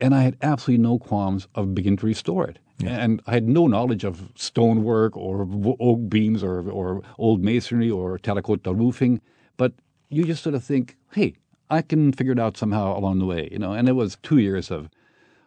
and 0.00 0.14
I 0.14 0.22
had 0.22 0.36
absolutely 0.42 0.82
no 0.82 0.98
qualms 0.98 1.48
of 1.54 1.74
beginning 1.74 1.96
to 1.98 2.06
restore 2.06 2.46
it. 2.46 2.58
And 2.84 3.22
I 3.28 3.32
had 3.34 3.46
no 3.48 3.68
knowledge 3.68 4.02
of 4.04 4.32
stonework 4.34 5.16
or 5.16 5.48
oak 5.78 6.08
beams 6.08 6.42
or, 6.42 6.68
or 6.68 7.00
old 7.16 7.42
masonry 7.44 7.88
or 7.90 8.18
terracotta 8.18 8.72
roofing, 8.74 9.20
but 9.56 9.72
you 10.10 10.24
just 10.24 10.42
sort 10.42 10.56
of 10.56 10.64
think, 10.64 10.96
hey, 11.12 11.34
I 11.72 11.80
can 11.82 12.12
figure 12.12 12.34
it 12.34 12.38
out 12.38 12.56
somehow 12.56 12.96
along 12.96 13.18
the 13.18 13.24
way, 13.24 13.48
you 13.50 13.58
know. 13.58 13.72
And 13.72 13.88
it 13.88 13.92
was 13.92 14.18
two 14.22 14.38
years 14.38 14.70
of 14.70 14.90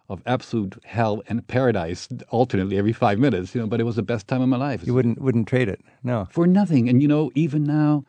of 0.08 0.22
absolute 0.28 0.76
hell 0.84 1.24
and 1.28 1.48
paradise 1.48 2.08
alternately 2.30 2.78
every 2.78 2.94
five 2.94 3.18
minutes, 3.18 3.56
you 3.56 3.62
know. 3.62 3.68
But 3.68 3.80
it 3.80 3.84
was 3.84 3.96
the 3.96 4.04
best 4.04 4.28
time 4.28 4.42
of 4.42 4.50
my 4.50 4.58
life. 4.58 4.86
You 4.86 4.94
wouldn't 4.96 5.22
wouldn't 5.22 5.48
trade 5.48 5.70
it. 5.70 5.82
No. 6.04 6.28
for 6.32 6.48
nothing. 6.48 6.90
And 6.90 7.02
you 7.02 7.08
know, 7.08 7.32
even 7.36 7.64
now, 7.64 8.06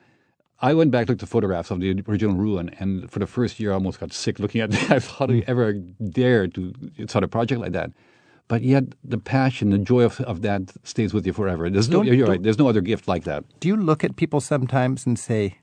I 0.61 0.72
went 0.72 0.90
back 0.90 1.09
looked 1.09 1.22
at 1.22 1.29
photographs 1.29 1.70
of 1.70 1.81
the 1.81 2.02
original 2.09 2.35
ruin, 2.35 2.70
and 2.81 3.11
for 3.11 3.18
the 3.18 3.26
first 3.26 3.61
year, 3.61 3.72
I 3.72 3.74
almost 3.74 4.00
got 4.00 4.12
sick 4.12 4.38
looking 4.38 4.62
at 4.62 4.72
it. 4.74 4.90
I 4.90 4.98
thought 4.98 5.31
I 5.31 5.35
hmm. 5.35 5.50
ever 5.50 5.74
dare 5.74 6.48
to 6.48 6.72
start 7.07 7.22
a 7.22 7.29
project 7.29 7.61
like 7.61 7.72
that. 7.72 7.90
But 8.48 8.62
yet, 8.62 8.85
the 9.02 9.18
passion, 9.18 9.70
the 9.70 9.79
joy 9.79 10.02
of, 10.05 10.20
of 10.20 10.40
that 10.42 10.72
stays 10.85 11.12
with 11.12 11.26
you 11.26 11.33
forever. 11.33 11.68
There's 11.68 11.88
no, 11.88 12.02
you're 12.02 12.29
right. 12.29 12.40
There's 12.40 12.61
no 12.61 12.68
other 12.68 12.81
gift 12.81 13.09
like 13.09 13.24
that. 13.24 13.44
Do 13.59 13.66
you 13.66 13.76
look 13.76 14.05
at 14.05 14.14
people 14.14 14.40
sometimes 14.40 15.05
and 15.05 15.18
say, 15.18 15.59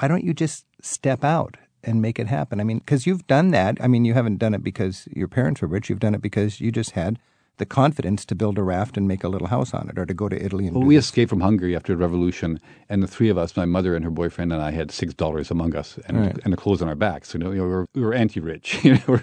why 0.00 0.08
don't 0.08 0.24
you 0.24 0.34
just 0.34 0.64
step 0.82 1.24
out 1.24 1.56
and 1.82 2.00
make 2.02 2.18
it 2.18 2.26
happen? 2.26 2.60
I 2.60 2.64
mean, 2.64 2.78
because 2.78 3.06
you've 3.06 3.26
done 3.26 3.50
that. 3.50 3.78
I 3.80 3.86
mean, 3.88 4.04
you 4.04 4.14
haven't 4.14 4.38
done 4.38 4.54
it 4.54 4.62
because 4.62 5.08
your 5.14 5.28
parents 5.28 5.60
were 5.62 5.68
rich. 5.68 5.88
You've 5.88 6.00
done 6.00 6.14
it 6.14 6.22
because 6.22 6.60
you 6.60 6.70
just 6.72 6.92
had 6.92 7.18
the 7.56 7.66
confidence 7.66 8.24
to 8.24 8.36
build 8.36 8.56
a 8.56 8.62
raft 8.62 8.96
and 8.96 9.08
make 9.08 9.24
a 9.24 9.28
little 9.28 9.48
house 9.48 9.74
on 9.74 9.88
it 9.88 9.98
or 9.98 10.06
to 10.06 10.14
go 10.14 10.28
to 10.28 10.40
Italy 10.44 10.66
and 10.68 10.76
Well, 10.76 10.84
we 10.86 10.94
this. 10.94 11.06
escaped 11.06 11.28
from 11.30 11.40
Hungary 11.40 11.74
after 11.74 11.92
the 11.92 11.96
revolution, 11.96 12.60
and 12.88 13.02
the 13.02 13.08
three 13.08 13.28
of 13.28 13.36
us, 13.36 13.56
my 13.56 13.64
mother 13.64 13.96
and 13.96 14.04
her 14.04 14.10
boyfriend 14.12 14.52
and 14.52 14.62
I, 14.62 14.70
had 14.70 14.92
six 14.92 15.12
dollars 15.12 15.50
among 15.50 15.74
us 15.74 15.98
and, 16.06 16.20
Right. 16.20 16.38
and 16.44 16.52
the 16.52 16.56
clothes 16.56 16.80
on 16.82 16.88
our 16.88 16.94
backs. 16.94 17.34
You 17.34 17.40
know, 17.40 17.50
we 17.50 17.60
were, 17.60 17.86
we 17.94 18.02
were 18.02 18.14
anti-rich. 18.14 18.78
You 18.84 18.98
know, 19.08 19.18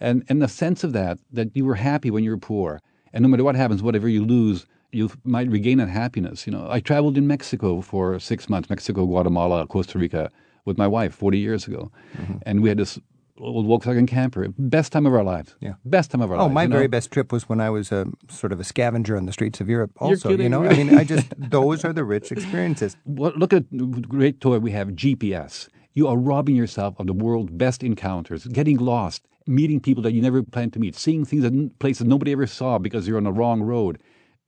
and 0.00 0.24
and 0.28 0.42
the 0.42 0.48
sense 0.48 0.84
of 0.84 0.92
that 0.92 1.18
that 1.32 1.56
you 1.56 1.64
were 1.64 1.76
happy 1.76 2.10
when 2.10 2.22
you 2.24 2.30
were 2.30 2.36
poor, 2.36 2.80
and 3.14 3.22
no 3.22 3.28
matter 3.28 3.44
what 3.44 3.54
happens, 3.56 3.82
whatever 3.82 4.08
you 4.08 4.22
lose, 4.24 4.66
you 4.94 5.10
might 5.24 5.48
regain 5.50 5.78
that 5.78 5.88
happiness. 5.88 6.46
You 6.46 6.52
know, 6.52 6.66
I 6.70 6.80
traveled 6.80 7.16
in 7.18 7.26
Mexico 7.26 7.80
for 7.80 8.18
six 8.20 8.48
months, 8.48 8.70
Mexico, 8.70 9.04
Guatemala, 9.06 9.66
Costa 9.66 9.98
Rica, 9.98 10.30
with 10.64 10.78
my 10.78 10.86
wife 10.86 11.14
forty 11.14 11.38
years 11.38 11.66
ago, 11.68 11.90
Mm-hmm. 12.16 12.36
and 12.46 12.62
we 12.62 12.68
had 12.68 12.78
this 12.78 12.98
old 13.38 13.66
Volkswagen 13.66 14.06
camper. 14.06 14.46
Best 14.58 14.92
time 14.92 15.06
of 15.06 15.12
our 15.12 15.24
lives. 15.24 15.56
Yeah. 15.60 15.74
best 15.84 16.12
time 16.12 16.20
of 16.20 16.30
our 16.30 16.36
Oh, 16.36 16.42
lives. 16.44 16.54
my 16.54 16.62
you 16.62 16.68
know? 16.68 16.76
very 16.76 16.86
best 16.86 17.10
trip 17.10 17.32
was 17.32 17.48
when 17.48 17.60
I 17.60 17.68
was 17.68 17.90
a 17.90 18.06
sort 18.28 18.52
of 18.52 18.60
a 18.60 18.64
scavenger 18.64 19.16
on 19.16 19.26
the 19.26 19.32
streets 19.32 19.60
of 19.60 19.68
Europe. 19.68 19.90
Also, 19.98 20.30
you 20.30 20.36
kidding, 20.36 20.52
know, 20.52 20.64
I 20.64 20.74
mean, 20.76 20.96
I 20.96 21.02
just 21.14 21.26
those 21.36 21.84
are 21.84 21.92
the 21.92 22.04
rich 22.04 22.30
experiences. 22.30 22.96
Well, 23.04 23.32
look 23.36 23.52
at 23.52 23.64
the 23.72 23.86
great 23.86 24.40
toy 24.40 24.58
we 24.60 24.70
have, 24.70 24.88
GPS. 24.90 25.68
You 25.94 26.06
are 26.08 26.16
robbing 26.16 26.54
yourself 26.56 26.94
of 27.00 27.06
the 27.08 27.12
world's 27.12 27.52
best 27.52 27.82
encounters, 27.82 28.46
getting 28.46 28.78
lost, 28.78 29.26
meeting 29.48 29.80
people 29.80 30.02
that 30.04 30.12
you 30.12 30.22
never 30.22 30.42
planned 30.42 30.72
to 30.74 30.78
meet, 30.78 30.94
seeing 30.96 31.24
things 31.24 31.42
that 31.42 31.78
places 31.80 32.06
nobody 32.06 32.30
ever 32.32 32.46
saw 32.46 32.78
because 32.78 33.06
you're 33.08 33.16
on 33.18 33.24
the 33.24 33.32
wrong 33.32 33.62
road. 33.62 33.98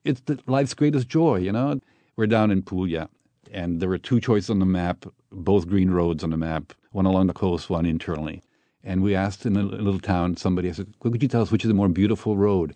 It's 0.03 0.21
the, 0.21 0.39
life's 0.47 0.73
greatest 0.73 1.09
joy, 1.09 1.37
you 1.37 1.51
know. 1.51 1.79
We're 2.15 2.27
down 2.27 2.51
in 2.51 2.61
Puglia, 2.63 3.09
and 3.51 3.79
there 3.79 3.89
were 3.89 3.97
two 3.97 4.19
choices 4.19 4.49
on 4.49 4.59
the 4.59 4.65
map, 4.65 5.05
both 5.31 5.67
green 5.67 5.91
roads 5.91 6.23
on 6.23 6.31
the 6.31 6.37
map, 6.37 6.73
one 6.91 7.05
along 7.05 7.27
the 7.27 7.33
coast, 7.33 7.69
one 7.69 7.85
internally. 7.85 8.41
And 8.83 9.03
we 9.03 9.15
asked 9.15 9.45
in 9.45 9.57
a, 9.57 9.63
little 9.63 9.99
town 9.99 10.37
somebody, 10.37 10.69
I 10.69 10.71
said, 10.71 10.93
could 10.99 11.21
you 11.21 11.27
tell 11.27 11.41
us 11.41 11.51
which 11.51 11.63
is 11.63 11.67
the 11.67 11.73
more 11.73 11.89
beautiful 11.89 12.37
road? 12.37 12.73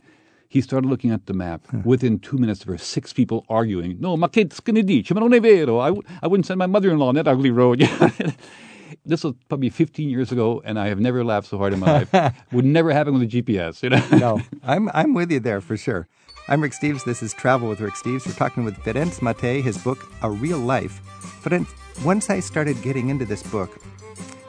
He 0.50 0.60
started 0.60 0.90
looking 0.90 1.12
at 1.12 1.28
the 1.28 1.34
map. 1.34 1.62
Within 1.86 2.20
two 2.20 2.38
minutes, 2.38 2.66
there 2.66 2.74
were 2.74 2.78
six 2.78 3.14
people 3.14 3.46
arguing. 3.48 3.98
No, 4.02 4.18
ma 4.18 4.28
che 4.28 4.44
dici? 4.44 5.14
Ma 5.14 5.22
non 5.22 5.32
è 5.32 5.42
vero. 5.42 5.80
I, 5.80 5.88
w- 5.88 6.04
I 6.22 6.28
wouldn't 6.28 6.46
send 6.46 6.58
my 6.58 6.68
mother-in-law 6.68 7.08
on 7.08 7.16
that 7.16 7.28
ugly 7.28 7.52
road. 7.52 7.80
this 9.06 9.24
was 9.24 9.34
probably 9.48 9.70
15 9.70 10.10
years 10.10 10.32
ago, 10.34 10.62
and 10.66 10.78
I 10.78 10.88
have 10.90 11.00
never 11.00 11.24
laughed 11.24 11.48
so 11.48 11.58
hard 11.58 11.72
in 11.72 11.80
my 11.80 12.04
life. 12.04 12.36
Would 12.52 12.66
never 12.66 12.92
happen 12.92 13.14
with 13.14 13.24
a 13.24 13.42
GPS, 13.42 13.82
you 13.82 13.92
know? 13.92 14.18
No, 14.18 14.42
I'm 14.64 14.90
I'm 14.94 15.14
with 15.14 15.32
you 15.32 15.40
there 15.40 15.62
for 15.62 15.78
sure. 15.78 16.10
I'm 16.48 16.62
Rick 16.62 16.74
Steves. 16.74 17.04
This 17.04 17.24
is 17.24 17.34
Travel 17.34 17.70
with 17.70 17.80
Rick 17.80 17.94
Steves. 17.94 18.26
We're 18.28 18.34
talking 18.34 18.64
with 18.64 18.78
Ferenc 18.84 19.22
Mate, 19.22 19.64
his 19.64 19.78
book 19.78 20.10
A 20.22 20.30
Real 20.30 20.58
Life. 20.58 21.02
Ferenc, 21.44 21.68
once 22.04 22.30
I 22.30 22.40
started 22.40 22.82
getting 22.82 23.10
into 23.10 23.26
this 23.26 23.44
book, 23.44 23.78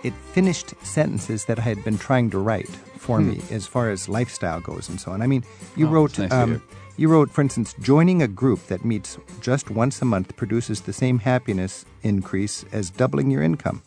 it 0.03 0.13
finished 0.33 0.75
sentences 0.85 1.45
that 1.45 1.59
I 1.59 1.63
had 1.63 1.85
been 1.85 1.99
trying 1.99 2.31
to 2.31 2.39
write 2.39 2.69
for 2.99 3.21
me 3.21 3.41
as 3.51 3.67
far 3.67 3.91
as 3.91 4.09
lifestyle 4.09 4.61
goes 4.61 4.89
and 4.89 5.01
so 5.01 5.13
on. 5.13 5.23
I 5.23 5.27
mean, 5.27 5.45
you 5.77 5.87
Hmm. 5.87 5.93
Oh, 5.93 5.95
wrote 5.95 6.19
nice 6.19 6.33
um, 6.33 6.63
you 6.97 7.09
wrote, 7.09 7.31
for 7.31 7.41
instance, 7.41 7.75
joining 7.81 8.21
a 8.23 8.29
group 8.29 8.67
that 8.67 8.85
meets 8.85 9.17
just 9.41 9.71
once 9.71 10.03
a 10.03 10.05
month 10.05 10.37
produces 10.37 10.81
the 10.83 10.93
same 10.93 11.19
happiness 11.19 11.85
increase 12.03 12.65
as 12.73 12.91
doubling 12.91 13.31
your 13.31 13.43
income. 13.43 13.83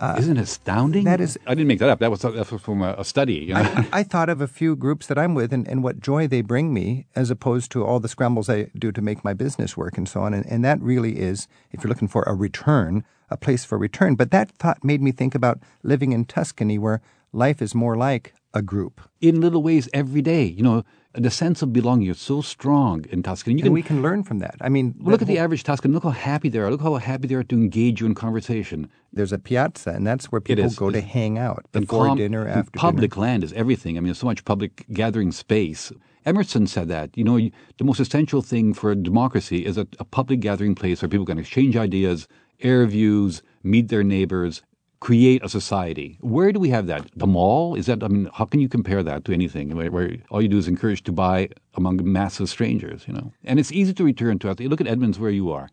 Uh, 0.00 0.16
Isn't 0.18 0.38
it 0.38 0.40
astounding? 0.42 1.04
that 1.04 1.20
is- 1.20 1.38
I 1.46 1.50
didn't 1.54 1.68
make 1.68 1.78
that 1.80 1.90
up. 1.90 1.98
That 1.98 2.10
was, 2.10 2.22
that 2.22 2.50
was 2.50 2.62
from 2.62 2.80
a, 2.82 2.94
a 2.98 3.04
study, 3.04 3.34
you 3.34 3.54
know? 3.54 3.60
I, 3.60 3.88
I 3.92 4.02
thought 4.02 4.28
of 4.30 4.40
a 4.40 4.48
few 4.48 4.74
groups 4.74 5.06
that 5.08 5.18
I'm 5.18 5.34
with 5.34 5.52
and, 5.52 5.68
and 5.68 5.82
what 5.82 6.00
joy 6.00 6.26
they 6.26 6.40
bring 6.40 6.72
me 6.72 7.06
as 7.14 7.30
opposed 7.30 7.70
to 7.72 7.84
all 7.84 8.00
the 8.00 8.08
scrambles 8.08 8.48
I 8.48 8.70
do 8.78 8.90
to 8.92 9.02
make 9.02 9.22
my 9.24 9.34
business 9.34 9.76
work 9.76 9.98
and 9.98 10.08
so 10.08 10.22
on. 10.22 10.32
And, 10.32 10.46
and 10.46 10.64
that 10.64 10.80
really 10.80 11.18
is, 11.18 11.48
if 11.70 11.84
you're 11.84 11.88
looking 11.90 12.08
for 12.08 12.22
a 12.26 12.34
return, 12.34 13.04
a 13.28 13.36
place 13.36 13.64
for 13.64 13.76
return. 13.78 14.14
But 14.14 14.30
that 14.30 14.50
thought 14.52 14.82
made 14.82 15.02
me 15.02 15.12
think 15.12 15.34
about 15.34 15.60
living 15.82 16.12
in 16.12 16.24
Tuscany 16.24 16.78
where 16.78 17.00
life 17.32 17.60
is 17.60 17.74
more 17.74 17.96
like 17.96 18.32
a 18.54 18.62
group. 18.62 19.00
in 19.20 19.40
little 19.40 19.62
ways 19.62 19.88
every 19.94 20.22
day. 20.22 20.44
You 20.44 20.62
know, 20.62 20.84
the 21.14 21.30
sense 21.30 21.60
of 21.62 21.72
belonging 21.72 22.08
is 22.08 22.20
so 22.20 22.40
strong 22.40 23.04
in 23.10 23.22
Tuscany. 23.22 23.54
You 23.54 23.58
And 23.60 23.64
can 23.66 23.72
we 23.72 23.82
can 23.82 24.00
learn 24.02 24.22
from 24.22 24.38
that. 24.38 24.54
I 24.60 24.68
mean, 24.68 24.94
look 25.00 25.20
at 25.22 25.28
the 25.28 25.38
average 25.38 25.64
Tuscan. 25.64 25.92
Look 25.92 26.04
how 26.04 26.10
happy 26.10 26.48
they 26.48 26.58
are. 26.60 26.70
Look 26.70 26.80
how 26.82 26.94
happy 26.96 27.26
they 27.26 27.34
are 27.34 27.42
to 27.44 27.54
engage 27.56 28.00
you 28.00 28.06
in 28.06 28.14
conversation. 28.14 28.88
there's 29.12 29.32
a 29.32 29.38
piazza, 29.38 29.90
and 29.90 30.06
that's 30.06 30.26
where 30.30 30.40
people 30.40 30.64
is. 30.64 30.76
go 30.76 30.88
to 30.90 31.00
hang 31.00 31.36
out 31.36 31.66
before 31.72 32.06
calm- 32.06 32.18
dinner, 32.18 32.46
after 32.46 32.70
public 32.78 33.10
dinner. 33.12 33.22
land 33.22 33.42
is 33.44 33.52
everything. 33.54 33.96
I 33.96 34.00
mean, 34.00 34.06
there's 34.06 34.18
so 34.18 34.26
much 34.26 34.44
public 34.44 34.86
gathering 34.92 35.32
space. 35.32 35.90
Emerson 36.24 36.66
said 36.68 36.86
that. 36.88 37.10
You 37.16 37.24
know, 37.24 37.38
the 37.78 37.84
most 37.84 37.98
essential 37.98 38.40
thing 38.42 38.72
for 38.72 38.90
a 38.92 38.94
democracy 38.96 39.64
is 39.66 39.76
a, 39.78 39.86
a 39.98 40.04
public 40.04 40.38
gathering 40.40 40.74
place 40.76 41.02
where 41.02 41.08
people 41.08 41.26
can 41.26 41.38
exchange 41.38 41.76
ideas, 41.76 42.28
air 42.60 42.86
views, 42.86 43.42
meet 43.64 43.88
their 43.88 44.04
neighbors, 44.04 44.62
create 45.00 45.42
a 45.42 45.48
society. 45.48 46.18
Where 46.20 46.52
do 46.52 46.60
we 46.60 46.68
have 46.70 46.86
that? 46.86 47.10
The 47.16 47.26
mall? 47.26 47.74
Is 47.74 47.86
that? 47.86 48.02
I 48.02 48.08
mean, 48.08 48.28
how 48.34 48.44
can 48.44 48.60
you 48.60 48.68
compare 48.68 49.02
that 49.02 49.24
to 49.24 49.32
anything 49.32 49.74
where, 49.74 49.90
where 49.90 50.16
all 50.30 50.42
you 50.42 50.48
do 50.48 50.58
is 50.58 50.68
encourage 50.68 51.02
to 51.04 51.12
buy 51.12 51.48
among 51.74 52.00
massive 52.04 52.48
strangers? 52.48 53.04
You 53.08 53.14
know, 53.14 53.32
and 53.44 53.58
it's 53.58 53.72
easy 53.72 53.94
to 53.94 54.04
return 54.04 54.38
to. 54.40 54.54
Look 54.68 54.80
at 54.80 54.86
Edmonds, 54.86 55.18
where 55.18 55.30
you 55.30 55.50
are. 55.50 55.68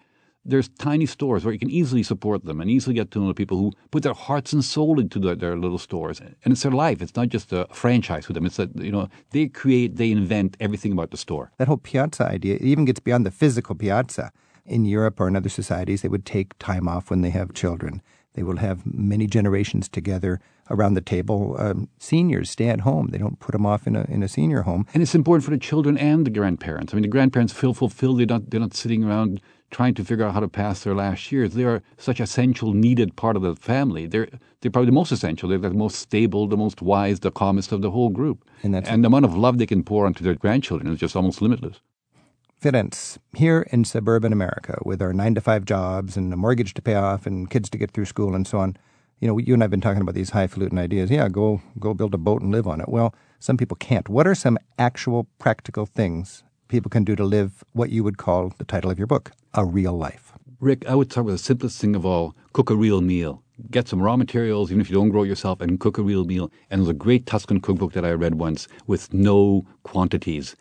there's 0.48 0.70
tiny 0.70 1.06
stores 1.06 1.44
where 1.44 1.54
you 1.54 1.60
can 1.60 1.70
easily 1.70 2.02
support 2.02 2.46
them 2.46 2.62
and 2.62 2.72
easily 2.72 2.96
get 2.96 3.12
to 3.12 3.20
know 3.20 3.28
the 3.28 3.34
people 3.34 3.58
who 3.58 3.74
put 3.92 4.02
their 4.02 4.14
hearts 4.14 4.54
and 4.54 4.64
soul 4.64 5.00
into 5.00 5.20
their, 5.20 5.36
their 5.36 5.58
little 5.58 5.78
stores. 5.78 6.22
And 6.22 6.54
it's 6.54 6.64
their 6.64 6.72
life. 6.72 7.02
It's 7.02 7.16
not 7.16 7.28
just 7.28 7.52
a 7.52 7.68
franchise 7.72 8.26
for 8.26 8.34
them. 8.34 8.46
It's 8.46 8.56
that, 8.56 8.76
you 8.78 8.92
know, 8.92 9.10
they 9.32 9.48
create, 9.48 9.98
they 9.98 10.10
invent 10.10 10.56
everything 10.60 10.94
about 10.94 11.12
the 11.12 11.18
store. 11.18 11.52
That 11.58 11.68
whole 11.68 11.78
piazza 11.78 12.26
idea 12.26 12.58
even 12.62 12.86
gets 12.86 13.02
beyond 13.02 13.26
the 13.26 13.32
physical 13.32 13.76
piazza. 13.76 14.32
In 14.66 14.86
Europe 14.86 15.20
or 15.20 15.28
in 15.28 15.36
other 15.36 15.50
societies, 15.50 16.02
they 16.02 16.10
would 16.10 16.26
take 16.26 16.58
time 16.60 16.88
off 16.90 17.10
when 17.10 17.22
they 17.22 17.30
have 17.30 17.54
children. 17.54 18.02
They 18.38 18.44
will 18.44 18.58
have 18.58 18.86
many 18.86 19.26
generations 19.26 19.90
together 19.90 20.40
around 20.70 20.94
the 20.94 21.02
table. 21.02 21.56
Um, 21.58 21.90
seniors 21.98 22.52
stay 22.52 22.70
at 22.70 22.82
home; 22.82 23.08
they 23.08 23.18
don't 23.18 23.40
put 23.40 23.54
them 23.54 23.66
off 23.66 23.88
in 23.88 23.96
a 23.96 24.06
in 24.08 24.22
a 24.22 24.28
senior 24.28 24.62
home. 24.62 24.86
And 24.94 25.02
it's 25.02 25.16
important 25.16 25.44
for 25.44 25.50
the 25.50 25.58
children 25.58 25.98
and 25.98 26.24
the 26.24 26.30
grandparents. 26.30 26.94
I 26.94 26.96
mean, 26.96 27.02
the 27.02 27.08
grandparents 27.08 27.52
feel 27.52 27.74
fulfilled. 27.74 28.20
They're 28.20 28.28
not 28.28 28.52
they're 28.52 28.60
not 28.60 28.76
sitting 28.76 29.04
around 29.04 29.42
trying 29.72 29.96
to 29.96 30.04
figure 30.04 30.24
out 30.24 30.36
how 30.36 30.40
to 30.40 30.48
pass 30.48 30.84
their 30.84 30.94
last 30.94 31.32
years. 31.32 31.56
They 31.56 31.64
are 31.64 31.82
such 31.98 32.20
essential, 32.20 32.74
needed 32.74 33.16
part 33.16 33.36
of 33.36 33.42
the 33.42 33.56
family. 33.56 34.06
They're 34.06 34.30
they're 34.62 34.70
probably 34.70 34.92
the 34.92 35.00
most 35.02 35.12
essential. 35.12 35.50
They're 35.50 35.58
the 35.58 35.72
most 35.72 35.96
stable, 35.96 36.48
the 36.48 36.58
most 36.58 36.80
wise, 36.80 37.22
the 37.22 37.32
calmest 37.32 37.72
of 37.72 37.82
the 37.82 37.90
whole 37.90 38.10
group. 38.10 38.48
And 38.62 38.72
that's 38.76 38.88
and 38.88 39.04
the 39.04 39.08
amount 39.08 39.26
of 39.26 39.36
love 39.36 39.58
they 39.58 39.66
can 39.66 39.84
pour 39.84 40.06
onto 40.06 40.24
their 40.24 40.36
grandchildren 40.36 40.94
is 40.94 41.00
just 41.00 41.16
almost 41.16 41.42
limitless. 41.42 41.82
Ferenc, 42.60 43.20
here 43.34 43.68
in 43.72 43.86
suburban 43.86 44.34
America, 44.34 44.80
with 44.84 45.00
our 45.00 45.14
nine 45.14 45.36
to 45.36 45.42
five 45.42 45.64
jobs 45.64 46.18
and 46.18 46.34
a 46.34 46.36
mortgage 46.36 46.74
to 46.74 46.82
pay 46.82 46.96
off 46.96 47.28
and 47.28 47.50
kids 47.52 47.70
to 47.70 47.78
get 47.78 47.92
through 47.92 48.06
school 48.06 48.34
and 48.34 48.48
so 48.48 48.58
on, 48.58 48.76
you 49.20 49.28
know, 49.28 49.38
you 49.38 49.54
and 49.54 49.64
I've 49.64 49.70
been 49.70 49.82
talking 49.82 50.02
about 50.02 50.16
these 50.16 50.32
highfalutin 50.32 50.80
ideas. 50.80 51.12
Yeah, 51.12 51.30
go 51.30 51.62
go 51.80 51.94
build 51.94 52.16
a 52.16 52.18
boat 52.18 52.42
and 52.42 52.52
live 52.52 52.68
on 52.68 52.82
it. 52.82 52.90
Well, 52.90 53.14
some 53.40 53.58
people 53.58 53.78
can't. 53.78 54.10
What 54.10 54.26
are 54.26 54.34
some 54.34 54.58
actual 54.80 55.28
practical 55.38 55.86
things 55.86 56.44
people 56.68 56.90
can 56.90 57.04
do 57.04 57.16
to 57.16 57.24
live 57.24 57.64
what 57.74 57.92
you 57.92 58.04
would 58.04 58.18
call 58.18 58.52
the 58.58 58.66
title 58.66 58.90
of 58.90 58.98
your 58.98 59.08
book, 59.08 59.32
a 59.54 59.64
real 59.64 59.94
life? 59.94 60.34
Rick, 60.60 60.88
I 60.88 60.96
would 60.96 61.12
start 61.12 61.28
with 61.28 61.36
the 61.36 61.40
simplest 61.40 61.80
thing 61.80 61.96
of 61.96 62.08
all: 62.08 62.36
cook 62.54 62.72
a 62.72 62.76
real 62.76 63.02
meal. 63.02 63.44
Get 63.70 63.88
some 63.88 64.02
raw 64.02 64.18
materials, 64.18 64.72
even 64.72 64.82
if 64.82 64.90
you 64.90 64.96
don't 64.96 65.10
grow 65.10 65.24
it 65.24 65.28
yourself, 65.28 65.62
and 65.62 65.80
cook 65.80 66.00
a 66.00 66.04
real 66.04 66.26
meal. 66.26 66.52
And 66.72 66.82
there's 66.82 66.90
a 66.90 66.94
great 66.94 67.28
Tuscan 67.28 67.62
cookbook 67.62 67.94
that 67.94 68.06
I 68.06 68.12
read 68.12 68.36
once 68.36 68.68
with 68.88 69.14
no 69.14 69.66
quantities 69.84 70.56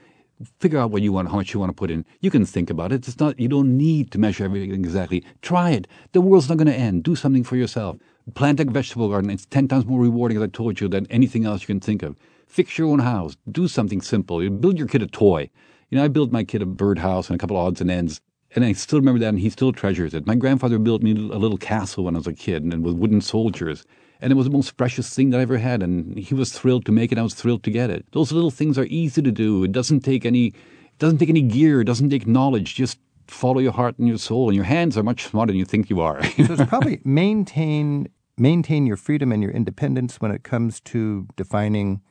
figure 0.58 0.78
out 0.78 0.90
what 0.90 1.02
you 1.02 1.12
want, 1.12 1.28
how 1.28 1.36
much 1.36 1.54
you 1.54 1.60
want 1.60 1.70
to 1.70 1.74
put 1.74 1.90
in. 1.90 2.04
You 2.20 2.30
can 2.30 2.44
think 2.44 2.70
about 2.70 2.92
it. 2.92 3.06
It's 3.08 3.18
not, 3.18 3.38
you 3.38 3.48
don't 3.48 3.76
need 3.76 4.10
to 4.12 4.18
measure 4.18 4.44
everything 4.44 4.72
exactly. 4.72 5.24
Try 5.42 5.70
it. 5.70 5.86
The 6.12 6.20
world's 6.20 6.48
not 6.48 6.58
going 6.58 6.66
to 6.66 6.74
end. 6.74 7.04
Do 7.04 7.16
something 7.16 7.44
for 7.44 7.56
yourself. 7.56 7.96
Plant 8.34 8.60
a 8.60 8.64
vegetable 8.64 9.08
garden. 9.08 9.30
It's 9.30 9.46
10 9.46 9.68
times 9.68 9.86
more 9.86 10.00
rewarding, 10.00 10.36
as 10.36 10.42
I 10.42 10.48
told 10.48 10.80
you, 10.80 10.88
than 10.88 11.06
anything 11.10 11.44
else 11.44 11.62
you 11.62 11.68
can 11.68 11.80
think 11.80 12.02
of. 12.02 12.16
Fix 12.46 12.76
your 12.76 12.88
own 12.88 12.98
house. 13.00 13.36
Do 13.50 13.68
something 13.68 14.00
simple. 14.00 14.42
You 14.42 14.50
Build 14.50 14.78
your 14.78 14.88
kid 14.88 15.02
a 15.02 15.06
toy. 15.06 15.50
You 15.90 15.98
know, 15.98 16.04
I 16.04 16.08
built 16.08 16.32
my 16.32 16.44
kid 16.44 16.62
a 16.62 16.66
birdhouse 16.66 17.28
and 17.28 17.36
a 17.36 17.38
couple 17.38 17.56
odds 17.56 17.80
and 17.80 17.90
ends. 17.90 18.20
And 18.54 18.64
I 18.64 18.72
still 18.72 18.98
remember 18.98 19.20
that, 19.20 19.28
and 19.28 19.38
he 19.38 19.50
still 19.50 19.72
treasures 19.72 20.14
it. 20.14 20.26
My 20.26 20.34
grandfather 20.34 20.78
built 20.78 21.02
me 21.02 21.12
a 21.12 21.38
little 21.38 21.58
castle 21.58 22.04
when 22.04 22.14
I 22.14 22.18
was 22.18 22.26
a 22.26 22.32
kid, 22.32 22.62
and 22.62 22.84
with 22.84 22.94
wooden 22.94 23.20
soldiers 23.20 23.84
and 24.20 24.32
it 24.32 24.36
was 24.36 24.46
the 24.46 24.52
most 24.52 24.76
precious 24.76 25.14
thing 25.14 25.30
that 25.30 25.38
I 25.38 25.42
ever 25.42 25.58
had. 25.58 25.82
And 25.82 26.18
he 26.18 26.34
was 26.34 26.52
thrilled 26.52 26.84
to 26.86 26.92
make 26.92 27.12
it. 27.12 27.18
I 27.18 27.22
was 27.22 27.34
thrilled 27.34 27.62
to 27.64 27.70
get 27.70 27.90
it. 27.90 28.06
Those 28.12 28.32
little 28.32 28.50
things 28.50 28.78
are 28.78 28.86
easy 28.86 29.22
to 29.22 29.32
do. 29.32 29.64
It 29.64 29.72
doesn't 29.72 30.00
take 30.00 30.24
any, 30.24 30.46
it 30.48 30.98
doesn't 30.98 31.18
take 31.18 31.28
any 31.28 31.42
gear. 31.42 31.80
It 31.80 31.84
doesn't 31.84 32.10
take 32.10 32.26
knowledge. 32.26 32.74
Just 32.74 32.98
follow 33.26 33.58
your 33.58 33.72
heart 33.72 33.98
and 33.98 34.08
your 34.08 34.18
soul. 34.18 34.48
And 34.48 34.56
your 34.56 34.64
hands 34.64 34.96
are 34.96 35.02
much 35.02 35.26
smarter 35.26 35.52
than 35.52 35.58
you 35.58 35.64
think 35.64 35.90
you 35.90 36.00
are. 36.00 36.22
so 36.24 36.30
it's 36.38 36.64
probably 36.68 37.00
maintain 37.04 38.08
maintain 38.38 38.86
your 38.86 38.98
freedom 38.98 39.32
and 39.32 39.42
your 39.42 39.52
independence 39.52 40.20
when 40.20 40.30
it 40.30 40.42
comes 40.42 40.78
to 40.80 41.26
defining 41.36 42.02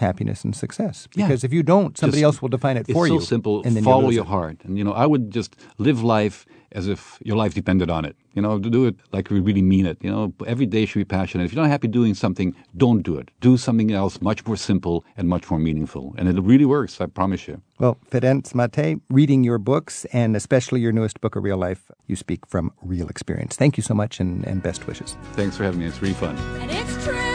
happiness 0.00 0.44
and 0.44 0.54
success. 0.54 1.06
Because 1.14 1.42
yeah. 1.42 1.46
if 1.46 1.52
you 1.52 1.62
don't, 1.62 1.96
somebody 1.96 2.20
just, 2.20 2.24
else 2.24 2.42
will 2.42 2.48
define 2.48 2.76
it 2.76 2.86
for 2.86 3.06
you. 3.06 3.14
you. 3.14 3.18
It's 3.18 3.26
so 3.26 3.34
simple. 3.34 3.62
And 3.64 3.76
then 3.76 3.84
follow 3.84 4.10
you 4.10 4.16
your 4.16 4.24
heart. 4.24 4.58
And 4.64 4.78
you 4.78 4.84
know, 4.84 4.92
I 4.92 5.06
would 5.06 5.30
just 5.30 5.56
live 5.78 6.02
life 6.02 6.46
as 6.72 6.88
if 6.88 7.18
your 7.24 7.36
life 7.36 7.54
depended 7.54 7.90
on 7.90 8.04
it. 8.04 8.16
You 8.34 8.42
know, 8.42 8.58
to 8.58 8.68
do 8.68 8.84
it 8.84 8.96
like 9.12 9.30
we 9.30 9.40
really 9.40 9.62
mean 9.62 9.86
it. 9.86 9.96
You 10.02 10.10
know, 10.10 10.34
every 10.46 10.66
day 10.66 10.84
should 10.84 10.98
be 10.98 11.04
passionate. 11.04 11.44
If 11.44 11.54
you're 11.54 11.62
not 11.62 11.70
happy 11.70 11.88
doing 11.88 12.14
something, 12.14 12.54
don't 12.76 13.02
do 13.02 13.16
it. 13.16 13.30
Do 13.40 13.56
something 13.56 13.92
else 13.92 14.20
much 14.20 14.46
more 14.46 14.56
simple 14.56 15.04
and 15.16 15.28
much 15.28 15.50
more 15.50 15.58
meaningful. 15.58 16.14
And 16.18 16.28
it 16.28 16.38
really 16.42 16.66
works, 16.66 17.00
I 17.00 17.06
promise 17.06 17.48
you. 17.48 17.62
Well, 17.78 17.98
Ferenc 18.10 18.54
Mate, 18.54 19.00
reading 19.08 19.42
your 19.42 19.58
books 19.58 20.04
and 20.06 20.36
especially 20.36 20.80
your 20.80 20.92
newest 20.92 21.20
book, 21.20 21.34
A 21.34 21.40
Real 21.40 21.56
Life, 21.56 21.90
you 22.06 22.16
speak 22.16 22.46
from 22.46 22.72
real 22.82 23.08
experience. 23.08 23.56
Thank 23.56 23.78
you 23.78 23.82
so 23.82 23.94
much 23.94 24.20
and, 24.20 24.46
and 24.46 24.62
best 24.62 24.86
wishes. 24.86 25.16
Thanks 25.32 25.56
for 25.56 25.64
having 25.64 25.80
me. 25.80 25.86
It's 25.86 26.02
really 26.02 26.14
fun. 26.14 26.36
And 26.60 26.70
it's 26.70 27.04
true 27.04 27.25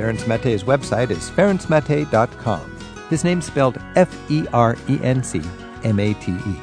should. 0.00 0.16
Ferenc 0.16 0.28
Mate's 0.28 0.62
website 0.62 1.10
is 1.10 1.30
ferencmate.com. 1.30 2.78
His 3.10 3.24
name's 3.24 3.46
spelled 3.46 3.78
F 3.96 4.30
E 4.30 4.46
R 4.52 4.76
E 4.88 4.98
N 5.02 5.22
C 5.22 5.42
M 5.84 5.98
A 5.98 6.14
T 6.14 6.32
E. 6.32 6.60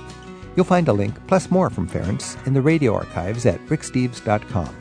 You'll 0.55 0.65
find 0.65 0.87
a 0.87 0.93
link, 0.93 1.15
plus 1.27 1.51
more 1.51 1.69
from 1.69 1.87
Ferenc, 1.87 2.47
in 2.47 2.53
the 2.53 2.61
radio 2.61 2.95
archives 2.95 3.45
at 3.45 3.59
ricksteves.com. 3.67 4.75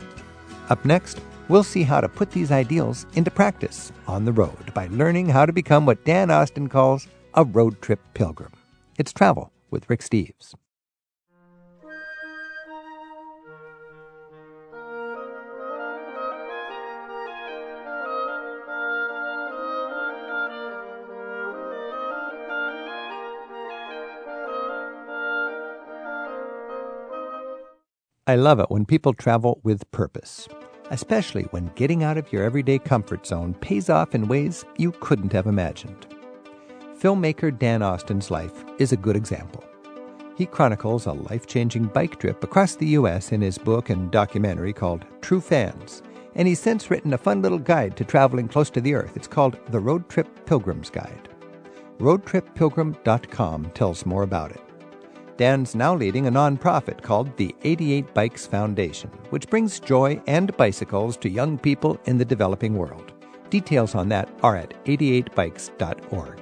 Up 0.69 0.85
next, 0.85 1.21
we'll 1.49 1.65
see 1.65 1.83
how 1.83 2.01
to 2.01 2.09
put 2.09 2.31
these 2.31 2.51
ideals 2.51 3.07
into 3.15 3.31
practice 3.31 3.93
on 4.09 4.25
the 4.25 4.33
road 4.33 4.75
by 4.75 4.87
learning 4.91 5.29
how 5.29 5.47
to 5.47 5.53
become 5.53 5.87
what 5.87 6.05
Dan 6.05 6.31
Austin 6.31 6.69
calls 6.69 7.09
a 7.35 7.45
road 7.45 7.83
trip 7.83 8.01
pilgrim. 8.15 8.53
It's 8.99 9.13
travel 9.13 9.53
with 9.71 9.89
Rick 9.91 10.01
Steves. 10.01 10.55
I 28.29 28.35
love 28.35 28.59
it 28.59 28.73
when 28.73 28.85
people 28.85 29.15
travel 29.15 29.61
with 29.63 29.89
purpose, 29.93 30.49
especially 30.91 31.45
when 31.53 31.71
getting 31.77 32.03
out 32.03 32.19
of 32.19 32.33
your 32.33 32.43
everyday 32.43 32.77
comfort 32.77 33.25
zone 33.25 33.55
pays 33.55 33.89
off 33.89 34.17
in 34.17 34.27
ways 34.27 34.65
you 34.79 34.91
couldn't 34.91 35.33
have 35.33 35.47
imagined. 35.47 36.09
Filmmaker 36.99 37.57
Dan 37.57 37.83
Austin's 37.83 38.33
life 38.33 38.65
is 38.79 38.91
a 38.91 38.97
good 38.97 39.15
example. 39.15 39.63
He 40.37 40.45
chronicles 40.45 41.07
a 41.07 41.13
life 41.13 41.47
changing 41.47 41.85
bike 41.85 42.19
trip 42.19 42.43
across 42.43 42.75
the 42.75 42.89
U.S. 42.99 43.31
in 43.31 43.41
his 43.41 43.59
book 43.59 43.91
and 43.91 44.11
documentary 44.11 44.73
called 44.73 45.05
True 45.21 45.41
Fans, 45.41 46.03
and 46.35 46.49
he's 46.49 46.59
since 46.59 46.91
written 46.91 47.15
a 47.15 47.19
fun 47.19 47.43
little 47.43 47.61
guide 47.61 47.97
to 47.97 48.05
traveling 48.05 48.49
close 48.49 48.71
to 48.71 48.81
the 48.81 48.95
Earth. 48.95 49.17
It's 49.17 49.29
called 49.29 49.57
The 49.71 49.79
Road 49.79 50.09
Trip 50.09 50.27
Pilgrim's 50.47 50.91
Guide. 50.91 51.29
RoadTripPilgrim.com 52.01 53.71
tells 53.71 54.05
more 54.05 54.25
about 54.25 54.51
it. 54.51 54.66
Dan's 55.37 55.75
now 55.75 55.95
leading 55.95 56.27
a 56.27 56.33
nonprofit 56.33 57.03
called 57.03 57.37
the 57.37 57.55
88 57.63 58.15
Bikes 58.15 58.47
Foundation, 58.47 59.11
which 59.31 59.49
brings 59.49 59.79
joy 59.79 60.21
and 60.27 60.57
bicycles 60.57 61.17
to 61.19 61.29
young 61.29 61.59
people 61.59 62.01
in 62.07 62.17
the 62.17 62.25
developing 62.25 62.75
world. 62.75 63.13
Details 63.51 63.95
on 63.95 64.09
that 64.09 64.31
are 64.43 64.57
at 64.57 64.73
88bikes.org. 64.85 66.41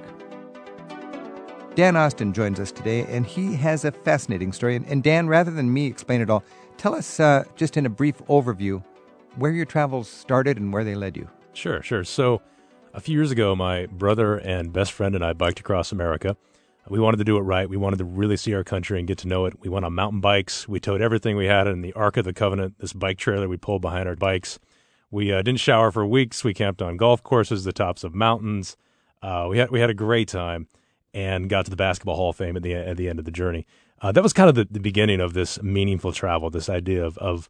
Dan 1.75 1.97
Austin 1.97 2.31
joins 2.31 2.57
us 2.61 2.71
today, 2.71 3.05
and 3.09 3.25
he 3.25 3.53
has 3.55 3.83
a 3.83 3.91
fascinating 3.91 4.53
story. 4.53 4.77
And, 4.77 5.03
Dan, 5.03 5.27
rather 5.27 5.51
than 5.51 5.73
me 5.73 5.87
explain 5.87 6.21
it 6.21 6.29
all, 6.29 6.43
tell 6.77 6.95
us 6.95 7.19
uh, 7.19 7.43
just 7.57 7.75
in 7.75 7.85
a 7.85 7.89
brief 7.89 8.19
overview 8.29 8.81
where 9.35 9.51
your 9.51 9.65
travels 9.65 10.07
started 10.07 10.57
and 10.57 10.71
where 10.71 10.85
they 10.85 10.95
led 10.95 11.17
you. 11.17 11.27
Sure, 11.51 11.81
sure. 11.83 12.05
So, 12.05 12.41
a 12.93 13.01
few 13.01 13.17
years 13.17 13.31
ago, 13.31 13.57
my 13.57 13.87
brother 13.87 14.37
and 14.37 14.71
best 14.71 14.93
friend 14.93 15.15
and 15.15 15.25
I 15.25 15.33
biked 15.33 15.59
across 15.59 15.91
America. 15.91 16.37
We 16.87 16.99
wanted 16.99 17.17
to 17.17 17.23
do 17.23 17.37
it 17.37 17.41
right. 17.41 17.67
We 17.67 17.77
wanted 17.77 17.97
to 17.97 18.05
really 18.05 18.37
see 18.37 18.53
our 18.53 18.63
country 18.63 18.99
and 18.99 19.07
get 19.07 19.17
to 19.19 19.27
know 19.27 19.45
it. 19.45 19.59
We 19.59 19.69
went 19.69 19.85
on 19.85 19.93
mountain 19.93 20.21
bikes. 20.21 20.67
We 20.67 20.79
towed 20.79 21.01
everything 21.01 21.35
we 21.35 21.47
had 21.47 21.67
in 21.67 21.81
the 21.81 21.93
Ark 21.93 22.17
of 22.17 22.25
the 22.25 22.33
Covenant, 22.33 22.75
this 22.79 22.93
bike 22.93 23.17
trailer 23.17 23.47
we 23.47 23.57
pulled 23.57 23.81
behind 23.81 24.07
our 24.07 24.15
bikes. 24.15 24.59
We 25.09 25.31
uh, 25.31 25.41
didn't 25.41 25.59
shower 25.59 25.91
for 25.91 26.05
weeks. 26.05 26.43
We 26.43 26.53
camped 26.53 26.81
on 26.81 26.97
golf 26.97 27.23
courses, 27.23 27.63
the 27.63 27.73
tops 27.73 28.03
of 28.03 28.13
mountains. 28.13 28.77
Uh, 29.21 29.47
we 29.49 29.57
had 29.57 29.71
we 29.71 29.79
had 29.79 29.89
a 29.89 29.93
great 29.93 30.27
time 30.27 30.67
and 31.13 31.49
got 31.49 31.65
to 31.65 31.71
the 31.71 31.77
Basketball 31.77 32.15
Hall 32.15 32.29
of 32.31 32.35
Fame 32.35 32.57
at 32.57 32.63
the 32.63 32.73
at 32.73 32.97
the 32.97 33.09
end 33.09 33.17
of 33.17 33.25
the 33.25 33.31
journey. 33.31 33.65
Uh, 34.01 34.11
that 34.11 34.21
was 34.21 34.33
kind 34.33 34.49
of 34.49 34.55
the, 34.55 34.67
the 34.69 34.79
beginning 34.79 35.21
of 35.21 35.33
this 35.33 35.61
meaningful 35.63 36.11
travel. 36.11 36.49
This 36.49 36.69
idea 36.69 37.03
of 37.03 37.17
of 37.17 37.49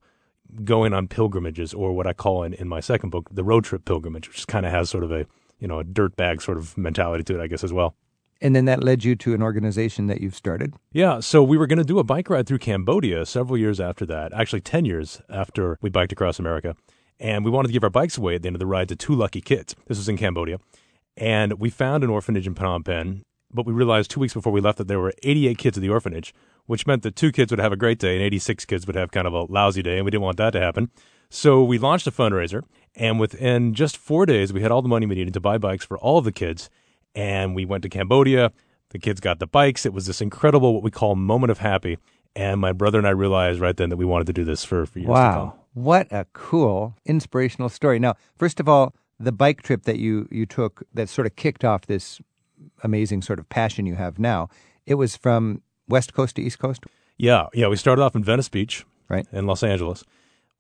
going 0.63 0.93
on 0.93 1.07
pilgrimages, 1.07 1.73
or 1.73 1.91
what 1.91 2.07
I 2.07 2.13
call 2.13 2.43
in, 2.43 2.53
in 2.53 2.67
my 2.67 2.79
second 2.79 3.09
book, 3.09 3.27
the 3.31 3.43
road 3.43 3.65
trip 3.65 3.83
pilgrimage, 3.83 4.29
which 4.29 4.47
kind 4.47 4.65
of 4.65 4.71
has 4.71 4.89
sort 4.89 5.03
of 5.03 5.11
a 5.11 5.25
you 5.59 5.67
know 5.67 5.79
a 5.79 5.83
dirtbag 5.83 6.41
sort 6.41 6.57
of 6.57 6.77
mentality 6.77 7.23
to 7.25 7.39
it, 7.39 7.43
I 7.43 7.47
guess 7.47 7.63
as 7.63 7.73
well. 7.73 7.95
And 8.41 8.55
then 8.55 8.65
that 8.65 8.83
led 8.83 9.03
you 9.03 9.15
to 9.15 9.33
an 9.33 9.41
organization 9.41 10.07
that 10.07 10.19
you've 10.19 10.36
started. 10.36 10.73
Yeah, 10.91 11.21
so 11.21 11.41
we 11.41 11.57
were 11.57 11.67
going 11.67 11.79
to 11.79 11.86
do 11.86 11.99
a 11.99 12.03
bike 12.03 12.29
ride 12.29 12.47
through 12.47 12.59
Cambodia 12.59 13.25
several 13.25 13.57
years 13.57 13.79
after 13.79 14.05
that, 14.07 14.33
actually 14.33 14.61
10 14.61 14.86
years 14.86 15.21
after 15.29 15.77
we 15.81 15.89
biked 15.89 16.11
across 16.11 16.38
America. 16.38 16.75
And 17.19 17.45
we 17.45 17.51
wanted 17.51 17.69
to 17.69 17.73
give 17.73 17.83
our 17.83 17.89
bikes 17.89 18.17
away 18.17 18.36
at 18.36 18.41
the 18.41 18.47
end 18.47 18.55
of 18.55 18.59
the 18.59 18.65
ride 18.65 18.89
to 18.89 18.95
two 18.95 19.15
lucky 19.15 19.39
kids. 19.39 19.73
This 19.88 19.97
was 19.97 20.09
in 20.09 20.17
Cambodia. 20.17 20.59
And 21.15 21.53
we 21.53 21.69
found 21.69 22.03
an 22.03 22.09
orphanage 22.09 22.45
in 22.45 22.55
Phnom 22.55 22.83
Penh, 22.83 23.23
but 23.53 23.65
we 23.65 23.71
realized 23.71 24.11
two 24.11 24.19
weeks 24.19 24.33
before 24.33 24.51
we 24.51 24.59
left 24.59 24.77
that 24.79 24.89
there 24.89 24.99
were 24.99 25.13
88 25.23 25.57
kids 25.57 25.77
at 25.77 25.81
the 25.81 25.89
orphanage, 25.89 26.33
which 26.65 26.86
meant 26.86 27.03
that 27.03 27.15
two 27.15 27.31
kids 27.31 27.51
would 27.51 27.59
have 27.59 27.71
a 27.71 27.77
great 27.77 27.99
day 27.99 28.15
and 28.15 28.23
86 28.23 28.65
kids 28.65 28.86
would 28.86 28.97
have 28.97 29.11
kind 29.11 29.27
of 29.27 29.33
a 29.33 29.43
lousy 29.43 29.81
day, 29.81 29.95
and 29.95 30.03
we 30.05 30.11
didn't 30.11 30.23
want 30.23 30.38
that 30.38 30.51
to 30.51 30.59
happen. 30.59 30.91
So 31.29 31.63
we 31.63 31.77
launched 31.77 32.07
a 32.07 32.11
fundraiser, 32.11 32.63
and 32.95 33.19
within 33.19 33.73
just 33.73 33.97
four 33.97 34.25
days, 34.25 34.51
we 34.51 34.61
had 34.61 34.71
all 34.71 34.81
the 34.81 34.89
money 34.89 35.05
we 35.05 35.15
needed 35.15 35.33
to 35.36 35.39
buy 35.39 35.57
bikes 35.57 35.86
for 35.86 35.97
all 35.97 36.21
the 36.21 36.31
kids. 36.31 36.69
And 37.16 37.55
we 37.55 37.66
went 37.66 37.84
to 37.84 37.89
Cambodia. 37.89 38.51
The 38.89 38.99
kids 38.99 39.20
got 39.20 39.39
the 39.39 39.47
bikes. 39.47 39.86
It 39.86 39.93
was 39.93 40.05
this 40.05 40.22
incredible, 40.22 40.74
what 40.74 40.84
we 40.84 40.91
call 40.91 41.16
moment 41.16 41.51
of 41.51 41.59
happy. 41.59 41.97
And 42.36 42.59
my 42.59 42.74
brother 42.74 42.97
and 42.97 43.07
I 43.07 43.11
realized 43.11 43.59
right 43.59 43.76
then 43.76 43.89
that 43.89 43.97
we 43.97 44.05
wanted 44.05 44.28
to 44.28 44.34
do 44.34 44.43
this 44.43 44.66
for, 44.66 44.86
for 44.86 44.99
years 44.99 45.07
to 45.07 45.13
come. 45.13 45.47
Wow. 45.47 45.59
What 45.74 46.07
a 46.11 46.26
cool, 46.34 46.95
inspirational 47.05 47.70
story. 47.70 47.99
Now, 47.99 48.16
first 48.38 48.59
of 48.59 48.68
all, 48.70 48.93
the 49.20 49.32
bike 49.32 49.61
trip 49.61 49.84
that 49.84 49.97
you, 49.97 50.28
you 50.30 50.45
took 50.45 50.84
that 50.93 51.07
sort 51.09 51.26
of 51.28 51.36
kicked 51.36 51.63
off 51.63 51.86
this 51.86 52.20
amazing 52.84 53.22
sort 53.22 53.39
of 53.39 53.47
passion 53.49 53.86
you 53.86 53.95
have 53.95 54.20
now, 54.20 54.49
it 54.86 54.95
was 54.95 55.16
from 55.16 55.61
West 55.88 56.13
Coast 56.13 56.36
to 56.36 56.41
East 56.41 56.59
Coast? 56.59 56.84
Yeah, 57.18 57.47
yeah. 57.53 57.68
We 57.68 57.78
started 57.78 58.01
off 58.01 58.16
in 58.16 58.24
Venice 58.24 58.49
Beach, 58.49 58.86
Right. 59.07 59.26
in 59.32 59.45
Los 59.45 59.63
Angeles, 59.63 60.03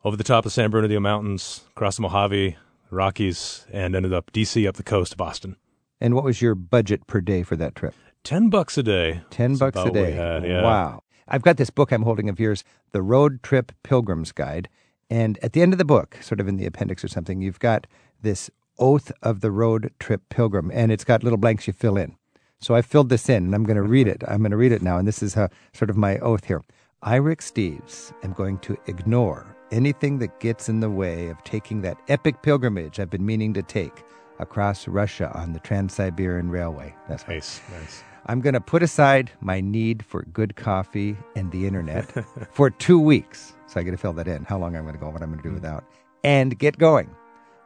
over 0.03 0.15
the 0.15 0.23
top 0.23 0.45
of 0.45 0.53
San 0.53 0.69
Bernardino 0.69 0.99
Mountains, 0.99 1.61
across 1.75 1.97
the 1.97 2.03
Mojave, 2.03 2.55
Rockies, 2.91 3.65
and 3.71 3.95
ended 3.95 4.13
up 4.13 4.31
DC 4.31 4.67
up 4.67 4.75
the 4.75 4.83
coast 4.83 5.11
to 5.11 5.17
Boston. 5.17 5.57
And 5.99 6.13
what 6.13 6.23
was 6.23 6.41
your 6.41 6.55
budget 6.55 7.07
per 7.07 7.21
day 7.21 7.43
for 7.43 7.55
that 7.55 7.75
trip? 7.75 7.93
Ten 8.23 8.49
bucks 8.49 8.77
a 8.77 8.83
day. 8.83 9.21
10 9.29 9.51
That's 9.51 9.59
bucks 9.59 9.77
a 9.77 9.81
about 9.81 9.93
what 9.93 10.01
we 10.01 10.07
day. 10.07 10.11
had, 10.11 10.43
yeah. 10.45 10.63
Wow. 10.63 11.03
I've 11.27 11.41
got 11.41 11.57
this 11.57 11.69
book 11.69 11.91
I'm 11.91 12.03
holding 12.03 12.29
of 12.29 12.39
yours, 12.39 12.63
The 12.91 13.01
Road 13.01 13.41
Trip 13.43 13.71
Pilgrim's 13.83 14.31
Guide. 14.31 14.69
And 15.09 15.39
at 15.43 15.53
the 15.53 15.61
end 15.61 15.73
of 15.73 15.77
the 15.77 15.85
book, 15.85 16.17
sort 16.21 16.39
of 16.39 16.47
in 16.47 16.57
the 16.57 16.65
appendix 16.65 17.03
or 17.03 17.07
something, 17.07 17.41
you've 17.41 17.59
got 17.59 17.87
this 18.21 18.49
oath 18.79 19.11
of 19.21 19.41
the 19.41 19.51
road 19.51 19.91
trip 19.99 20.21
pilgrim, 20.29 20.71
and 20.73 20.91
it's 20.91 21.03
got 21.03 21.23
little 21.23 21.37
blanks 21.37 21.67
you 21.67 21.73
fill 21.73 21.97
in. 21.97 22.15
So 22.59 22.73
I 22.75 22.81
filled 22.81 23.09
this 23.09 23.29
in, 23.29 23.45
and 23.45 23.55
I'm 23.55 23.63
going 23.63 23.77
to 23.77 23.83
read 23.83 24.07
it. 24.07 24.23
I'm 24.27 24.39
going 24.39 24.51
to 24.51 24.57
read 24.57 24.71
it 24.71 24.81
now, 24.81 24.97
and 24.97 25.07
this 25.07 25.21
is 25.21 25.37
uh, 25.37 25.47
sort 25.73 25.89
of 25.89 25.97
my 25.97 26.17
oath 26.19 26.45
here. 26.45 26.61
I, 27.01 27.15
Rick 27.17 27.41
Steves, 27.41 28.11
am 28.23 28.33
going 28.33 28.57
to 28.59 28.77
ignore 28.87 29.55
anything 29.71 30.17
that 30.19 30.39
gets 30.39 30.69
in 30.69 30.79
the 30.79 30.89
way 30.89 31.29
of 31.29 31.43
taking 31.43 31.81
that 31.81 31.97
epic 32.07 32.41
pilgrimage 32.41 32.99
I've 32.99 33.09
been 33.09 33.25
meaning 33.25 33.53
to 33.53 33.61
take 33.63 34.03
across 34.39 34.87
Russia 34.87 35.31
on 35.33 35.53
the 35.53 35.59
Trans 35.59 35.93
Siberian 35.93 36.49
Railway. 36.49 36.95
That's 37.07 37.23
what 37.23 37.33
Nice, 37.33 37.61
nice. 37.71 38.03
I'm 38.27 38.41
going 38.41 38.53
to 38.53 38.61
put 38.61 38.81
aside 38.81 39.31
my 39.39 39.61
need 39.61 40.03
for 40.03 40.23
good 40.23 40.55
coffee 40.55 41.15
and 41.35 41.51
the 41.51 41.67
internet 41.67 42.11
for 42.51 42.69
two 42.69 42.99
weeks. 42.99 43.53
So 43.67 43.79
I 43.79 43.83
got 43.83 43.91
to 43.91 43.97
fill 43.97 44.13
that 44.13 44.27
in 44.27 44.43
how 44.45 44.57
long 44.57 44.75
I'm 44.75 44.83
going 44.83 44.95
to 44.95 44.99
go, 44.99 45.09
what 45.09 45.21
I'm 45.21 45.29
going 45.29 45.41
to 45.41 45.43
do 45.43 45.49
hmm. 45.49 45.55
without, 45.55 45.83
and 46.23 46.57
get 46.57 46.77
going. 46.77 47.15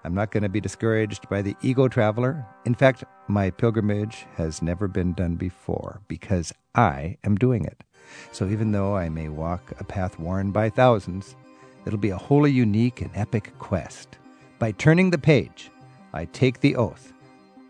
I'm 0.04 0.14
not 0.14 0.32
going 0.32 0.44
to 0.44 0.50
be 0.50 0.62
discouraged 0.62 1.28
by 1.30 1.42
the 1.42 1.56
ego 1.62 1.88
traveler. 1.88 2.46
In 2.66 2.74
fact, 2.74 3.04
my 3.28 3.50
pilgrimage 3.50 4.26
has 4.36 4.62
never 4.62 4.88
been 4.88 5.14
done 5.14 5.36
before 5.36 6.02
because 6.08 6.54
I 6.76 7.18
am 7.24 7.36
doing 7.36 7.66
it. 7.66 7.84
So 8.32 8.48
even 8.48 8.72
though 8.72 8.96
I 8.96 9.10
may 9.10 9.28
walk 9.30 9.74
a 9.80 9.84
path 9.84 10.18
worn 10.18 10.52
by 10.52 10.70
thousands, 10.70 11.36
it'll 11.86 12.00
be 12.00 12.10
a 12.10 12.18
wholly 12.18 12.52
unique 12.52 13.02
and 13.02 13.12
epic 13.14 13.54
quest. 13.60 14.18
By 14.58 14.72
turning 14.72 15.12
the 15.12 15.18
page, 15.18 15.70
I 16.14 16.26
take 16.26 16.62
the 16.62 16.76
oath 16.76 17.14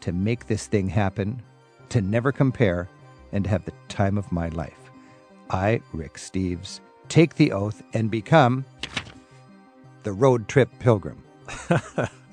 to 0.02 0.12
make 0.12 0.48
this 0.48 0.68
thing 0.68 0.88
happen, 0.88 1.42
to 1.90 2.02
never 2.02 2.32
compare, 2.32 2.90
and 3.32 3.44
to 3.44 3.50
have 3.50 3.66
the 3.66 3.74
time 3.88 4.18
of 4.18 4.32
my 4.32 4.50
life. 4.50 4.92
I, 5.50 5.82
Rick 5.94 6.16
Steves, 6.16 6.80
take 7.10 7.36
the 7.36 7.52
oath 7.52 7.84
and 7.94 8.10
become 8.10 8.66
the 10.04 10.14
road 10.14 10.48
trip 10.48 10.70
pilgrim. 10.80 11.24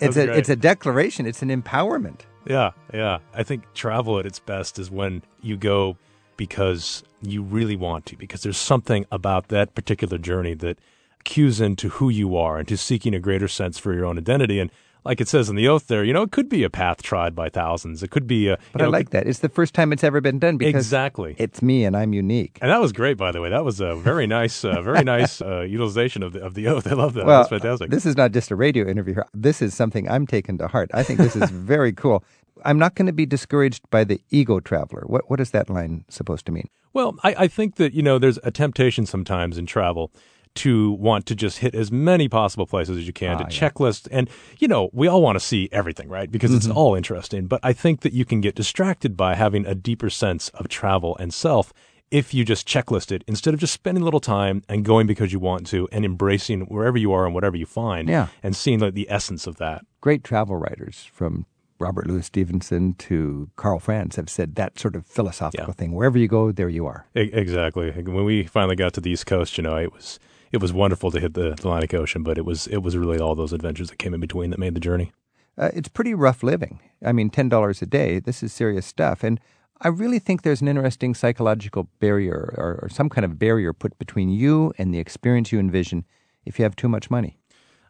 it's 0.00 0.16
a 0.16 0.26
great. 0.26 0.38
it's 0.38 0.48
a 0.48 0.56
declaration. 0.56 1.26
It's 1.26 1.42
an 1.42 1.48
empowerment. 1.48 2.20
Yeah, 2.46 2.72
yeah. 2.92 3.18
I 3.34 3.42
think 3.42 3.64
travel 3.74 4.18
at 4.18 4.26
its 4.26 4.38
best 4.38 4.78
is 4.78 4.90
when 4.90 5.22
you 5.42 5.56
go 5.56 5.96
because 6.36 7.02
you 7.22 7.42
really 7.42 7.76
want 7.76 8.06
to, 8.06 8.16
because 8.16 8.42
there's 8.42 8.58
something 8.58 9.06
about 9.10 9.48
that 9.48 9.74
particular 9.74 10.18
journey 10.18 10.54
that 10.54 10.78
cues 11.24 11.60
into 11.60 11.88
who 11.88 12.08
you 12.08 12.36
are 12.36 12.58
and 12.58 12.68
to 12.68 12.76
seeking 12.76 13.14
a 13.14 13.18
greater 13.18 13.48
sense 13.48 13.78
for 13.78 13.92
your 13.92 14.04
own 14.04 14.18
identity. 14.18 14.60
And 14.60 14.70
like 15.06 15.20
it 15.20 15.28
says 15.28 15.48
in 15.48 15.56
the 15.56 15.68
oath 15.68 15.86
there, 15.86 16.04
you 16.04 16.12
know, 16.12 16.22
it 16.22 16.32
could 16.32 16.48
be 16.48 16.62
a 16.64 16.70
path 16.70 17.02
tried 17.02 17.34
by 17.34 17.48
thousands. 17.48 18.02
It 18.02 18.10
could 18.10 18.26
be 18.26 18.48
a. 18.48 18.58
But 18.72 18.82
I 18.82 18.84
know, 18.84 18.90
like 18.90 19.10
that. 19.10 19.26
It's 19.26 19.38
the 19.38 19.48
first 19.48 19.72
time 19.74 19.92
it's 19.92 20.04
ever 20.04 20.20
been 20.20 20.38
done 20.38 20.56
because 20.56 20.84
Exactly. 20.86 21.34
it's 21.38 21.62
me 21.62 21.84
and 21.84 21.96
I'm 21.96 22.12
unique. 22.12 22.58
And 22.60 22.70
that 22.70 22.80
was 22.80 22.92
great, 22.92 23.16
by 23.16 23.32
the 23.32 23.40
way. 23.40 23.48
That 23.50 23.64
was 23.64 23.80
a 23.80 23.94
very 23.94 24.26
nice, 24.38 24.64
uh, 24.64 24.82
very 24.82 25.04
nice 25.04 25.40
uh, 25.40 25.60
utilization 25.60 26.22
of 26.22 26.32
the 26.34 26.44
of 26.44 26.54
the 26.54 26.68
oath. 26.68 26.86
I 26.86 26.94
love 26.94 27.14
that. 27.14 27.26
Well, 27.26 27.38
That's 27.38 27.50
fantastic. 27.50 27.90
This 27.90 28.04
is 28.06 28.16
not 28.16 28.32
just 28.32 28.50
a 28.50 28.56
radio 28.56 28.86
interview. 28.86 29.22
This 29.32 29.62
is 29.62 29.74
something 29.74 30.08
I'm 30.10 30.26
taking 30.26 30.58
to 30.58 30.68
heart. 30.68 30.90
I 30.92 31.02
think 31.02 31.18
this 31.20 31.36
is 31.36 31.50
very 31.72 31.92
cool. 31.92 32.22
I'm 32.64 32.78
not 32.78 32.94
going 32.94 33.06
to 33.06 33.12
be 33.12 33.26
discouraged 33.26 33.88
by 33.90 34.04
the 34.04 34.20
ego 34.30 34.60
traveler. 34.60 35.04
What 35.06 35.30
what 35.30 35.40
is 35.40 35.50
that 35.52 35.70
line 35.70 36.04
supposed 36.08 36.46
to 36.46 36.52
mean? 36.52 36.68
Well, 36.92 37.16
I, 37.22 37.34
I 37.40 37.48
think 37.48 37.76
that, 37.76 37.92
you 37.92 38.02
know, 38.02 38.18
there's 38.18 38.38
a 38.42 38.50
temptation 38.50 39.04
sometimes 39.04 39.58
in 39.58 39.66
travel 39.66 40.10
to 40.56 40.92
want 40.92 41.26
to 41.26 41.34
just 41.34 41.58
hit 41.58 41.74
as 41.74 41.90
many 41.92 42.28
possible 42.28 42.66
places 42.66 42.98
as 42.98 43.06
you 43.06 43.12
can 43.12 43.36
Ah, 43.36 43.44
to 43.44 43.54
yeah. 43.54 43.70
checklist. 43.70 44.08
And, 44.10 44.28
you 44.58 44.68
know, 44.68 44.90
we 44.92 45.06
all 45.08 45.22
want 45.22 45.36
to 45.36 45.44
see 45.44 45.68
everything, 45.72 46.08
right? 46.08 46.30
Because 46.30 46.52
it's 46.54 46.66
Mm-hmm. 46.66 46.76
all 46.76 46.94
interesting. 46.94 47.46
But 47.46 47.60
I 47.62 47.72
think 47.72 48.00
that 48.00 48.12
you 48.12 48.24
can 48.24 48.40
get 48.40 48.54
distracted 48.54 49.16
by 49.16 49.34
having 49.34 49.66
a 49.66 49.74
deeper 49.74 50.10
sense 50.10 50.48
of 50.50 50.68
travel 50.68 51.16
and 51.18 51.32
self 51.32 51.72
if 52.10 52.32
you 52.32 52.44
just 52.44 52.68
checklist 52.68 53.10
it 53.10 53.24
instead 53.26 53.52
of 53.52 53.58
just 53.58 53.72
spending 53.74 54.00
a 54.02 54.04
little 54.04 54.20
time 54.20 54.62
and 54.68 54.84
going 54.84 55.08
because 55.08 55.32
you 55.32 55.40
want 55.40 55.66
to 55.66 55.88
and 55.90 56.04
embracing 56.04 56.60
wherever 56.62 56.96
you 56.96 57.12
are 57.12 57.24
and 57.26 57.34
whatever 57.34 57.56
you 57.56 57.66
find 57.66 58.08
Yeah. 58.08 58.28
and 58.44 58.54
seeing 58.54 58.78
like, 58.78 58.94
the 58.94 59.10
essence 59.10 59.46
of 59.48 59.56
that. 59.56 59.84
Great 60.00 60.22
travel 60.22 60.54
writers 60.56 61.08
from 61.12 61.46
Robert 61.80 62.06
Louis 62.06 62.24
Stevenson 62.24 62.94
to 62.94 63.50
Carl 63.56 63.80
Franz 63.80 64.14
have 64.16 64.30
said 64.30 64.54
that 64.54 64.78
sort 64.78 64.94
of 64.94 65.04
philosophical 65.04 65.66
Yeah. 65.68 65.72
thing. 65.74 65.92
Wherever 65.92 66.16
you 66.16 66.28
go, 66.28 66.52
there 66.52 66.68
you 66.68 66.86
are. 66.86 67.06
E- 67.16 67.28
Exactly. 67.32 67.90
When 67.90 68.24
we 68.24 68.44
finally 68.44 68.76
got 68.76 68.92
to 68.94 69.00
the 69.00 69.10
East 69.10 69.26
Coast, 69.26 69.58
you 69.58 69.64
know, 69.64 69.76
it 69.76 69.92
was 69.92 70.18
it 70.56 70.62
was 70.62 70.72
wonderful 70.72 71.10
to 71.10 71.20
hit 71.20 71.34
the 71.34 71.52
Atlantic 71.52 71.94
Ocean, 71.94 72.22
but 72.22 72.38
it 72.38 72.44
was 72.44 72.66
it 72.66 72.78
was 72.78 72.96
really 72.96 73.18
all 73.18 73.34
those 73.34 73.52
adventures 73.52 73.90
that 73.90 73.98
came 73.98 74.14
in 74.14 74.20
between 74.20 74.50
that 74.50 74.58
made 74.58 74.74
the 74.74 74.80
journey. 74.80 75.12
Uh, 75.58 75.70
it's 75.72 75.88
pretty 75.88 76.14
rough 76.14 76.42
living. 76.42 76.80
I 77.04 77.12
mean, 77.12 77.30
ten 77.30 77.48
dollars 77.48 77.82
a 77.82 77.86
day. 77.86 78.18
This 78.18 78.42
is 78.42 78.52
serious 78.52 78.86
stuff, 78.86 79.22
and 79.22 79.38
I 79.80 79.88
really 79.88 80.18
think 80.18 80.42
there's 80.42 80.62
an 80.62 80.68
interesting 80.68 81.14
psychological 81.14 81.88
barrier 82.00 82.54
or, 82.56 82.80
or 82.82 82.88
some 82.88 83.08
kind 83.08 83.24
of 83.24 83.38
barrier 83.38 83.72
put 83.72 83.98
between 83.98 84.30
you 84.30 84.72
and 84.78 84.92
the 84.92 84.98
experience 84.98 85.52
you 85.52 85.58
envision 85.58 86.04
if 86.46 86.58
you 86.58 86.62
have 86.62 86.76
too 86.76 86.88
much 86.88 87.10
money. 87.10 87.38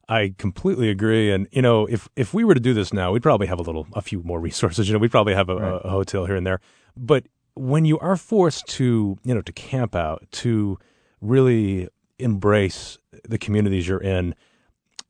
I 0.08 0.34
completely 0.38 0.90
agree. 0.90 1.30
And 1.30 1.46
you 1.52 1.62
know, 1.62 1.86
if 1.86 2.08
if 2.16 2.34
we 2.34 2.44
were 2.44 2.54
to 2.54 2.60
do 2.60 2.74
this 2.74 2.92
now, 2.92 3.12
we'd 3.12 3.22
probably 3.22 3.46
have 3.46 3.58
a 3.58 3.62
little, 3.62 3.86
a 3.92 4.02
few 4.02 4.22
more 4.22 4.40
resources. 4.48 4.88
You 4.88 4.94
know, 4.94 4.98
we'd 4.98 5.10
probably 5.10 5.34
have 5.34 5.48
a, 5.48 5.56
a, 5.56 5.76
a 5.78 5.90
hotel 5.90 6.26
here 6.26 6.36
and 6.36 6.46
there. 6.46 6.60
But 6.96 7.26
when 7.54 7.84
you 7.84 7.98
are 8.00 8.16
forced 8.16 8.66
to, 8.66 9.18
you 9.24 9.34
know, 9.34 9.42
to 9.42 9.52
camp 9.52 9.94
out, 9.94 10.26
to 10.30 10.78
really 11.20 11.88
embrace 12.18 12.98
the 13.28 13.38
communities 13.38 13.86
you're 13.88 14.02
in, 14.02 14.34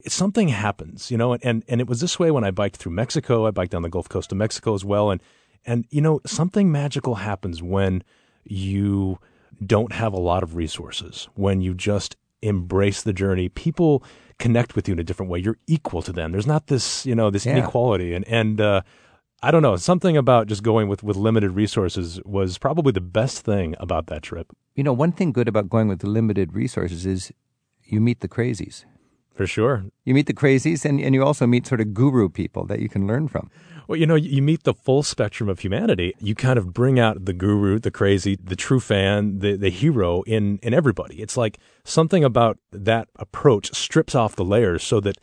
something 0.07 0.49
happens. 0.49 1.11
You 1.11 1.19
know, 1.19 1.33
and, 1.33 1.45
and 1.45 1.65
and 1.69 1.81
it 1.81 1.87
was 1.89 2.01
this 2.01 2.19
way 2.19 2.31
when 2.31 2.45
I 2.45 2.51
biked 2.51 2.77
through 2.77 2.93
Mexico. 2.93 3.47
I 3.47 3.51
biked 3.51 3.73
down 3.73 3.83
the 3.83 3.89
Gulf 3.89 4.09
Coast 4.09 4.33
of 4.33 4.39
Mexico 4.39 4.75
as 4.75 4.85
well, 4.85 5.11
and 5.11 5.21
and 5.65 5.85
you 5.91 6.01
know, 6.01 6.21
something 6.27 6.71
magical 6.71 7.17
happens 7.17 7.63
when 7.63 8.03
you 8.45 9.19
don't 9.65 9.93
have 9.93 10.13
a 10.13 10.19
lot 10.21 10.43
of 10.43 10.55
resources. 10.55 11.29
When 11.35 11.61
you 11.61 11.75
just 11.75 12.17
embrace 12.43 13.03
the 13.03 13.13
journey, 13.13 13.49
people 13.49 14.05
connect 14.39 14.77
with 14.77 14.87
you 14.87 14.93
in 14.93 14.99
a 14.99 15.05
different 15.05 15.31
way. 15.33 15.39
You're 15.39 15.59
equal 15.67 16.03
to 16.03 16.13
them. 16.13 16.31
There's 16.33 16.47
not 16.47 16.67
this, 16.67 17.07
you 17.07 17.15
know, 17.15 17.31
this 17.31 17.47
Yeah. 17.47 17.57
inequality. 17.57 18.13
And 18.15 18.27
and 18.29 18.61
uh, 18.61 18.83
I 19.43 19.51
don't 19.51 19.63
know, 19.63 19.77
something 19.77 20.17
about 20.17 20.47
just 20.47 20.63
going 20.63 20.89
with 20.89 21.03
with 21.03 21.17
limited 21.17 21.53
resources 21.53 22.21
was 22.25 22.59
probably 22.59 22.93
the 22.93 23.01
best 23.01 23.45
thing 23.45 23.75
about 23.79 24.07
that 24.07 24.23
trip. 24.23 24.49
You 24.75 24.83
know, 24.83 24.93
one 24.93 25.13
thing 25.13 25.33
good 25.33 25.49
about 25.49 25.69
going 25.69 25.89
with 25.89 26.03
limited 26.05 26.55
resources 26.55 27.05
is 27.05 27.33
you 27.85 28.01
meet 28.01 28.21
the 28.21 28.29
crazies. 28.29 28.85
For 29.35 29.47
sure. 29.47 29.85
You 30.07 30.15
meet 30.15 30.27
the 30.27 30.33
crazies, 30.33 30.87
and, 30.87 30.99
and 30.99 31.15
you 31.15 31.23
also 31.23 31.47
meet 31.47 31.67
sort 31.67 31.83
of 31.83 31.93
guru 31.93 32.31
people 32.31 32.65
that 32.67 32.81
you 32.81 32.89
can 32.89 33.07
learn 33.07 33.29
from. 33.29 33.51
Well, 33.87 33.99
you 33.99 34.07
know, 34.07 34.15
you 34.15 34.41
meet 34.41 34.63
the 34.63 34.73
full 34.73 35.03
spectrum 35.03 35.51
of 35.51 35.59
humanity. 35.59 36.15
You 36.19 36.35
kind 36.35 36.59
of 36.59 36.73
bring 36.73 36.99
out 36.99 37.27
the 37.27 37.35
guru, 37.35 37.79
the 37.79 37.91
crazy, 37.91 38.39
the 38.43 38.57
true 38.57 38.81
fan, 38.81 39.41
the, 39.41 39.57
the 39.57 39.69
hero 39.69 40.23
in, 40.23 40.59
in 40.63 40.73
everybody. 40.73 41.21
It's 41.21 41.37
like 41.37 41.59
something 41.85 42.25
about 42.25 42.59
that 42.73 43.09
approach 43.17 43.75
strips 43.75 44.15
off 44.15 44.37
the 44.37 44.45
layers 44.45 44.83
so 44.83 45.01
that, 45.01 45.19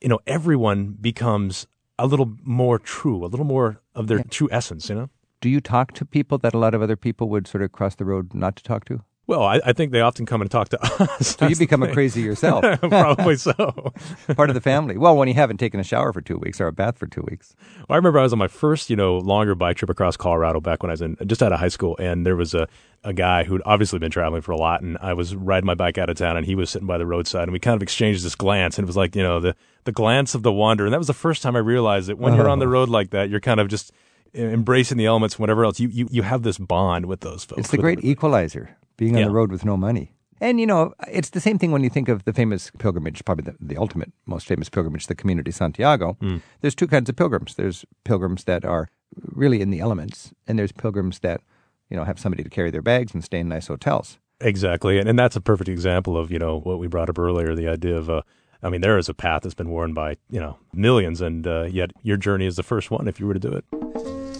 you 0.00 0.08
know, 0.08 0.18
everyone 0.26 0.96
becomes 1.00 1.68
a 1.98 2.06
little 2.06 2.36
more 2.42 2.78
true, 2.78 3.24
a 3.24 3.28
little 3.28 3.46
more 3.46 3.80
of 3.94 4.08
their 4.08 4.22
true 4.22 4.48
essence, 4.50 4.88
you 4.88 4.94
know? 4.94 5.10
Do 5.40 5.48
you 5.48 5.60
talk 5.60 5.92
to 5.92 6.04
people 6.04 6.38
that 6.38 6.54
a 6.54 6.58
lot 6.58 6.74
of 6.74 6.82
other 6.82 6.96
people 6.96 7.28
would 7.28 7.46
sort 7.46 7.62
of 7.62 7.72
cross 7.72 7.94
the 7.94 8.04
road 8.04 8.34
not 8.34 8.56
to 8.56 8.62
talk 8.62 8.84
to? 8.86 9.02
Well, 9.26 9.42
I, 9.42 9.60
I 9.64 9.72
think 9.72 9.92
they 9.92 10.02
often 10.02 10.26
come 10.26 10.42
and 10.42 10.50
talk 10.50 10.68
to 10.70 10.82
us. 11.02 11.36
So 11.38 11.46
you 11.46 11.56
become 11.56 11.82
a 11.82 11.92
crazy 11.92 12.20
yourself, 12.20 12.64
Probably 12.80 13.36
so. 13.36 13.54
part 14.36 14.50
of 14.50 14.54
the 14.54 14.60
family. 14.60 14.98
Well, 14.98 15.16
when 15.16 15.28
you 15.28 15.34
haven't 15.34 15.56
taken 15.56 15.80
a 15.80 15.84
shower 15.84 16.12
for 16.12 16.20
two 16.20 16.36
weeks 16.36 16.60
or 16.60 16.66
a 16.66 16.72
bath 16.72 16.98
for 16.98 17.06
two 17.06 17.24
weeks. 17.28 17.56
I 17.88 17.96
remember 17.96 18.18
I 18.18 18.22
was 18.22 18.32
on 18.32 18.38
my 18.38 18.48
first, 18.48 18.90
you 18.90 18.96
know, 18.96 19.16
longer 19.16 19.54
bike 19.54 19.78
trip 19.78 19.90
across 19.90 20.16
Colorado 20.16 20.60
back 20.60 20.82
when 20.82 20.90
I 20.90 20.92
was 20.92 21.02
in 21.02 21.16
just 21.26 21.42
out 21.42 21.52
of 21.52 21.60
high 21.60 21.68
school, 21.68 21.96
and 21.98 22.26
there 22.26 22.36
was 22.36 22.54
a, 22.54 22.68
a 23.02 23.12
guy 23.12 23.44
who'd 23.44 23.62
obviously 23.64 23.98
been 23.98 24.10
traveling 24.10 24.42
for 24.42 24.52
a 24.52 24.56
lot, 24.56 24.82
and 24.82 24.98
I 25.00 25.14
was 25.14 25.34
riding 25.34 25.66
my 25.66 25.74
bike 25.74 25.96
out 25.96 26.10
of 26.10 26.16
town, 26.16 26.36
and 26.36 26.44
he 26.44 26.54
was 26.54 26.70
sitting 26.70 26.86
by 26.86 26.98
the 26.98 27.06
roadside, 27.06 27.44
and 27.44 27.52
we 27.52 27.58
kind 27.58 27.76
of 27.76 27.82
exchanged 27.82 28.24
this 28.24 28.34
glance, 28.34 28.78
and 28.78 28.84
it 28.84 28.86
was 28.86 28.96
like, 28.96 29.16
you 29.16 29.22
know, 29.22 29.40
the 29.40 29.56
the 29.84 29.92
glance 29.92 30.34
of 30.34 30.42
the 30.42 30.52
wanderer, 30.52 30.86
and 30.86 30.94
that 30.94 30.98
was 30.98 31.06
the 31.06 31.14
first 31.14 31.42
time 31.42 31.56
I 31.56 31.60
realized 31.60 32.08
that 32.08 32.18
when 32.18 32.34
you're 32.34 32.48
on 32.48 32.58
the 32.58 32.66
oh. 32.66 32.70
road 32.70 32.88
like 32.88 33.10
that, 33.10 33.28
you're 33.28 33.40
kind 33.40 33.60
of 33.60 33.68
just 33.68 33.92
embracing 34.34 34.98
the 34.98 35.06
elements, 35.06 35.38
whatever 35.38 35.64
else. 35.64 35.78
You 35.78 35.88
you 35.88 36.08
you 36.10 36.22
have 36.22 36.42
this 36.42 36.58
bond 36.58 37.06
with 37.06 37.20
those 37.20 37.44
folks. 37.44 37.60
It's 37.60 37.70
the 37.70 37.78
great 37.78 38.02
equalizer, 38.04 38.76
being 38.96 39.14
on 39.16 39.20
Yeah. 39.22 39.28
the 39.28 39.32
road 39.34 39.50
with 39.50 39.64
no 39.64 39.76
money. 39.76 40.12
And, 40.40 40.58
you 40.60 40.66
know, 40.66 40.92
it's 41.08 41.30
the 41.30 41.40
same 41.40 41.58
thing 41.58 41.70
when 41.70 41.82
you 41.84 41.88
think 41.90 42.08
of 42.08 42.24
the 42.24 42.32
famous 42.32 42.70
pilgrimage, 42.78 43.24
probably 43.24 43.44
the, 43.50 43.56
the 43.60 43.76
ultimate, 43.76 44.12
most 44.26 44.46
famous 44.46 44.68
pilgrimage, 44.68 45.06
the 45.06 45.14
Camino 45.14 45.42
de 45.42 45.52
Santiago. 45.52 46.16
Hmm. 46.20 46.38
There's 46.60 46.74
two 46.74 46.86
kinds 46.88 47.08
of 47.08 47.16
pilgrims. 47.16 47.54
There's 47.54 47.84
pilgrims 48.04 48.44
that 48.44 48.64
are 48.64 48.88
really 49.32 49.60
in 49.60 49.70
the 49.70 49.80
elements, 49.80 50.32
and 50.46 50.58
there's 50.58 50.72
pilgrims 50.72 51.20
that, 51.20 51.40
you 51.88 51.96
know, 51.96 52.04
have 52.04 52.18
somebody 52.18 52.42
to 52.42 52.50
carry 52.50 52.70
their 52.70 52.82
bags 52.82 53.14
and 53.14 53.22
stay 53.24 53.38
in 53.38 53.48
nice 53.48 53.68
hotels. 53.68 54.18
Exactly, 54.40 54.98
and, 54.98 55.08
and 55.08 55.16
that's 55.18 55.36
a 55.36 55.40
perfect 55.40 55.68
example 55.68 56.18
of 56.18 56.30
you 56.32 56.38
know 56.40 56.58
what 56.58 56.80
we 56.80 56.88
brought 56.88 57.08
up 57.08 57.18
earlier. 57.18 57.54
The 57.54 57.68
idea 57.68 57.96
of, 57.96 58.10
uh, 58.10 58.22
I 58.64 58.68
mean, 58.68 58.80
there 58.80 58.98
is 58.98 59.08
a 59.08 59.14
path 59.14 59.42
that's 59.42 59.54
been 59.54 59.70
worn 59.70 59.94
by 59.94 60.16
you 60.28 60.40
know 60.40 60.58
millions, 60.74 61.20
and 61.20 61.46
uh, 61.46 61.62
yet 61.70 61.92
your 62.02 62.16
journey 62.16 62.44
is 62.44 62.56
the 62.56 62.64
first 62.64 62.90
one 62.90 63.06
if 63.06 63.20
you 63.20 63.26
were 63.28 63.34
to 63.34 63.40
do 63.40 63.52
it. 63.52 63.64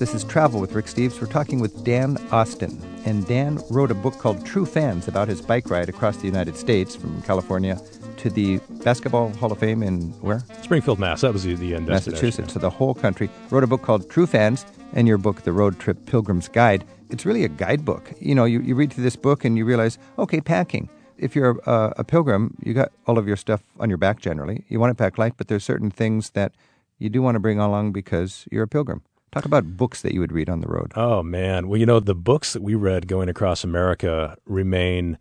This 0.00 0.12
is 0.12 0.24
Travel 0.24 0.60
with 0.60 0.72
Rick 0.72 0.86
Steves. 0.86 1.20
We're 1.20 1.28
talking 1.28 1.60
with 1.60 1.84
Dan 1.84 2.18
Austin. 2.32 2.82
And 3.04 3.26
Dan 3.26 3.60
wrote 3.70 3.90
a 3.90 3.94
book 3.94 4.18
called 4.18 4.46
True 4.46 4.64
Fans 4.64 5.08
about 5.08 5.28
his 5.28 5.42
bike 5.42 5.68
ride 5.68 5.88
across 5.88 6.16
the 6.16 6.26
United 6.26 6.56
States 6.56 6.96
from 6.96 7.20
California 7.22 7.78
to 8.16 8.30
the 8.30 8.58
Basketball 8.82 9.30
Hall 9.34 9.52
of 9.52 9.58
Fame 9.58 9.82
in 9.82 10.10
where? 10.22 10.40
Springfield, 10.62 10.98
Mass. 10.98 11.20
That 11.20 11.32
was 11.32 11.44
the, 11.44 11.54
the 11.54 11.74
end. 11.74 11.86
Massachusetts, 11.86 12.54
so 12.54 12.58
the 12.58 12.70
whole 12.70 12.94
country. 12.94 13.28
Wrote 13.50 13.62
a 13.62 13.66
book 13.66 13.82
called 13.82 14.08
True 14.08 14.26
Fans, 14.26 14.64
and 14.94 15.06
your 15.06 15.18
book, 15.18 15.42
The 15.42 15.52
Road 15.52 15.78
Trip 15.78 16.06
Pilgrim's 16.06 16.48
Guide. 16.48 16.84
It's 17.10 17.26
really 17.26 17.44
a 17.44 17.48
guidebook. 17.48 18.12
You 18.20 18.34
know, 18.34 18.46
you, 18.46 18.60
you 18.60 18.74
read 18.74 18.92
through 18.92 19.04
this 19.04 19.16
book 19.16 19.44
and 19.44 19.58
you 19.58 19.64
realize, 19.64 19.98
okay, 20.18 20.40
packing. 20.40 20.88
If 21.18 21.36
you're 21.36 21.58
a, 21.66 21.92
a 21.98 22.04
pilgrim, 22.04 22.56
you 22.62 22.72
got 22.72 22.90
all 23.06 23.18
of 23.18 23.28
your 23.28 23.36
stuff 23.36 23.62
on 23.78 23.88
your 23.88 23.98
back 23.98 24.20
generally. 24.20 24.64
You 24.68 24.80
want 24.80 24.90
to 24.90 24.94
pack 24.94 25.18
light, 25.18 25.34
but 25.36 25.48
there's 25.48 25.64
certain 25.64 25.90
things 25.90 26.30
that 26.30 26.52
you 26.98 27.10
do 27.10 27.20
want 27.22 27.34
to 27.34 27.40
bring 27.40 27.58
along 27.58 27.92
because 27.92 28.46
you're 28.50 28.64
a 28.64 28.68
pilgrim. 28.68 29.02
Talk 29.34 29.44
about 29.44 29.76
books 29.76 30.00
that 30.02 30.14
you 30.14 30.20
would 30.20 30.32
read 30.32 30.48
on 30.48 30.60
the 30.60 30.68
road. 30.68 30.92
Oh 30.96 31.22
man, 31.22 31.68
well 31.68 31.78
you 31.78 31.84
know 31.86 32.00
the 32.00 32.14
books 32.14 32.52
that 32.54 32.62
we 32.62 32.74
read 32.74 33.06
going 33.08 33.28
across 33.28 33.64
America 33.64 34.36
remain, 34.46 35.18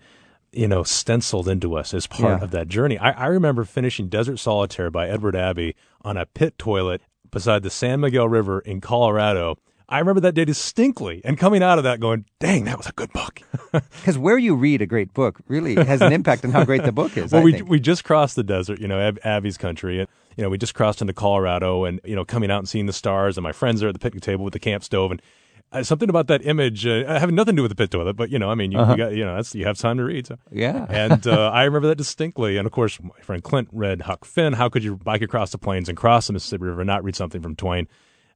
you 0.51 0.67
know, 0.67 0.83
stenciled 0.83 1.47
into 1.49 1.75
us 1.75 1.93
as 1.93 2.07
part 2.07 2.39
Yeah. 2.39 2.43
of 2.43 2.51
that 2.51 2.67
journey. 2.67 2.97
I, 2.97 3.11
I 3.11 3.25
remember 3.25 3.63
finishing 3.65 4.07
Desert 4.09 4.37
Solitaire 4.37 4.91
by 4.91 5.09
Edward 5.09 5.35
Abbey 5.35 5.75
on 6.03 6.15
a 6.15 6.25
pit 6.27 6.57
toilet 6.57 7.01
beside 7.31 7.63
the 7.63 7.69
San 7.71 7.99
Miguel 7.99 8.29
River 8.29 8.59
in 8.59 8.79
Colorado. 8.79 9.57
I 9.89 9.99
remember 9.99 10.21
that 10.21 10.33
day 10.33 10.45
distinctly, 10.45 11.21
and 11.23 11.37
coming 11.37 11.61
out 11.61 11.77
of 11.77 11.83
that, 11.83 11.99
going, 11.99 12.25
"Dang, 12.39 12.65
that 12.65 12.77
was 12.77 12.87
a 12.87 12.91
good 12.93 13.11
book." 13.13 13.41
Because 13.71 14.19
where 14.19 14.37
you 14.37 14.53
read 14.53 14.83
a 14.83 14.85
great 14.85 15.15
book 15.15 15.39
really 15.47 15.73
has 15.73 15.99
an 16.01 16.13
impact 16.13 16.45
on 16.45 16.51
how 16.51 16.63
great 16.63 16.83
the 16.83 16.91
book 16.91 17.17
is. 17.17 17.31
well, 17.31 17.41
I 17.41 17.43
we 17.43 17.53
think. 17.53 17.69
we 17.69 17.79
just 17.79 18.03
crossed 18.03 18.35
the 18.35 18.43
desert, 18.43 18.79
you 18.79 18.87
know, 18.87 18.99
Ab- 18.99 19.17
Abbey's 19.23 19.57
country, 19.57 19.99
and 19.99 20.07
you 20.37 20.43
know, 20.43 20.49
we 20.49 20.59
just 20.59 20.75
crossed 20.75 21.01
into 21.01 21.13
Colorado, 21.13 21.85
and 21.85 21.99
you 22.03 22.15
know, 22.15 22.23
coming 22.23 22.51
out 22.51 22.59
and 22.59 22.69
seeing 22.69 22.85
the 22.85 22.93
stars, 22.93 23.35
and 23.35 23.43
my 23.43 23.51
friends 23.51 23.81
are 23.81 23.87
at 23.87 23.93
the 23.93 23.99
picnic 23.99 24.21
table 24.21 24.43
with 24.43 24.53
the 24.53 24.59
camp 24.59 24.83
stove, 24.83 25.09
and 25.09 25.21
uh, 25.73 25.81
something 25.81 26.09
about 26.09 26.27
that 26.27 26.45
image 26.45 26.85
uh, 26.85 27.19
having 27.19 27.35
nothing 27.35 27.55
to 27.55 27.59
do 27.59 27.63
with 27.63 27.71
the 27.71 27.75
pit 27.75 27.89
toilet, 27.89 28.15
but 28.15 28.29
you 28.29 28.37
know, 28.37 28.49
I 28.49 28.55
mean, 28.55 28.71
you, 28.71 28.79
you 28.79 28.95
got 28.95 29.13
you 29.13 29.25
know, 29.25 29.35
that's 29.35 29.55
you 29.55 29.65
have 29.65 29.77
time 29.77 29.97
to 29.97 30.03
read. 30.03 30.27
So. 30.27 30.35
Uh-huh. 30.35 30.49
Yeah. 30.51 30.85
and 30.89 31.25
uh, 31.25 31.49
I 31.49 31.63
remember 31.63 31.87
that 31.87 31.97
distinctly. 31.97 32.57
And 32.57 32.65
of 32.67 32.71
course, 32.71 33.01
my 33.01 33.19
friend 33.21 33.43
Clint 33.43 33.69
read 33.71 34.01
Huck 34.01 34.23
Finn. 34.23 34.53
How 34.53 34.69
could 34.69 34.83
you 34.83 34.97
bike 34.97 35.23
across 35.23 35.51
the 35.51 35.57
plains 35.57 35.89
and 35.89 35.97
cross 35.97 36.27
the 36.27 36.33
Mississippi 36.33 36.65
River 36.65 36.81
and 36.81 36.87
not 36.87 37.03
read 37.03 37.15
something 37.15 37.41
from 37.41 37.55
Twain? 37.55 37.87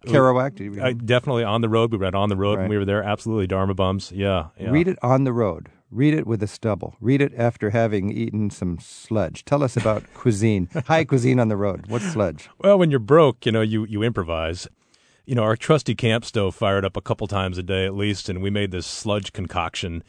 Kerouac, 0.05 0.55
did 0.55 0.79
I, 0.79 0.93
definitely 0.93 1.43
on 1.43 1.61
the 1.61 1.69
road. 1.69 1.91
We 1.91 1.97
read 1.97 2.15
on 2.15 2.29
the 2.29 2.35
road 2.35 2.59
when 2.59 2.69
we 2.69 2.77
were 2.77 2.85
there. 2.85 3.03
Absolutely, 3.03 3.47
Dharma 3.47 3.73
bums. 3.73 4.11
Yeah, 4.11 4.47
yeah. 4.59 4.69
Read 4.69 4.87
it 4.87 4.97
on 5.01 5.23
the 5.23 5.33
road. 5.33 5.69
Read 5.89 6.13
it 6.13 6.27
with 6.27 6.43
a 6.43 6.47
stubble. 6.47 6.95
Read 6.99 7.21
it 7.21 7.33
after 7.37 7.69
having 7.69 8.11
eaten 8.11 8.49
some 8.49 8.77
sludge. 8.79 9.45
Tell 9.45 9.63
us 9.63 9.77
about 9.77 10.03
cuisine. 10.13 10.69
High 10.85 11.05
cuisine 11.05 11.39
on 11.39 11.47
the 11.47 11.57
road. 11.57 11.85
What's 11.87 12.11
sludge? 12.11 12.49
Well, 12.59 12.77
when 12.77 12.91
you're 12.91 12.99
broke, 12.99 13.45
you 13.45 13.51
know, 13.51 13.61
you, 13.61 13.85
you 13.85 14.03
improvise. 14.03 14.67
You 15.25 15.35
know, 15.35 15.43
our 15.43 15.55
trusty 15.55 15.95
camp 15.95 16.25
stove 16.25 16.55
fired 16.55 16.85
up 16.85 16.95
a 16.97 17.01
couple 17.01 17.27
times 17.27 17.57
a 17.57 17.63
day 17.63 17.85
at 17.85 17.95
least, 17.95 18.29
and 18.29 18.41
we 18.41 18.49
made 18.49 18.71
this 18.71 18.85
sludge 18.85 19.33
concoction 19.33 20.03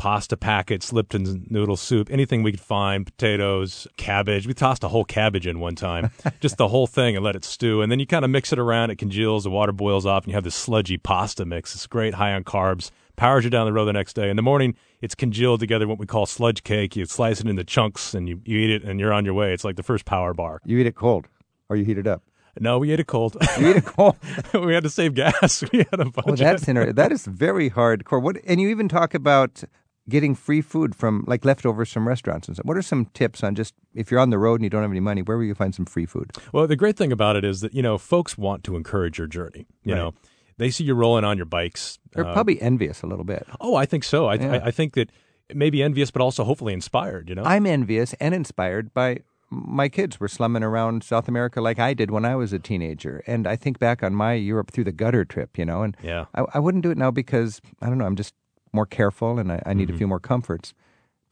pasta 0.00 0.34
packets, 0.34 0.94
Lipton's 0.94 1.36
noodle 1.50 1.76
soup, 1.76 2.08
anything 2.10 2.42
we 2.42 2.52
could 2.52 2.60
find, 2.60 3.04
potatoes, 3.04 3.86
cabbage. 3.98 4.46
We 4.46 4.54
tossed 4.54 4.82
a 4.82 4.88
whole 4.88 5.04
cabbage 5.04 5.46
in 5.46 5.60
one 5.60 5.74
time, 5.74 6.10
just 6.40 6.56
the 6.56 6.68
whole 6.68 6.86
thing, 6.86 7.16
and 7.16 7.22
let 7.22 7.36
it 7.36 7.44
stew. 7.44 7.82
And 7.82 7.92
then 7.92 8.00
you 8.00 8.06
kind 8.06 8.24
of 8.24 8.30
mix 8.30 8.50
it 8.50 8.58
around, 8.58 8.88
it 8.88 8.96
congeals, 8.96 9.44
the 9.44 9.50
water 9.50 9.72
boils 9.72 10.06
off, 10.06 10.24
and 10.24 10.30
you 10.30 10.34
have 10.36 10.42
this 10.42 10.54
sludgy 10.54 10.96
pasta 10.96 11.44
mix. 11.44 11.74
It's 11.74 11.86
great, 11.86 12.14
high 12.14 12.32
on 12.32 12.44
carbs, 12.44 12.90
powers 13.16 13.44
you 13.44 13.50
down 13.50 13.66
the 13.66 13.74
road 13.74 13.84
the 13.84 13.92
next 13.92 14.14
day. 14.14 14.30
In 14.30 14.36
the 14.36 14.42
morning, 14.42 14.74
it's 15.02 15.14
congealed 15.14 15.60
together, 15.60 15.86
what 15.86 15.98
we 15.98 16.06
call 16.06 16.24
sludge 16.24 16.62
cake. 16.62 16.96
You 16.96 17.04
slice 17.04 17.42
it 17.42 17.46
into 17.46 17.62
chunks, 17.62 18.14
and 18.14 18.26
you, 18.26 18.40
you 18.46 18.58
eat 18.58 18.70
it, 18.70 18.82
and 18.82 18.98
you're 18.98 19.12
on 19.12 19.26
your 19.26 19.34
way. 19.34 19.52
It's 19.52 19.64
like 19.64 19.76
the 19.76 19.82
first 19.82 20.06
power 20.06 20.32
bar. 20.32 20.62
You 20.64 20.78
eat 20.78 20.86
it 20.86 20.94
cold 20.94 21.28
or 21.68 21.76
you 21.76 21.84
heat 21.84 21.98
it 21.98 22.06
up. 22.06 22.22
No, 22.58 22.78
we 22.78 22.90
ate 22.92 23.00
it 23.00 23.06
cold. 23.06 23.36
You 23.58 23.70
eat 23.70 23.76
it 23.76 23.84
cold. 23.84 24.16
we 24.54 24.74
had 24.74 24.82
to 24.82 24.90
save 24.90 25.14
gas. 25.14 25.62
We 25.72 25.78
had 25.78 26.00
a 26.00 26.02
oh, 26.02 26.10
bunch. 26.10 26.26
Well, 26.26 26.36
that's 26.36 26.66
inter- 26.66 26.92
that 26.92 27.12
is 27.12 27.26
very 27.26 27.70
hardcore. 27.70 28.22
What 28.22 28.38
and 28.46 28.60
you 28.60 28.68
even 28.68 28.88
talk 28.88 29.14
about 29.14 29.62
getting 30.10 30.34
free 30.34 30.60
food 30.60 30.94
from 30.94 31.24
like 31.26 31.44
leftovers 31.44 31.90
from 31.92 32.06
restaurants 32.06 32.46
and 32.48 32.56
stuff. 32.56 32.66
What 32.66 32.76
are 32.76 32.82
some 32.82 33.06
tips 33.14 33.42
on 33.42 33.54
just 33.54 33.72
if 33.94 34.10
you're 34.10 34.20
on 34.20 34.30
the 34.30 34.38
road 34.38 34.56
and 34.60 34.64
you 34.64 34.70
don't 34.70 34.82
have 34.82 34.90
any 34.90 35.00
money, 35.00 35.22
where 35.22 35.38
will 35.38 35.44
you 35.46 35.54
find 35.54 35.74
some 35.74 35.86
free 35.86 36.06
food? 36.06 36.30
Well, 36.52 36.66
the 36.66 36.76
great 36.76 36.96
thing 36.98 37.12
about 37.12 37.36
it 37.36 37.44
is 37.44 37.60
that 37.62 37.72
you 37.72 37.82
know 37.82 37.96
folks 37.96 38.36
want 38.36 38.64
to 38.64 38.76
encourage 38.76 39.16
your 39.18 39.26
journey. 39.28 39.66
You 39.84 39.94
Right. 39.94 39.98
know, 40.00 40.14
they 40.58 40.70
see 40.70 40.84
you 40.84 40.94
rolling 40.94 41.24
on 41.24 41.36
your 41.38 41.46
bikes. 41.46 41.98
They're 42.12 42.26
Uh, 42.26 42.32
probably 42.34 42.60
envious 42.60 43.02
a 43.02 43.06
little 43.06 43.24
bit. 43.24 43.46
oh, 43.60 43.74
I 43.76 43.86
think 43.86 44.04
so. 44.04 44.26
I, 44.26 44.34
Yeah. 44.34 44.52
I, 44.56 44.66
I 44.66 44.70
think 44.70 44.92
that 44.94 45.10
maybe 45.54 45.82
envious, 45.82 46.10
but 46.10 46.20
also 46.22 46.44
hopefully 46.44 46.74
inspired. 46.74 47.28
You 47.30 47.34
know, 47.36 47.44
I'm 47.44 47.64
envious 47.66 48.12
and 48.20 48.34
inspired 48.34 48.92
by 48.92 49.20
my 49.52 49.88
kids 49.88 50.20
were 50.20 50.28
slumming 50.28 50.62
around 50.62 51.02
South 51.02 51.26
America 51.26 51.60
like 51.60 51.80
I 51.80 51.92
did 51.92 52.12
when 52.12 52.24
I 52.24 52.36
was 52.36 52.52
a 52.52 52.60
teenager. 52.60 53.20
And 53.26 53.48
I 53.48 53.56
think 53.56 53.80
back 53.80 54.00
on 54.02 54.14
my 54.14 54.34
Europe 54.34 54.70
through 54.70 54.84
the 54.84 54.92
gutter 54.92 55.24
trip, 55.24 55.58
you 55.58 55.64
know, 55.64 55.82
and 55.82 55.96
Yeah. 56.04 56.26
I, 56.36 56.44
I 56.54 56.58
wouldn't 56.60 56.84
do 56.84 56.90
it 56.92 56.98
now 56.98 57.10
because, 57.10 57.60
I 57.82 57.86
don't 57.88 57.98
know, 57.98 58.06
I'm 58.06 58.14
just 58.14 58.32
more 58.72 58.86
careful 58.86 59.38
and 59.38 59.50
I, 59.52 59.62
I 59.66 59.74
need 59.74 59.88
Mm-hmm. 59.88 59.94
a 59.94 59.98
few 59.98 60.06
more 60.06 60.20
comforts. 60.20 60.74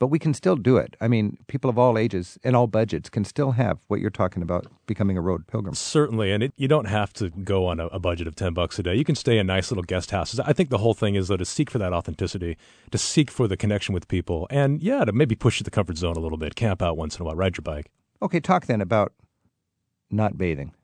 But 0.01 0.07
we 0.09 0.20
can 0.20 0.32
still 0.32 0.55
do 0.55 0.76
it. 0.76 0.95
I 1.01 1.09
mean, 1.09 1.39
people 1.49 1.68
of 1.68 1.76
all 1.76 1.99
ages 1.99 2.39
and 2.45 2.55
all 2.55 2.68
budgets 2.68 3.11
can 3.11 3.24
still 3.24 3.51
have 3.53 3.78
what 3.89 3.99
you're 3.99 4.11
talking 4.11 4.45
about 4.45 4.64
becoming 4.86 5.18
a 5.18 5.20
road 5.20 5.49
pilgrim. 5.49 5.74
Certainly, 5.74 6.30
and 6.30 6.41
it, 6.45 6.53
you 6.57 6.68
don't 6.68 6.84
have 6.84 7.12
to 7.14 7.30
go 7.30 7.66
on 7.66 7.80
a, 7.80 7.86
a 7.89 7.99
budget 7.99 8.28
of 8.28 8.36
ten 8.36 8.55
bucks 8.55 8.78
a 8.78 8.84
day. 8.84 8.95
You 8.95 9.03
can 9.05 9.16
stay 9.16 9.39
in 9.39 9.49
nice 9.49 9.72
little 9.72 9.82
guest 9.82 10.12
houses. 10.12 10.39
I 10.39 10.53
think 10.53 10.70
the 10.70 10.78
whole 10.78 10.95
thing 10.95 11.16
is 11.16 11.26
though 11.26 11.36
to 11.36 11.45
seek 11.45 11.68
for 11.68 11.78
that 11.78 11.93
authenticity, 11.93 12.57
to 12.93 12.99
seek 12.99 13.28
for 13.28 13.49
the 13.49 13.57
connection 13.57 13.93
with 13.93 14.07
people, 14.07 14.47
and 14.51 14.80
yeah, 14.80 15.05
to 15.05 15.11
maybe 15.12 15.34
push 15.34 15.61
the 15.62 15.70
comfort 15.70 15.99
zone 15.99 16.14
a 16.16 16.20
little 16.20 16.39
bit. 16.39 16.55
Camp 16.55 16.80
out 16.80 16.97
once 16.97 17.16
in 17.16 17.22
a 17.22 17.24
while, 17.24 17.34
ride 17.34 17.57
your 17.57 17.62
bike. 17.62 17.91
Okay, 18.22 18.39
talk 18.39 18.66
then 18.66 18.80
about 18.80 19.12
not 20.12 20.39
bathing. 20.39 20.74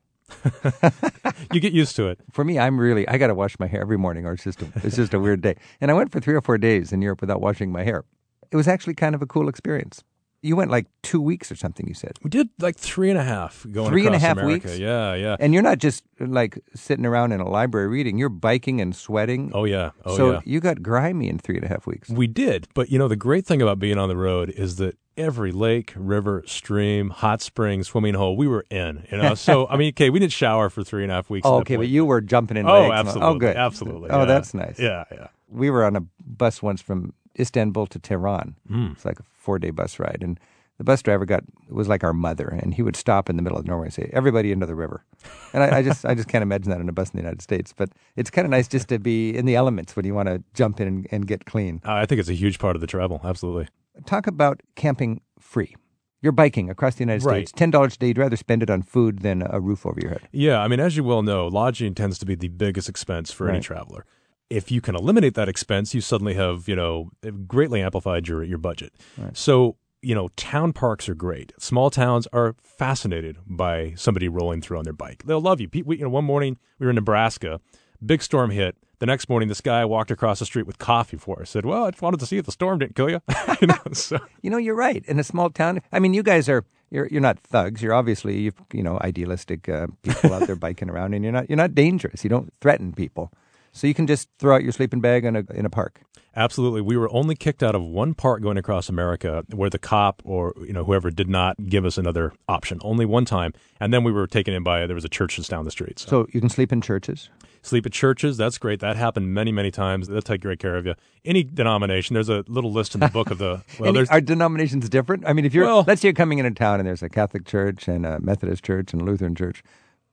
You 1.53 1.61
get 1.61 1.73
used 1.73 1.95
to 1.97 2.09
it. 2.09 2.19
For 2.33 2.45
me, 2.45 2.59
I'm 2.59 2.79
really 2.79 3.07
I 3.09 3.19
got 3.19 3.29
to 3.29 3.35
wash 3.35 3.59
my 3.59 3.67
hair 3.67 3.81
every 3.81 3.99
morning, 3.99 4.27
or 4.27 4.33
it's 4.33 4.45
just 4.45 4.63
a, 4.63 4.67
it's 4.83 4.97
just 4.97 5.15
a 5.15 5.21
weird 5.21 5.41
day. 5.41 5.57
And 5.81 5.91
I 5.91 5.95
went 5.95 6.11
for 6.11 6.21
three 6.21 6.35
or 6.35 6.41
four 6.41 6.59
days 6.59 6.93
in 6.93 7.03
Europe 7.03 7.21
without 7.21 7.41
washing 7.41 7.71
my 7.71 7.83
hair. 7.85 8.05
It 8.51 8.57
was 8.57 8.69
actually 8.69 8.95
kind 8.95 9.15
of 9.15 9.23
a 9.23 9.27
cool 9.27 9.49
experience. 9.49 10.03
You 10.45 10.57
went 10.57 10.71
like 10.71 10.87
two 11.03 11.23
weeks 11.23 11.51
or 11.51 11.57
something. 11.57 11.87
You 11.89 11.95
said, 11.95 12.19
We 12.23 12.29
did 12.29 12.51
like 12.61 12.77
three 12.77 13.09
and 13.09 13.19
a 13.19 13.25
half 13.25 13.67
going 13.73 13.89
Three 13.89 14.03
and 14.05 14.15
a 14.15 14.19
across 14.19 14.23
half 14.29 14.37
America. 14.37 14.69
weeks? 14.69 14.79
Yeah, 14.79 15.15
yeah. 15.15 15.37
and 15.41 15.55
you're 15.55 15.63
not 15.63 15.79
just 15.79 16.05
like 16.21 16.59
sitting 16.75 17.07
around 17.07 17.33
in 17.33 17.41
a 17.41 17.49
library 17.49 17.89
reading. 17.89 18.19
You're 18.19 18.29
biking 18.29 18.81
and 18.81 18.95
sweating. 18.95 19.53
Oh 19.55 19.65
yeah. 19.65 19.91
Oh 20.05 20.17
so 20.17 20.33
yeah. 20.33 20.41
you 20.45 20.61
got 20.61 20.83
grimy 20.83 21.29
in 21.31 21.39
three 21.39 21.57
and 21.57 21.65
a 21.65 21.69
half 21.69 21.87
weeks. 21.87 22.11
We 22.11 22.27
did, 22.27 22.69
but 22.75 22.91
you 22.91 22.99
know 22.99 23.09
the 23.09 23.17
great 23.17 23.47
thing 23.47 23.63
about 23.63 23.79
being 23.79 23.97
on 23.97 24.09
the 24.11 24.17
road 24.19 24.51
is 24.51 24.77
that 24.77 24.99
every 25.17 25.53
lake, 25.53 25.95
river, 25.97 26.43
stream, 26.45 27.09
hot 27.09 27.41
spring, 27.41 27.83
swimming 27.83 28.15
hole, 28.15 28.37
we 28.37 28.47
were 28.47 28.67
in. 28.69 29.07
You 29.11 29.17
know, 29.19 29.35
so 29.35 29.67
I 29.69 29.79
mean, 29.79 29.89
okay, 29.91 30.11
we 30.11 30.19
didn't 30.19 30.33
shower 30.33 30.69
for 30.69 30.85
three 30.85 31.05
and 31.05 31.11
a 31.11 31.15
half 31.15 31.31
weeks. 31.31 31.47
Oh, 31.49 31.61
okay, 31.61 31.77
but 31.77 31.89
you 31.89 32.05
were 32.05 32.21
jumping 32.21 32.59
in. 32.59 32.67
Oh, 32.69 32.89
lakes 32.89 32.91
and- 32.91 32.93
oh, 32.93 33.01
absolutely. 33.01 33.29
Oh, 33.29 33.39
good. 33.39 33.57
absolutely. 33.57 34.11
Oh, 34.11 34.19
yeah. 34.21 34.25
that's 34.27 34.53
nice. 34.55 34.79
Yeah, 34.79 35.05
yeah. 35.11 35.29
we 35.49 35.71
were 35.71 35.85
on 35.85 35.97
a 35.97 36.03
bus 36.27 36.63
once 36.63 36.83
from 36.83 37.15
Istanbul 37.39 37.87
to 37.89 37.99
Tehran. 37.99 38.57
It's 38.93 39.05
like 39.05 39.19
a 39.21 39.25
four 39.33 39.59
day 39.59 39.71
bus 39.71 39.99
ride. 39.99 40.19
And 40.23 40.39
the 40.79 40.85
bus 40.85 41.03
driver 41.03 41.25
got 41.25 41.45
was 41.69 41.87
like 41.87 42.03
our 42.03 42.13
mother, 42.13 42.49
and 42.49 42.75
he 42.75 42.83
would 42.83 42.97
stop 42.97 43.31
in 43.31 43.37
the 43.37 43.43
middle 43.43 43.57
of 43.59 43.65
nowhere 43.67 43.85
and 43.85 43.95
say, 43.95 44.11
Everybody 44.13 44.51
into 44.51 44.67
the 44.67 44.75
river. 44.75 45.05
And 45.53 45.63
I, 45.63 45.79
I 45.79 45.83
just 45.83 46.05
I 46.05 46.15
just 46.15 46.29
can't 46.29 46.43
imagine 46.43 46.71
that 46.71 46.81
on 46.81 46.89
a 46.89 46.93
bus 46.93 47.11
in 47.11 47.17
the 47.17 47.23
United 47.23 47.43
States. 47.43 47.73
But 47.77 47.91
it's 48.17 48.29
kind 48.31 48.45
of 48.45 48.51
nice 48.51 48.67
just 48.67 48.89
to 48.89 48.99
be 48.99 49.37
in 49.37 49.47
the 49.47 49.55
elements 49.55 49.95
when 49.95 50.05
you 50.05 50.15
want 50.15 50.29
to 50.29 50.43
jump 50.53 50.81
in 50.81 50.89
and, 50.89 51.07
and 51.13 51.27
get 51.29 51.45
clean. 51.47 51.81
Uh, 51.85 51.93
I 51.93 52.07
think 52.07 52.19
it's 52.21 52.29
a 52.29 52.35
huge 52.35 52.59
part 52.59 52.75
of 52.77 52.81
the 52.81 52.89
travel. 52.89 53.21
Absolutely. 53.23 53.69
Talk 54.07 54.27
about 54.27 54.61
camping 54.75 55.21
free. 55.39 55.77
You're 56.23 56.33
biking 56.33 56.71
across 56.71 56.95
the 56.97 57.01
United 57.05 57.23
Right. 57.25 57.47
States. 57.47 57.53
Ten 57.53 57.71
dollars 57.71 57.95
a 57.95 57.99
day. 57.99 58.09
You'd 58.09 58.19
rather 58.19 58.37
spend 58.37 58.63
it 58.65 58.71
on 58.71 58.83
food 58.83 59.21
than 59.21 59.45
a 59.49 59.61
roof 59.61 59.87
over 59.87 60.01
your 60.01 60.11
head. 60.11 60.23
Yeah, 60.33 60.59
I 60.59 60.67
mean, 60.69 60.81
as 60.81 60.97
you 60.97 61.05
well 61.05 61.23
know, 61.23 61.47
lodging 61.47 61.95
tends 61.95 62.19
to 62.19 62.27
be 62.27 62.35
the 62.35 62.49
biggest 62.49 62.89
expense 62.89 63.31
for 63.31 63.49
any 63.49 63.61
traveler. 63.61 64.05
If 64.51 64.71
you 64.71 64.81
can 64.81 64.95
eliminate 64.95 65.35
that 65.35 65.49
expense, 65.49 65.95
you 65.95 66.01
suddenly 66.01 66.35
have, 66.35 66.69
you 66.69 66.77
know, 66.77 67.11
greatly 67.47 67.81
amplified 67.81 68.29
your, 68.29 68.43
your 68.45 68.59
budget. 68.59 68.93
So, 69.33 69.77
you 70.03 70.15
know, 70.15 70.29
town 70.37 70.73
parks 70.73 71.09
are 71.09 71.15
great. 71.15 71.53
Small 71.59 71.91
towns 71.91 72.29
are 72.33 72.55
fascinated 72.63 73.39
by 73.47 73.95
somebody 73.97 74.29
rolling 74.29 74.61
through 74.61 74.79
on 74.79 74.85
their 74.85 74.93
bike. 74.93 75.23
They'll 75.25 75.41
love 75.41 75.61
you. 75.61 75.69
We, 75.85 75.97
you 75.97 76.05
know, 76.05 76.11
one 76.11 76.25
morning 76.25 76.59
we 76.79 76.87
were 76.87 76.91
in 76.91 76.97
Nebraska, 76.97 77.61
big 78.05 78.23
storm 78.23 78.51
hit. 78.51 78.77
The 79.01 79.07
next 79.07 79.29
morning, 79.29 79.49
this 79.49 79.61
guy 79.61 79.85
walked 79.85 80.11
across 80.11 80.39
the 80.39 80.47
street 80.47 80.67
with 80.67 80.79
coffee 80.79 81.17
for 81.17 81.43
us. 81.43 81.51
Said, 81.51 81.67
"Well, 81.67 81.85
I 81.85 81.91
just 81.91 82.01
wanted 82.01 82.21
to 82.21 82.27
see 82.27 82.39
if 82.39 82.47
the 82.47 82.53
storm 82.53 82.79
didn't 82.79 82.95
kill 82.95 83.11
you." 83.11 83.21
you 83.61 83.67
know, 83.67 83.79
so 83.93 84.19
You 84.41 84.51
know, 84.51 84.57
you're 84.57 84.77
right. 84.77 85.05
In 85.07 85.19
a 85.19 85.25
small 85.25 85.51
town, 85.51 85.83
I 85.93 85.99
mean, 85.99 86.15
you 86.15 86.23
guys 86.23 86.49
are 86.49 86.65
you're 86.91 87.09
you're 87.09 87.21
not 87.21 87.39
thugs. 87.41 87.83
You're 87.83 87.93
obviously 87.93 88.39
you 88.41 88.53
you 88.73 88.83
know 88.83 88.99
idealistic 89.03 89.69
uh, 89.69 89.89
people 90.03 90.33
out 90.33 90.47
there 90.47 90.57
biking 90.67 90.89
around, 90.89 91.13
and 91.13 91.25
you're 91.25 91.33
not 91.33 91.51
you're 91.51 91.57
not 91.57 91.75
dangerous. 91.75 92.23
You 92.23 92.31
don't 92.31 92.53
threaten 92.61 92.93
people, 92.95 93.33
so 93.75 93.87
you 93.87 93.93
can 93.95 94.07
just 94.07 94.29
throw 94.39 94.55
out 94.55 94.63
your 94.63 94.73
sleeping 94.73 95.01
bag 95.01 95.25
in 95.27 95.37
a 95.37 95.45
in 95.53 95.67
a 95.67 95.71
park. 95.71 96.01
Absolutely. 96.37 96.81
We 96.81 96.97
were 96.97 97.09
only 97.15 97.37
kicked 97.37 97.63
out 97.63 97.77
of 97.77 97.83
one 97.83 98.13
park 98.15 98.43
going 98.43 98.57
across 98.57 98.89
America 98.89 99.45
where 99.55 99.71
the 99.71 99.79
cop 99.79 100.21
or 100.25 100.53
you 100.67 100.73
know 100.73 100.83
whoever 100.85 101.11
did 101.11 101.29
not 101.29 101.55
give 101.69 101.85
us 101.85 101.97
another 101.99 102.33
option. 102.49 102.79
Only 102.83 103.05
one 103.07 103.25
time, 103.25 103.53
and 103.79 103.93
then 103.93 104.03
we 104.03 104.11
were 104.11 104.27
taken 104.27 104.53
in 104.55 104.63
by 104.65 104.87
there 104.87 104.97
was 104.97 105.05
a 105.05 105.09
church 105.09 105.37
just 105.37 105.51
down 105.51 105.65
the 105.65 105.71
street. 105.71 105.99
So, 106.01 106.09
So 106.09 106.27
you 106.33 106.41
can 106.41 106.49
sleep 106.51 106.73
in 106.73 106.81
churches. 106.81 107.29
sleep 107.63 107.87
at 107.87 107.93
churches, 107.93 108.37
that's 108.37 108.59
great. 108.59 108.81
That 108.81 108.97
happened 108.97 109.33
many, 109.33 109.53
many 109.53 109.71
times. 109.71 110.09
They'll 110.09 110.21
take 110.23 110.41
great 110.43 110.59
care 110.59 110.77
of 110.77 110.85
you. 110.87 110.95
Any 111.25 111.45
denomination. 111.45 112.15
There's 112.15 112.29
a 112.29 112.45
little 112.49 112.73
list 112.73 112.95
in 112.95 113.01
the 113.01 113.09
book 113.09 113.31
of 113.31 113.39
the 113.39 113.63
well. 113.79 113.91
Any- 113.91 113.99
there's 113.99 114.09
are 114.11 114.21
denominations 114.21 114.89
different? 114.89 115.23
I 115.27 115.33
mean, 115.35 115.45
if 115.45 115.55
you're 115.55 115.67
Well- 115.67 115.85
let's 115.87 116.01
say 116.03 116.09
you're 116.09 116.15
coming 116.15 116.39
into 116.41 116.51
town 116.51 116.81
and 116.81 116.87
there's 116.89 117.03
a 117.03 117.09
Catholic 117.09 117.45
church 117.47 117.87
and 117.87 118.05
a 118.05 118.19
Methodist 118.21 118.65
church 118.65 118.93
and 118.93 119.01
a 119.03 119.05
Lutheran 119.05 119.35
church, 119.37 119.63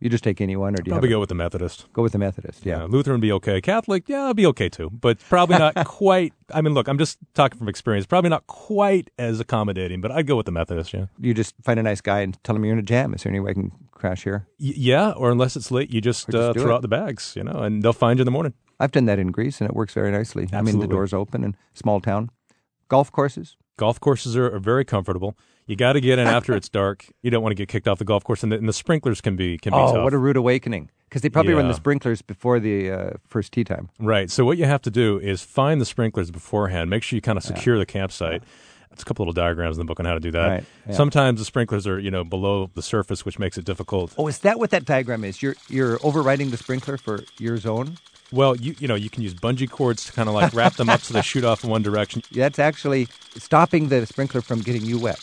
you 0.01 0.09
just 0.09 0.23
take 0.23 0.41
anyone, 0.41 0.73
or 0.73 0.77
do 0.77 0.89
you 0.89 0.91
probably 0.91 1.09
go 1.09 1.19
with 1.19 1.29
the 1.29 1.35
Methodist. 1.35 1.85
go 1.93 2.01
with 2.01 2.11
the 2.11 2.17
Methodist? 2.17 2.65
Yeah. 2.65 2.79
Yeah, 2.79 2.83
Lutheran 2.85 3.19
be 3.21 3.31
okay. 3.33 3.61
Catholic, 3.61 4.09
yeah, 4.09 4.33
be 4.33 4.45
okay 4.47 4.67
too, 4.67 4.89
but 4.89 5.19
probably 5.29 5.57
not 5.57 5.75
quite. 5.85 6.33
I 6.53 6.61
mean, 6.61 6.73
look, 6.73 6.87
I'm 6.87 6.97
just 6.97 7.17
talking 7.33 7.57
from 7.59 7.69
experience. 7.69 8.05
Probably 8.05 8.29
not 8.29 8.47
quite 8.47 9.09
as 9.19 9.39
accommodating, 9.39 10.01
but 10.01 10.11
I'd 10.11 10.27
go 10.27 10.35
with 10.35 10.45
the 10.47 10.51
Methodist. 10.51 10.93
Yeah. 10.93 11.05
You 11.19 11.33
just 11.33 11.53
find 11.61 11.79
a 11.79 11.83
nice 11.83 12.01
guy 12.01 12.21
and 12.21 12.41
tell 12.43 12.55
him 12.55 12.65
you're 12.65 12.73
in 12.73 12.79
a 12.79 12.83
jam. 12.83 13.13
Is 13.13 13.23
there 13.23 13.31
any 13.31 13.39
way 13.39 13.51
I 13.51 13.53
can 13.53 13.71
crash 13.91 14.23
here? 14.23 14.47
Y- 14.59 14.73
yeah, 14.75 15.11
or 15.11 15.31
unless 15.31 15.55
it's 15.55 15.71
late, 15.71 15.91
you 15.91 16.01
just, 16.01 16.25
just 16.29 16.35
uh, 16.35 16.53
throw 16.53 16.71
it. 16.71 16.75
out 16.75 16.81
the 16.81 16.87
bags, 16.87 17.33
you 17.35 17.43
know, 17.43 17.59
and 17.61 17.83
they'll 17.83 17.93
find 17.93 18.17
you 18.19 18.23
in 18.23 18.25
the 18.25 18.31
morning. 18.31 18.53
I've 18.79 18.91
done 18.91 19.05
that 19.05 19.19
in 19.19 19.31
Greece 19.31 19.61
and 19.61 19.69
it 19.69 19.75
works 19.75 19.93
very 19.93 20.11
nicely. 20.11 20.43
I 20.51 20.57
mean, 20.57 20.59
Absolutely. 20.69 20.87
the 20.87 20.91
doors 20.93 21.13
open 21.13 21.43
and 21.43 21.55
small 21.75 22.01
town, 22.01 22.31
golf 22.87 23.11
courses. 23.11 23.55
Golf 23.77 23.99
courses 23.99 24.35
are, 24.35 24.53
are 24.55 24.59
very 24.59 24.83
comfortable. 24.83 25.37
You 25.71 25.77
got 25.77 25.93
to 25.93 26.01
get 26.01 26.19
in 26.19 26.27
after 26.27 26.53
it's 26.53 26.67
dark. 26.67 27.05
You 27.21 27.31
don't 27.31 27.41
want 27.41 27.51
to 27.51 27.55
get 27.55 27.69
kicked 27.69 27.87
off 27.87 27.97
the 27.97 28.03
golf 28.03 28.25
course, 28.25 28.43
and 28.43 28.51
the, 28.51 28.57
and 28.57 28.67
the 28.67 28.73
sprinklers 28.73 29.21
can 29.21 29.37
be 29.37 29.57
can 29.57 29.71
be 29.71 29.77
Oh, 29.77 29.93
tough. 29.93 30.03
what 30.03 30.13
a 30.13 30.17
rude 30.17 30.35
awakening! 30.35 30.89
Because 31.07 31.21
they 31.21 31.29
probably 31.29 31.53
run 31.53 31.69
the 31.69 31.73
sprinklers 31.73 32.21
before 32.21 32.59
the 32.59 32.91
uh, 32.91 33.09
first 33.25 33.53
tee 33.53 33.63
time. 33.63 33.87
Right. 33.97 34.29
So 34.29 34.43
what 34.43 34.57
you 34.57 34.65
have 34.65 34.81
to 34.81 34.91
do 34.91 35.17
is 35.19 35.41
find 35.41 35.79
the 35.79 35.85
sprinklers 35.85 36.29
beforehand. 36.29 36.89
Make 36.89 37.03
sure 37.03 37.15
you 37.15 37.21
kind 37.21 37.37
of 37.37 37.43
secure 37.45 37.77
the 37.77 37.85
campsite. 37.85 38.43
There's 38.89 39.01
a 39.03 39.05
couple 39.05 39.23
little 39.23 39.31
diagrams 39.33 39.77
in 39.77 39.79
the 39.79 39.85
book 39.85 40.01
on 40.01 40.05
how 40.05 40.13
to 40.13 40.19
do 40.19 40.31
that. 40.31 40.47
Right, 40.49 40.63
yeah. 40.89 40.93
Sometimes 40.93 41.39
the 41.39 41.45
sprinklers 41.45 41.87
are 41.87 41.97
you 41.97 42.11
know 42.11 42.25
below 42.25 42.69
the 42.75 42.81
surface, 42.81 43.23
which 43.23 43.39
makes 43.39 43.57
it 43.57 43.63
difficult. 43.63 44.13
Oh, 44.17 44.27
is 44.27 44.39
that 44.39 44.59
what 44.59 44.71
that 44.71 44.83
diagram 44.83 45.23
is? 45.23 45.41
You're 45.41 45.55
you're 45.69 45.99
overriding 46.03 46.49
the 46.49 46.57
sprinkler 46.57 46.97
for 46.97 47.21
your 47.37 47.55
zone. 47.55 47.97
Well, 48.33 48.57
you 48.57 48.75
you 48.77 48.89
know 48.89 48.95
you 48.95 49.09
can 49.09 49.23
use 49.23 49.33
bungee 49.33 49.69
cords 49.69 50.03
to 50.07 50.11
kind 50.11 50.27
of 50.27 50.35
like 50.35 50.53
wrap 50.53 50.75
them 50.75 50.89
up 50.89 50.99
so 50.99 51.13
they 51.13 51.21
shoot 51.21 51.45
off 51.45 51.63
in 51.63 51.69
one 51.69 51.81
direction. 51.81 52.23
That's 52.33 52.59
actually 52.59 53.07
stopping 53.37 53.87
the 53.87 54.05
sprinkler 54.05 54.41
from 54.41 54.59
getting 54.59 54.83
you 54.83 54.99
wet. 54.99 55.19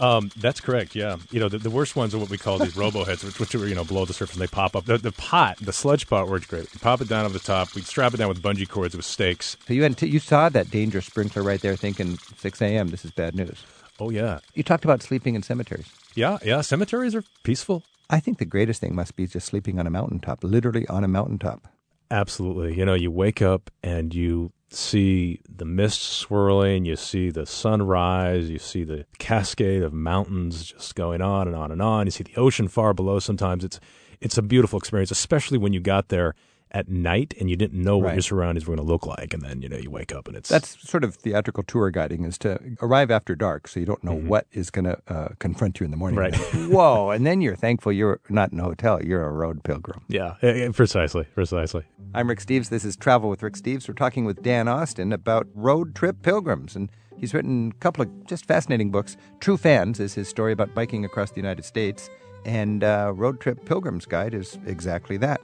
Um, 0.00 0.30
that's 0.36 0.60
correct. 0.60 0.96
Yeah. 0.96 1.18
You 1.30 1.40
know 1.40 1.48
the, 1.48 1.58
the 1.58 1.70
worst 1.70 1.94
ones 1.94 2.14
are 2.14 2.18
what 2.18 2.30
we 2.30 2.38
call 2.38 2.58
these 2.58 2.76
robo 2.82 3.04
heads, 3.04 3.22
which, 3.22 3.38
which 3.38 3.54
are 3.54 3.66
you 3.68 3.74
know 3.74 3.84
below 3.84 4.04
the 4.04 4.14
surface 4.14 4.34
and 4.34 4.42
they 4.42 4.46
pop 4.48 4.74
up. 4.74 4.86
The, 4.86 4.98
the 4.98 5.12
pot, 5.12 5.58
the 5.58 5.72
sludge 5.72 6.08
pot 6.08 6.28
works 6.28 6.46
great. 6.46 6.72
You 6.72 6.80
pop 6.80 7.00
it 7.00 7.08
down 7.08 7.24
over 7.24 7.34
the 7.34 7.38
top. 7.38 7.74
We 7.74 7.82
strap 7.82 8.14
it 8.14 8.16
down 8.16 8.28
with 8.28 8.42
bungee 8.42 8.68
cords 8.68 8.96
with 8.96 9.04
stakes. 9.04 9.56
So 9.66 9.74
you 9.74 9.84
ant- 9.84 10.02
you 10.02 10.18
saw 10.18 10.48
that 10.48 10.70
dangerous 10.70 11.06
sprinkler 11.06 11.42
right 11.42 11.60
there, 11.60 11.76
thinking 11.76 12.18
6 12.38 12.62
a.m. 12.62 12.88
This 12.88 13.04
is 13.04 13.10
bad 13.10 13.34
news. 13.34 13.62
Oh 13.98 14.10
yeah. 14.10 14.38
You 14.54 14.62
talked 14.62 14.84
about 14.84 15.02
sleeping 15.02 15.34
in 15.34 15.42
cemeteries. 15.42 15.90
Yeah, 16.14 16.38
yeah. 16.42 16.62
Cemeteries 16.62 17.14
are 17.14 17.24
peaceful. 17.42 17.84
I 18.08 18.18
think 18.18 18.38
the 18.38 18.44
greatest 18.44 18.80
thing 18.80 18.94
must 18.94 19.14
be 19.14 19.26
just 19.26 19.46
sleeping 19.46 19.78
on 19.78 19.86
a 19.86 19.90
mountaintop, 19.90 20.42
literally 20.42 20.86
on 20.88 21.04
a 21.04 21.08
mountaintop. 21.08 21.68
Absolutely. 22.10 22.76
You 22.76 22.84
know, 22.84 22.94
you 22.94 23.10
wake 23.10 23.40
up 23.40 23.70
and 23.84 24.12
you 24.12 24.52
see 24.70 25.40
the 25.48 25.64
mist 25.64 26.02
swirling, 26.02 26.84
you 26.84 26.96
see 26.96 27.30
the 27.30 27.46
sunrise, 27.46 28.48
you 28.48 28.58
see 28.58 28.84
the 28.84 29.04
cascade 29.18 29.82
of 29.82 29.92
mountains 29.92 30.64
just 30.64 30.94
going 30.94 31.20
on 31.20 31.46
and 31.46 31.56
on 31.56 31.72
and 31.72 31.82
on. 31.82 32.06
You 32.06 32.10
see 32.10 32.24
the 32.24 32.36
ocean 32.36 32.68
far 32.68 32.94
below. 32.94 33.18
Sometimes 33.18 33.64
it's 33.64 33.80
it's 34.20 34.38
a 34.38 34.42
beautiful 34.42 34.78
experience, 34.78 35.10
especially 35.10 35.58
when 35.58 35.72
you 35.72 35.80
got 35.80 36.08
there 36.08 36.34
at 36.72 36.88
night 36.88 37.34
and 37.40 37.50
you 37.50 37.56
didn't 37.56 37.82
know 37.82 37.98
what 37.98 38.06
Right. 38.06 38.14
your 38.14 38.22
surroundings 38.22 38.66
were 38.66 38.76
going 38.76 38.86
to 38.86 38.92
look 38.92 39.06
like, 39.06 39.34
and 39.34 39.42
then 39.42 39.60
you 39.62 39.68
know 39.68 39.76
you 39.76 39.90
wake 39.90 40.12
up 40.14 40.28
and 40.28 40.36
it's 40.36 40.48
That's 40.48 40.76
sort 40.88 41.02
of 41.04 41.14
theatrical 41.14 41.62
tour 41.64 41.90
guiding 41.90 42.24
is 42.24 42.38
to 42.38 42.58
arrive 42.80 43.10
after 43.10 43.34
dark 43.34 43.66
so 43.68 43.80
you 43.80 43.86
don't 43.86 44.02
know 44.04 44.14
what 44.14 44.46
is 44.52 44.70
going 44.70 44.84
to 44.84 44.98
uh, 45.08 45.28
confront 45.38 45.80
you 45.80 45.84
in 45.84 45.90
the 45.90 45.96
morning. 45.96 46.18
Right. 46.18 46.34
Whoa. 46.54 47.10
And 47.10 47.26
then 47.26 47.40
you're 47.40 47.56
thankful 47.56 47.92
you're 47.92 48.20
not 48.28 48.52
in 48.52 48.60
a 48.60 48.62
hotel. 48.64 49.02
You're 49.02 49.24
a 49.24 49.32
road 49.32 49.64
pilgrim. 49.64 50.02
yeah, 50.08 50.34
eh, 50.42 50.66
eh, 50.66 50.70
precisely, 50.72 51.24
precisely. 51.34 51.84
I'm 52.14 52.28
Rick 52.28 52.40
Steves. 52.40 52.68
This 52.68 52.84
is 52.84 52.96
Travel 52.96 53.30
with 53.30 53.42
Rick 53.42 53.54
Steves. 53.54 53.88
We're 53.88 53.94
talking 53.94 54.24
with 54.24 54.42
Dan 54.42 54.68
Austin 54.68 55.12
about 55.12 55.46
road 55.54 55.94
trip 55.94 56.22
pilgrims. 56.22 56.74
And 56.76 56.90
he's 57.16 57.34
written 57.34 57.72
a 57.74 57.78
couple 57.80 58.02
of 58.02 58.26
just 58.26 58.46
fascinating 58.46 58.90
books. 58.90 59.16
True 59.40 59.56
Fans 59.56 60.00
is 60.00 60.14
his 60.14 60.28
story 60.28 60.52
about 60.52 60.74
biking 60.74 61.04
across 61.04 61.30
the 61.30 61.36
United 61.36 61.64
States. 61.64 62.08
And 62.46 62.82
uh, 62.82 63.12
Road 63.14 63.38
Trip 63.40 63.64
Pilgrim's 63.66 64.06
Guide 64.06 64.32
is 64.34 64.58
exactly 64.66 65.16
that. 65.18 65.40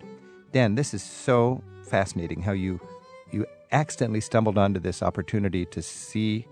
Dan, 0.53 0.75
this 0.75 0.95
is 0.95 1.03
so 1.03 1.63
fascinating 1.83 2.43
how 2.43 2.53
you 2.53 2.81
you 3.33 3.47
accidentally 3.73 4.21
stumbled 4.21 4.57
onto 4.57 4.81
this 4.81 5.03
opportunity 5.03 5.67
to 5.67 5.83
see 5.83 6.47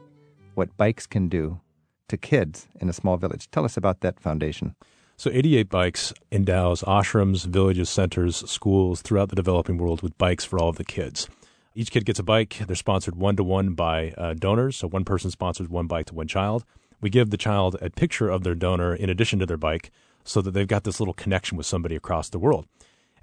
what 0.54 0.76
bikes 0.76 1.06
can 1.06 1.28
do 1.28 1.60
to 2.08 2.16
kids 2.16 2.66
in 2.80 2.88
a 2.88 2.92
small 2.92 3.16
village. 3.16 3.50
Tell 3.50 3.64
us 3.64 3.76
about 3.76 4.00
that 4.00 4.20
foundation. 4.20 4.74
So 5.16 5.30
88 5.32 5.68
Bikes 5.68 6.12
endows 6.32 6.82
ashrams, 6.82 7.46
villages, 7.46 7.88
centers, 7.88 8.48
schools 8.50 9.00
throughout 9.00 9.28
the 9.28 9.36
developing 9.36 9.78
world 9.78 10.02
with 10.02 10.18
bikes 10.18 10.44
for 10.44 10.58
all 10.58 10.68
of 10.68 10.76
the 10.76 10.84
kids. 10.84 11.28
Each 11.76 11.90
kid 11.90 12.04
gets 12.04 12.18
a 12.18 12.24
bike. 12.24 12.58
They're 12.66 12.76
sponsored 12.76 13.16
one 13.16 13.36
to 13.36 13.44
one 13.44 13.74
by 13.74 14.12
uh, 14.18 14.34
donors. 14.34 14.76
So 14.76 14.88
one 14.88 15.04
person 15.04 15.30
sponsors 15.30 15.68
one 15.68 15.86
bike 15.86 16.06
to 16.06 16.14
one 16.14 16.28
child. 16.28 16.64
We 17.00 17.10
give 17.10 17.30
the 17.30 17.36
child 17.36 17.76
a 17.80 17.90
picture 17.90 18.28
of 18.28 18.42
their 18.42 18.54
donor 18.54 18.94
in 18.94 19.08
addition 19.08 19.38
to 19.38 19.46
their 19.46 19.56
bike 19.56 19.90
so 20.24 20.40
that 20.40 20.52
they've 20.52 20.66
got 20.66 20.84
this 20.84 21.00
little 21.00 21.14
connection 21.14 21.56
with 21.56 21.66
somebody 21.66 21.94
across 21.94 22.28
the 22.28 22.38
world. 22.38 22.66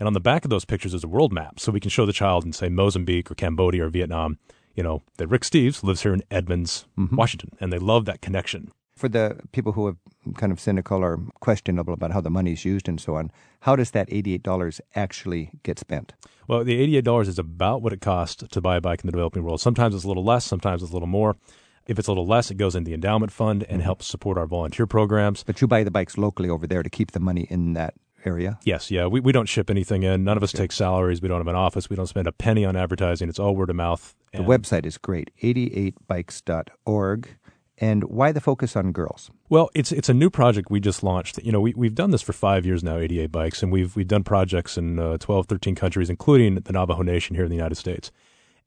And 0.02 0.08
on 0.08 0.14
the 0.14 0.20
back 0.20 0.44
of 0.44 0.50
those 0.50 0.66
pictures 0.66 0.96
is 0.96 1.04
a 1.04 1.08
world 1.08 1.32
map. 1.32 1.60
So 1.60 1.72
we 1.72 1.80
can 1.80 1.92
show 1.92 2.08
the 2.08 2.12
child 2.12 2.44
in, 2.44 2.54
say, 2.54 2.70
Mozambique 2.70 3.30
or 3.30 3.36
Cambodia 3.36 3.86
or 3.86 3.90
Vietnam, 3.90 4.40
you 4.74 4.82
know, 4.82 5.04
that 5.18 5.28
Rick 5.28 5.44
Steves 5.44 5.84
lives 5.84 6.02
here 6.02 6.12
in 6.12 6.24
Edmonds, 6.32 6.88
mm-hmm. 6.98 7.16
Washington. 7.16 7.52
And 7.60 7.72
they 7.72 7.78
love 7.78 8.06
that 8.06 8.20
connection. 8.20 8.72
For 8.96 9.08
the 9.08 9.38
people 9.52 9.74
who 9.74 9.86
are 9.86 9.96
kind 10.38 10.52
of 10.52 10.60
cynical 10.60 11.04
or 11.04 11.20
questionable 11.42 11.94
about 11.94 12.14
how 12.14 12.20
the 12.20 12.32
money 12.32 12.54
is 12.54 12.66
used 12.66 12.90
and 12.90 13.00
so 13.00 13.14
on, 13.16 13.30
how 13.60 13.76
does 13.76 13.92
that 13.92 14.10
$88 14.10 14.82
actually 14.96 15.52
get 15.62 15.78
spent? 15.78 16.14
Well, 16.48 16.64
the 16.64 16.82
eighty-eight 16.82 17.06
dollars 17.06 17.28
is 17.28 17.38
about 17.38 17.84
what 17.84 17.94
it 17.94 18.02
costs 18.02 18.44
to 18.50 18.60
buy 18.60 18.78
a 18.78 18.82
bike 18.82 19.02
in 19.04 19.06
the 19.06 19.12
developing 19.12 19.44
world. 19.44 19.62
Sometimes 19.62 19.94
it's 19.94 20.04
a 20.04 20.08
little 20.08 20.26
less, 20.26 20.46
sometimes 20.46 20.82
it's 20.82 20.90
a 20.90 20.96
little 20.96 21.08
more. 21.08 21.38
If 21.86 22.00
it's 22.00 22.08
a 22.08 22.12
little 22.12 22.26
less, 22.26 22.50
it 22.50 22.56
goes 22.56 22.76
in 22.76 22.86
the 22.86 22.96
endowment 22.96 23.32
fund 23.32 23.62
and 23.66 23.74
mm-hmm. 23.74 23.86
helps 23.86 24.08
support 24.08 24.40
our 24.40 24.48
volunteer 24.48 24.88
programs. 24.88 25.44
But 25.44 25.62
you 25.62 25.68
buy 25.68 25.84
the 25.84 25.92
bikes 25.92 26.18
locally 26.18 26.50
over 26.50 26.66
there 26.66 26.82
to 26.82 26.90
keep 26.90 27.12
the 27.12 27.20
money 27.20 27.46
in 27.52 27.74
that 27.74 27.94
area. 28.26 28.60
Yes, 28.64 28.92
yeah, 28.92 29.08
we, 29.08 29.20
we 29.20 29.32
don't 29.32 29.48
ship 29.48 29.70
anything 29.70 30.04
in. 30.04 30.24
None 30.24 30.38
of 30.38 30.44
us 30.44 30.52
take 30.52 30.72
salaries. 30.72 31.22
We 31.22 31.28
don't 31.28 31.40
have 31.40 31.48
an 31.48 31.56
office. 31.56 31.90
We 31.90 31.96
don't 31.96 32.08
spend 32.08 32.28
a 32.28 32.32
penny 32.32 32.66
on 32.66 32.76
advertising. 32.76 33.30
It's 33.30 33.40
all 33.40 33.56
word 33.56 33.70
of 33.70 33.76
mouth. 33.76 34.16
The 34.34 34.40
website 34.40 34.86
is 34.86 34.98
great, 34.98 35.30
88bikes.org. 35.44 37.30
And 37.78 38.04
why 38.04 38.32
the 38.32 38.40
focus 38.40 38.76
on 38.76 38.92
girls? 38.92 39.32
Well, 39.50 39.72
it's 39.74 39.92
it's 39.92 40.08
a 40.08 40.14
new 40.14 40.30
project 40.30 40.70
we 40.70 40.80
just 40.80 41.02
launched. 41.02 41.40
You 41.40 41.52
know, 41.52 41.60
we 41.60 41.74
we've 41.76 41.96
done 41.96 42.12
this 42.12 42.22
for 42.22 42.32
five 42.32 42.64
years 42.64 42.84
now, 42.84 42.98
88 42.98 43.32
bikes, 43.32 43.64
and 43.64 43.72
we've 43.72 43.96
we've 43.96 44.08
done 44.08 44.24
projects 44.24 44.78
in 44.78 45.00
uh, 45.00 45.18
12, 45.18 45.48
13 45.48 45.74
countries, 45.74 46.08
including 46.08 46.54
the 46.54 46.72
Navajo 46.72 47.02
Nation 47.02 47.36
here 47.36 47.44
in 47.44 47.50
the 47.50 47.56
United 47.56 47.76
States. 47.76 48.12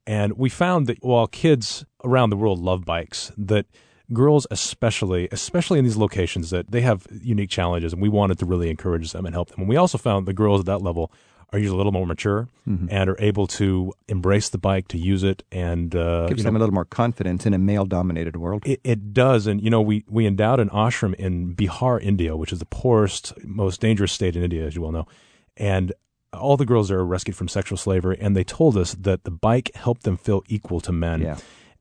And 0.05 0.33
we 0.33 0.49
found 0.49 0.87
that 0.87 1.01
while 1.01 1.27
kids 1.27 1.85
around 2.03 2.29
the 2.29 2.35
world 2.35 2.59
love 2.59 2.83
bikes, 2.83 3.31
that 3.37 3.65
girls 4.13 4.47
especially, 4.51 5.27
especially 5.31 5.79
in 5.79 5.85
these 5.85 5.97
locations, 5.97 6.49
that 6.49 6.71
they 6.71 6.81
have 6.81 7.07
unique 7.21 7.49
challenges, 7.49 7.93
and 7.93 8.01
we 8.01 8.09
wanted 8.09 8.39
to 8.39 8.45
really 8.45 8.69
encourage 8.69 9.11
them 9.11 9.25
and 9.25 9.33
help 9.33 9.49
them. 9.49 9.61
And 9.61 9.69
we 9.69 9.77
also 9.77 9.97
found 9.97 10.27
the 10.27 10.33
girls 10.33 10.61
at 10.61 10.65
that 10.67 10.81
level 10.81 11.11
are 11.53 11.59
usually 11.59 11.75
a 11.75 11.77
little 11.77 11.91
more 11.91 12.07
mature 12.07 12.49
and 12.65 13.09
are 13.09 13.15
able 13.19 13.45
to 13.45 13.93
embrace 14.07 14.49
the 14.49 14.57
bike, 14.57 14.87
to 14.89 14.97
use 14.97 15.23
it, 15.23 15.43
and 15.51 15.95
uh, 15.95 16.27
Gives 16.27 16.39
you 16.39 16.43
know, 16.43 16.47
them 16.47 16.55
a 16.55 16.59
little 16.59 16.73
more 16.73 16.85
confidence 16.85 17.45
in 17.45 17.53
a 17.53 17.59
male 17.59 17.85
dominated 17.85 18.35
world. 18.35 18.63
it, 18.65 18.81
it 18.83 19.13
does, 19.13 19.45
and 19.47 19.61
you 19.61 19.69
know, 19.69 19.79
we 19.81 20.03
we 20.09 20.25
endowed 20.25 20.59
an 20.59 20.69
ashram 20.69 21.13
in 21.15 21.55
Bihar, 21.55 22.01
India, 22.01 22.35
which 22.35 22.51
is 22.51 22.59
the 22.59 22.65
poorest, 22.65 23.33
most 23.45 23.79
dangerous 23.79 24.11
state 24.11 24.35
in 24.35 24.43
India, 24.43 24.65
as 24.65 24.75
you 24.75 24.81
well 24.81 24.91
know, 24.91 25.07
and 25.55 25.93
all 26.33 26.57
the 26.57 26.65
girls 26.65 26.89
there 26.89 26.99
are 26.99 27.05
rescued 27.05 27.37
from 27.37 27.47
sexual 27.47 27.77
slavery, 27.77 28.17
and 28.19 28.35
they 28.35 28.43
told 28.43 28.75
us 28.75 28.93
that 28.95 29.23
the 29.23 29.31
bike 29.31 29.71
helped 29.75 30.03
them 30.03 30.17
feel 30.17 30.43
equal 30.47 30.81
to 30.81 30.91
men. 30.91 31.21
Yeah. 31.21 31.37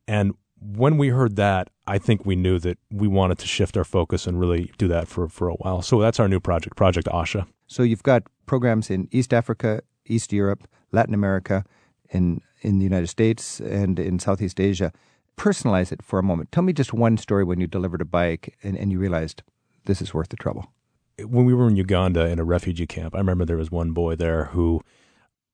And 0.07 0.35
when 0.61 0.99
we 0.99 1.09
heard 1.09 1.37
that, 1.37 1.71
I 1.87 1.99
think 1.99 2.25
we 2.25 2.37
knew 2.37 2.59
that 2.61 2.79
we 2.91 3.09
wanted 3.09 3.39
to 3.39 3.47
shift 3.47 3.77
our 3.77 3.85
focus 3.85 4.27
and 4.27 4.41
really 4.41 4.73
do 4.79 4.89
that 4.89 5.09
for 5.09 5.29
for 5.29 5.49
a 5.49 5.55
while. 5.55 5.83
So 5.83 6.01
that's 6.01 6.19
our 6.19 6.29
new 6.29 6.41
project, 6.41 6.77
Project 6.77 7.09
Asha. 7.09 7.47
So 7.67 7.83
you've 7.83 8.03
got 8.03 8.23
programs 8.47 8.91
in 8.91 9.09
East 9.11 9.35
Africa, 9.35 9.83
East 10.07 10.33
Europe, 10.33 10.67
Latin 10.93 11.15
America. 11.15 11.65
in 12.11 12.41
in 12.63 12.79
the 12.79 12.85
United 12.85 13.09
States 13.09 13.61
and 13.61 13.99
in 13.99 14.19
Southeast 14.19 14.59
Asia. 14.59 14.91
Personalize 15.37 15.93
it 15.93 16.03
for 16.03 16.19
a 16.19 16.23
moment. 16.23 16.51
Tell 16.51 16.63
me 16.63 16.73
just 16.73 16.95
one 16.95 17.19
story 17.19 17.45
when 17.45 17.61
you 17.61 17.67
delivered 17.67 18.01
a 18.01 18.07
bike 18.07 18.57
and, 18.63 18.77
and 18.79 18.91
you 18.91 18.99
realized 18.99 19.43
this 19.85 20.01
is 20.01 20.15
worth 20.15 20.31
the 20.31 20.37
trouble. 20.37 20.73
When 21.19 21.45
we 21.45 21.53
were 21.53 21.69
in 21.69 21.77
Uganda 21.77 22.27
in 22.27 22.39
a 22.39 22.45
refugee 22.45 22.87
camp, 22.87 23.15
I 23.15 23.19
remember 23.19 23.45
there 23.45 23.57
was 23.57 23.71
one 23.71 23.93
boy 23.93 24.15
there 24.17 24.47
who, 24.47 24.81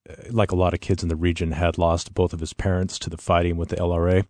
uh, 0.09 0.15
like 0.31 0.53
a 0.53 0.57
lot 0.57 0.75
of 0.75 0.81
kids 0.81 1.03
in 1.03 1.09
the 1.09 1.17
region, 1.17 1.53
had 1.53 1.79
lost 1.79 2.15
both 2.15 2.33
of 2.33 2.41
his 2.41 2.53
parents 2.53 2.99
to 3.01 3.11
the 3.11 3.17
fighting 3.17 3.57
with 3.57 3.71
the 3.71 3.77
LRA. 3.77 4.27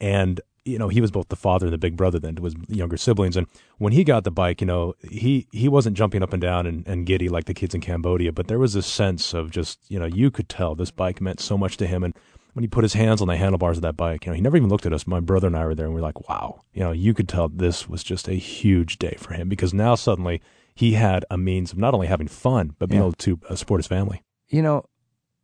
And 0.00 0.40
you 0.64 0.78
know, 0.78 0.88
he 0.88 1.00
was 1.00 1.10
both 1.10 1.28
the 1.28 1.36
father 1.36 1.66
and 1.66 1.72
the 1.72 1.78
big 1.78 1.96
brother 1.96 2.18
then 2.18 2.36
to 2.36 2.44
his 2.44 2.54
younger 2.68 2.96
siblings. 2.96 3.36
And 3.36 3.46
when 3.78 3.92
he 3.92 4.04
got 4.04 4.24
the 4.24 4.30
bike, 4.30 4.60
you 4.60 4.66
know, 4.66 4.94
he, 5.02 5.46
he 5.52 5.68
wasn't 5.68 5.96
jumping 5.96 6.22
up 6.22 6.32
and 6.32 6.40
down 6.40 6.66
and, 6.66 6.86
and 6.86 7.04
giddy 7.06 7.28
like 7.28 7.46
the 7.46 7.54
kids 7.54 7.74
in 7.74 7.80
Cambodia, 7.80 8.32
but 8.32 8.46
there 8.48 8.58
was 8.58 8.72
this 8.74 8.86
sense 8.86 9.34
of 9.34 9.50
just, 9.50 9.80
you 9.88 9.98
know, 9.98 10.06
you 10.06 10.30
could 10.30 10.48
tell 10.48 10.74
this 10.74 10.90
bike 10.90 11.20
meant 11.20 11.40
so 11.40 11.58
much 11.58 11.76
to 11.78 11.86
him. 11.86 12.04
And 12.04 12.14
when 12.52 12.62
he 12.62 12.68
put 12.68 12.84
his 12.84 12.92
hands 12.92 13.20
on 13.20 13.28
the 13.28 13.36
handlebars 13.36 13.78
of 13.78 13.82
that 13.82 13.96
bike, 13.96 14.24
you 14.24 14.30
know, 14.30 14.36
he 14.36 14.40
never 14.42 14.56
even 14.56 14.68
looked 14.68 14.86
at 14.86 14.92
us. 14.92 15.06
My 15.06 15.20
brother 15.20 15.48
and 15.48 15.56
I 15.56 15.64
were 15.64 15.74
there 15.74 15.86
and 15.86 15.94
we 15.94 16.00
are 16.00 16.04
like, 16.04 16.28
wow, 16.28 16.60
you 16.72 16.80
know, 16.82 16.92
you 16.92 17.12
could 17.14 17.28
tell 17.28 17.48
this 17.48 17.88
was 17.88 18.04
just 18.04 18.28
a 18.28 18.34
huge 18.34 18.98
day 18.98 19.16
for 19.18 19.34
him 19.34 19.48
because 19.48 19.74
now 19.74 19.94
suddenly 19.96 20.40
he 20.74 20.92
had 20.92 21.24
a 21.30 21.36
means 21.36 21.72
of 21.72 21.78
not 21.78 21.92
only 21.92 22.06
having 22.06 22.28
fun, 22.28 22.76
but 22.78 22.88
being 22.88 23.00
Yeah. 23.00 23.06
able 23.06 23.12
to 23.14 23.40
uh, 23.48 23.56
support 23.56 23.80
his 23.80 23.86
family. 23.86 24.22
You 24.48 24.62
know, 24.62 24.84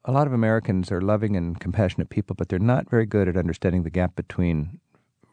a 0.05 0.12
lot 0.12 0.27
of 0.27 0.33
Americans 0.33 0.93
are 0.93 1.01
loving 1.01 1.35
and 1.37 1.59
compassionate 1.59 2.09
people, 2.09 2.37
but 2.37 2.49
they're 2.49 2.59
not 2.59 2.89
very 2.89 3.05
good 3.05 3.27
at 3.29 3.37
understanding 3.37 3.83
the 3.83 3.91
gap 3.91 4.14
between 4.14 4.81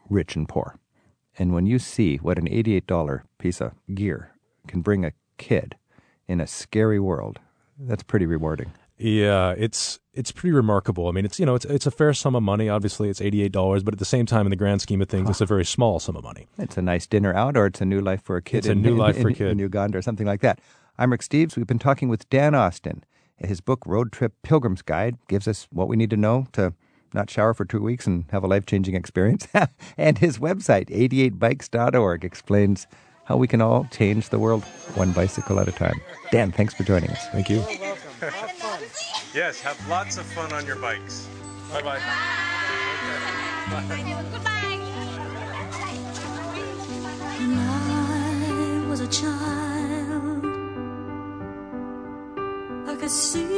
rich 0.09 0.35
and 0.35 0.47
poor. 0.47 0.77
And 1.37 1.53
when 1.53 1.65
you 1.65 1.79
see 1.79 2.17
what 2.17 2.37
an 2.37 2.47
$88 2.47 3.21
piece 3.39 3.61
of 3.61 3.73
gear 3.93 4.31
can 4.67 4.81
bring 4.81 5.03
a 5.03 5.11
kid 5.37 5.75
in 6.27 6.39
a 6.39 6.47
scary 6.47 6.99
world, 6.99 7.39
that's 7.77 8.03
pretty 8.03 8.25
rewarding. 8.25 8.71
Yeah, 8.97 9.53
it's 9.57 9.99
it's 10.13 10.31
pretty 10.31 10.53
remarkable. 10.53 11.09
I 11.09 11.11
mean, 11.11 11.25
it's 11.25 11.37
you 11.37 11.45
know, 11.45 11.55
it's 11.55 11.65
it's 11.65 11.85
a 11.85 11.91
fair 11.91 12.13
sum 12.13 12.33
of 12.33 12.43
money. 12.43 12.69
Obviously, 12.69 13.09
it's 13.09 13.19
eighty 13.19 13.43
eight 13.43 13.51
dollars, 13.51 13.83
but 13.83 13.93
at 13.93 13.99
the 13.99 14.05
same 14.05 14.25
time, 14.25 14.45
in 14.45 14.51
the 14.51 14.55
grand 14.55 14.81
scheme 14.81 15.01
of 15.01 15.09
things, 15.09 15.29
it's 15.29 15.41
a 15.41 15.45
very 15.45 15.65
small 15.65 15.99
sum 15.99 16.15
of 16.15 16.23
money. 16.23 16.47
It's 16.57 16.77
a 16.77 16.81
nice 16.81 17.05
dinner 17.05 17.33
out, 17.33 17.57
or 17.57 17.65
it's 17.65 17.81
a 17.81 17.85
new 17.85 17.99
life 17.99 18.21
for 18.23 18.37
a 18.37 18.41
kid. 18.41 18.59
It's 18.59 18.67
a 18.67 18.75
new 18.75 18.93
in- 18.93 18.97
life 18.97 19.17
for 19.21 19.27
a 19.27 19.31
in- 19.31 19.35
kid. 19.35 19.47
in 19.49 19.59
Uganda, 19.59 19.97
or 19.97 20.01
something 20.01 20.25
like 20.25 20.39
that. 20.39 20.61
I'm 20.97 21.11
Rick 21.11 21.23
Steves. 21.23 21.57
We've 21.57 21.67
been 21.67 21.77
talking 21.77 22.07
with 22.07 22.29
Dan 22.29 22.55
Austin. 22.55 23.03
His 23.37 23.59
book, 23.59 23.81
Road 23.85 24.13
Trip 24.13 24.31
Pilgrim's 24.43 24.81
Guide, 24.81 25.17
gives 25.27 25.45
us 25.45 25.67
what 25.73 25.89
we 25.89 25.97
need 25.97 26.09
to 26.11 26.15
know 26.17 26.47
to 26.53 26.73
not 27.15 27.29
shower 27.29 27.55
for 27.55 27.65
two 27.65 27.81
weeks 27.81 28.05
and 28.05 28.25
have 28.31 28.43
a 28.43 28.47
life 28.47 28.67
changing 28.67 28.93
experience. 28.93 29.47
and 29.97 30.19
his 30.19 30.37
website, 30.37 30.89
88bikes.org, 30.89 32.23
explains 32.23 32.85
how 33.23 33.37
we 33.37 33.47
can 33.47 33.61
all 33.61 33.87
change 33.91 34.29
the 34.29 34.37
world 34.37 34.63
one 34.93 35.11
bicycle 35.11 35.59
at 35.59 35.67
a 35.67 35.71
time. 35.71 35.99
Dan, 36.31 36.51
thanks 36.51 36.75
for 36.75 36.83
joining 36.83 37.09
us. 37.09 37.27
Thank 37.29 37.49
you. 37.49 37.55
You're 37.55 37.79
welcome. 37.79 38.11
Have 38.19 38.51
fun. 38.51 38.81
Yes, 39.33 39.59
have 39.61 39.89
lots 39.89 40.17
of 40.17 40.25
fun 40.27 40.53
on 40.53 40.65
your 40.65 40.75
bikes. 40.75 41.27
Bye 41.71 41.81
bye. 41.81 41.99
When 47.37 47.57
I 47.57 48.85
was 48.87 49.01
a 49.01 49.07
child, 49.07 50.45
I 52.87 52.95
could 52.95 53.09
see 53.09 53.54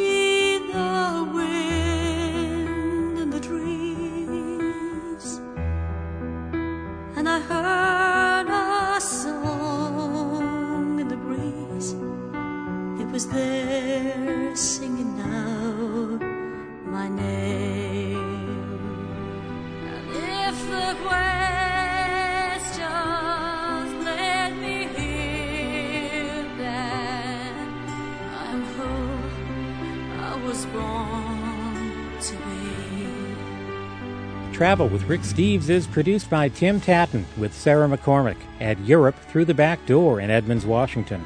Travel 34.58 34.88
with 34.88 35.04
Rick 35.04 35.22
Steves 35.22 35.70
is 35.70 35.86
produced 35.86 36.32
by 36.32 36.50
Tim 36.50 36.82
Tattan 36.82 37.28
with 37.38 37.54
Sarah 37.54 37.88
McCormick 37.88 38.40
at 38.60 38.80
Europe 38.80 39.16
Through 39.30 39.46
the 39.46 39.54
Back 39.54 39.86
Door 39.86 40.22
in 40.22 40.32
Edmonds, 40.32 40.66
Washington. 40.66 41.24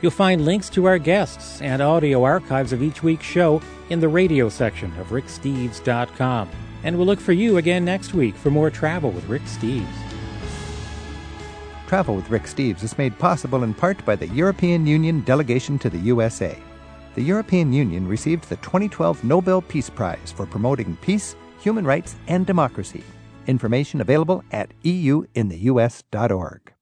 You'll 0.00 0.12
find 0.12 0.44
links 0.44 0.70
to 0.70 0.84
our 0.84 0.96
guests 0.96 1.60
and 1.60 1.82
audio 1.82 2.22
archives 2.22 2.72
of 2.72 2.80
each 2.80 3.02
week's 3.02 3.26
show 3.26 3.60
in 3.90 3.98
the 3.98 4.08
radio 4.08 4.48
section 4.48 4.96
of 5.00 5.08
ricksteves.com. 5.08 6.48
And 6.84 6.96
we'll 6.96 7.08
look 7.08 7.18
for 7.18 7.32
you 7.32 7.56
again 7.56 7.84
next 7.84 8.14
week 8.14 8.36
for 8.36 8.50
more 8.52 8.70
travel 8.70 9.10
with 9.10 9.28
Rick 9.28 9.42
Steves. 9.42 9.84
Travel 11.88 12.14
with 12.14 12.30
Rick 12.30 12.44
Steves 12.44 12.84
is 12.84 12.96
made 12.96 13.18
possible 13.18 13.64
in 13.64 13.74
part 13.74 14.04
by 14.04 14.14
the 14.14 14.28
European 14.28 14.86
Union 14.86 15.22
delegation 15.22 15.80
to 15.80 15.90
the 15.90 15.98
USA. 15.98 16.56
The 17.16 17.22
European 17.22 17.72
Union 17.72 18.06
received 18.06 18.48
the 18.48 18.56
2012 18.58 19.24
Nobel 19.24 19.62
Peace 19.62 19.90
Prize 19.90 20.30
for 20.30 20.46
promoting 20.46 20.96
peace, 20.98 21.34
human 21.58 21.84
rights, 21.84 22.16
and 22.26 22.46
democracy. 22.46 23.04
Information 23.46 24.00
available 24.00 24.42
at 24.50 24.70
euintheus.org. 24.82 26.72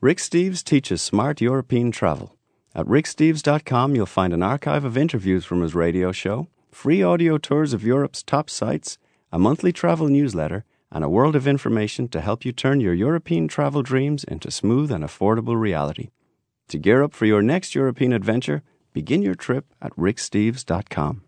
Rick 0.00 0.18
Steves 0.18 0.64
teaches 0.64 1.00
smart 1.00 1.40
European 1.40 1.92
travel. 1.92 2.36
At 2.74 2.86
ricksteves.com, 2.86 3.94
you'll 3.94 4.06
find 4.06 4.32
an 4.32 4.42
archive 4.42 4.84
of 4.84 4.96
interviews 4.96 5.44
from 5.44 5.60
his 5.60 5.74
radio 5.74 6.10
show, 6.10 6.48
free 6.70 7.02
audio 7.02 7.38
tours 7.38 7.72
of 7.72 7.84
Europe's 7.84 8.22
top 8.22 8.48
sites, 8.48 8.98
a 9.30 9.38
monthly 9.38 9.72
travel 9.72 10.08
newsletter, 10.08 10.64
and 10.90 11.04
a 11.04 11.08
world 11.08 11.36
of 11.36 11.46
information 11.46 12.08
to 12.08 12.20
help 12.20 12.44
you 12.44 12.52
turn 12.52 12.80
your 12.80 12.94
European 12.94 13.48
travel 13.48 13.82
dreams 13.82 14.24
into 14.24 14.50
smooth 14.50 14.90
and 14.90 15.04
affordable 15.04 15.58
reality. 15.58 16.10
To 16.68 16.78
gear 16.78 17.02
up 17.02 17.14
for 17.14 17.26
your 17.26 17.42
next 17.42 17.74
European 17.74 18.12
adventure, 18.12 18.62
begin 18.92 19.22
your 19.22 19.34
trip 19.34 19.66
at 19.80 19.94
ricksteves.com. 19.96 21.22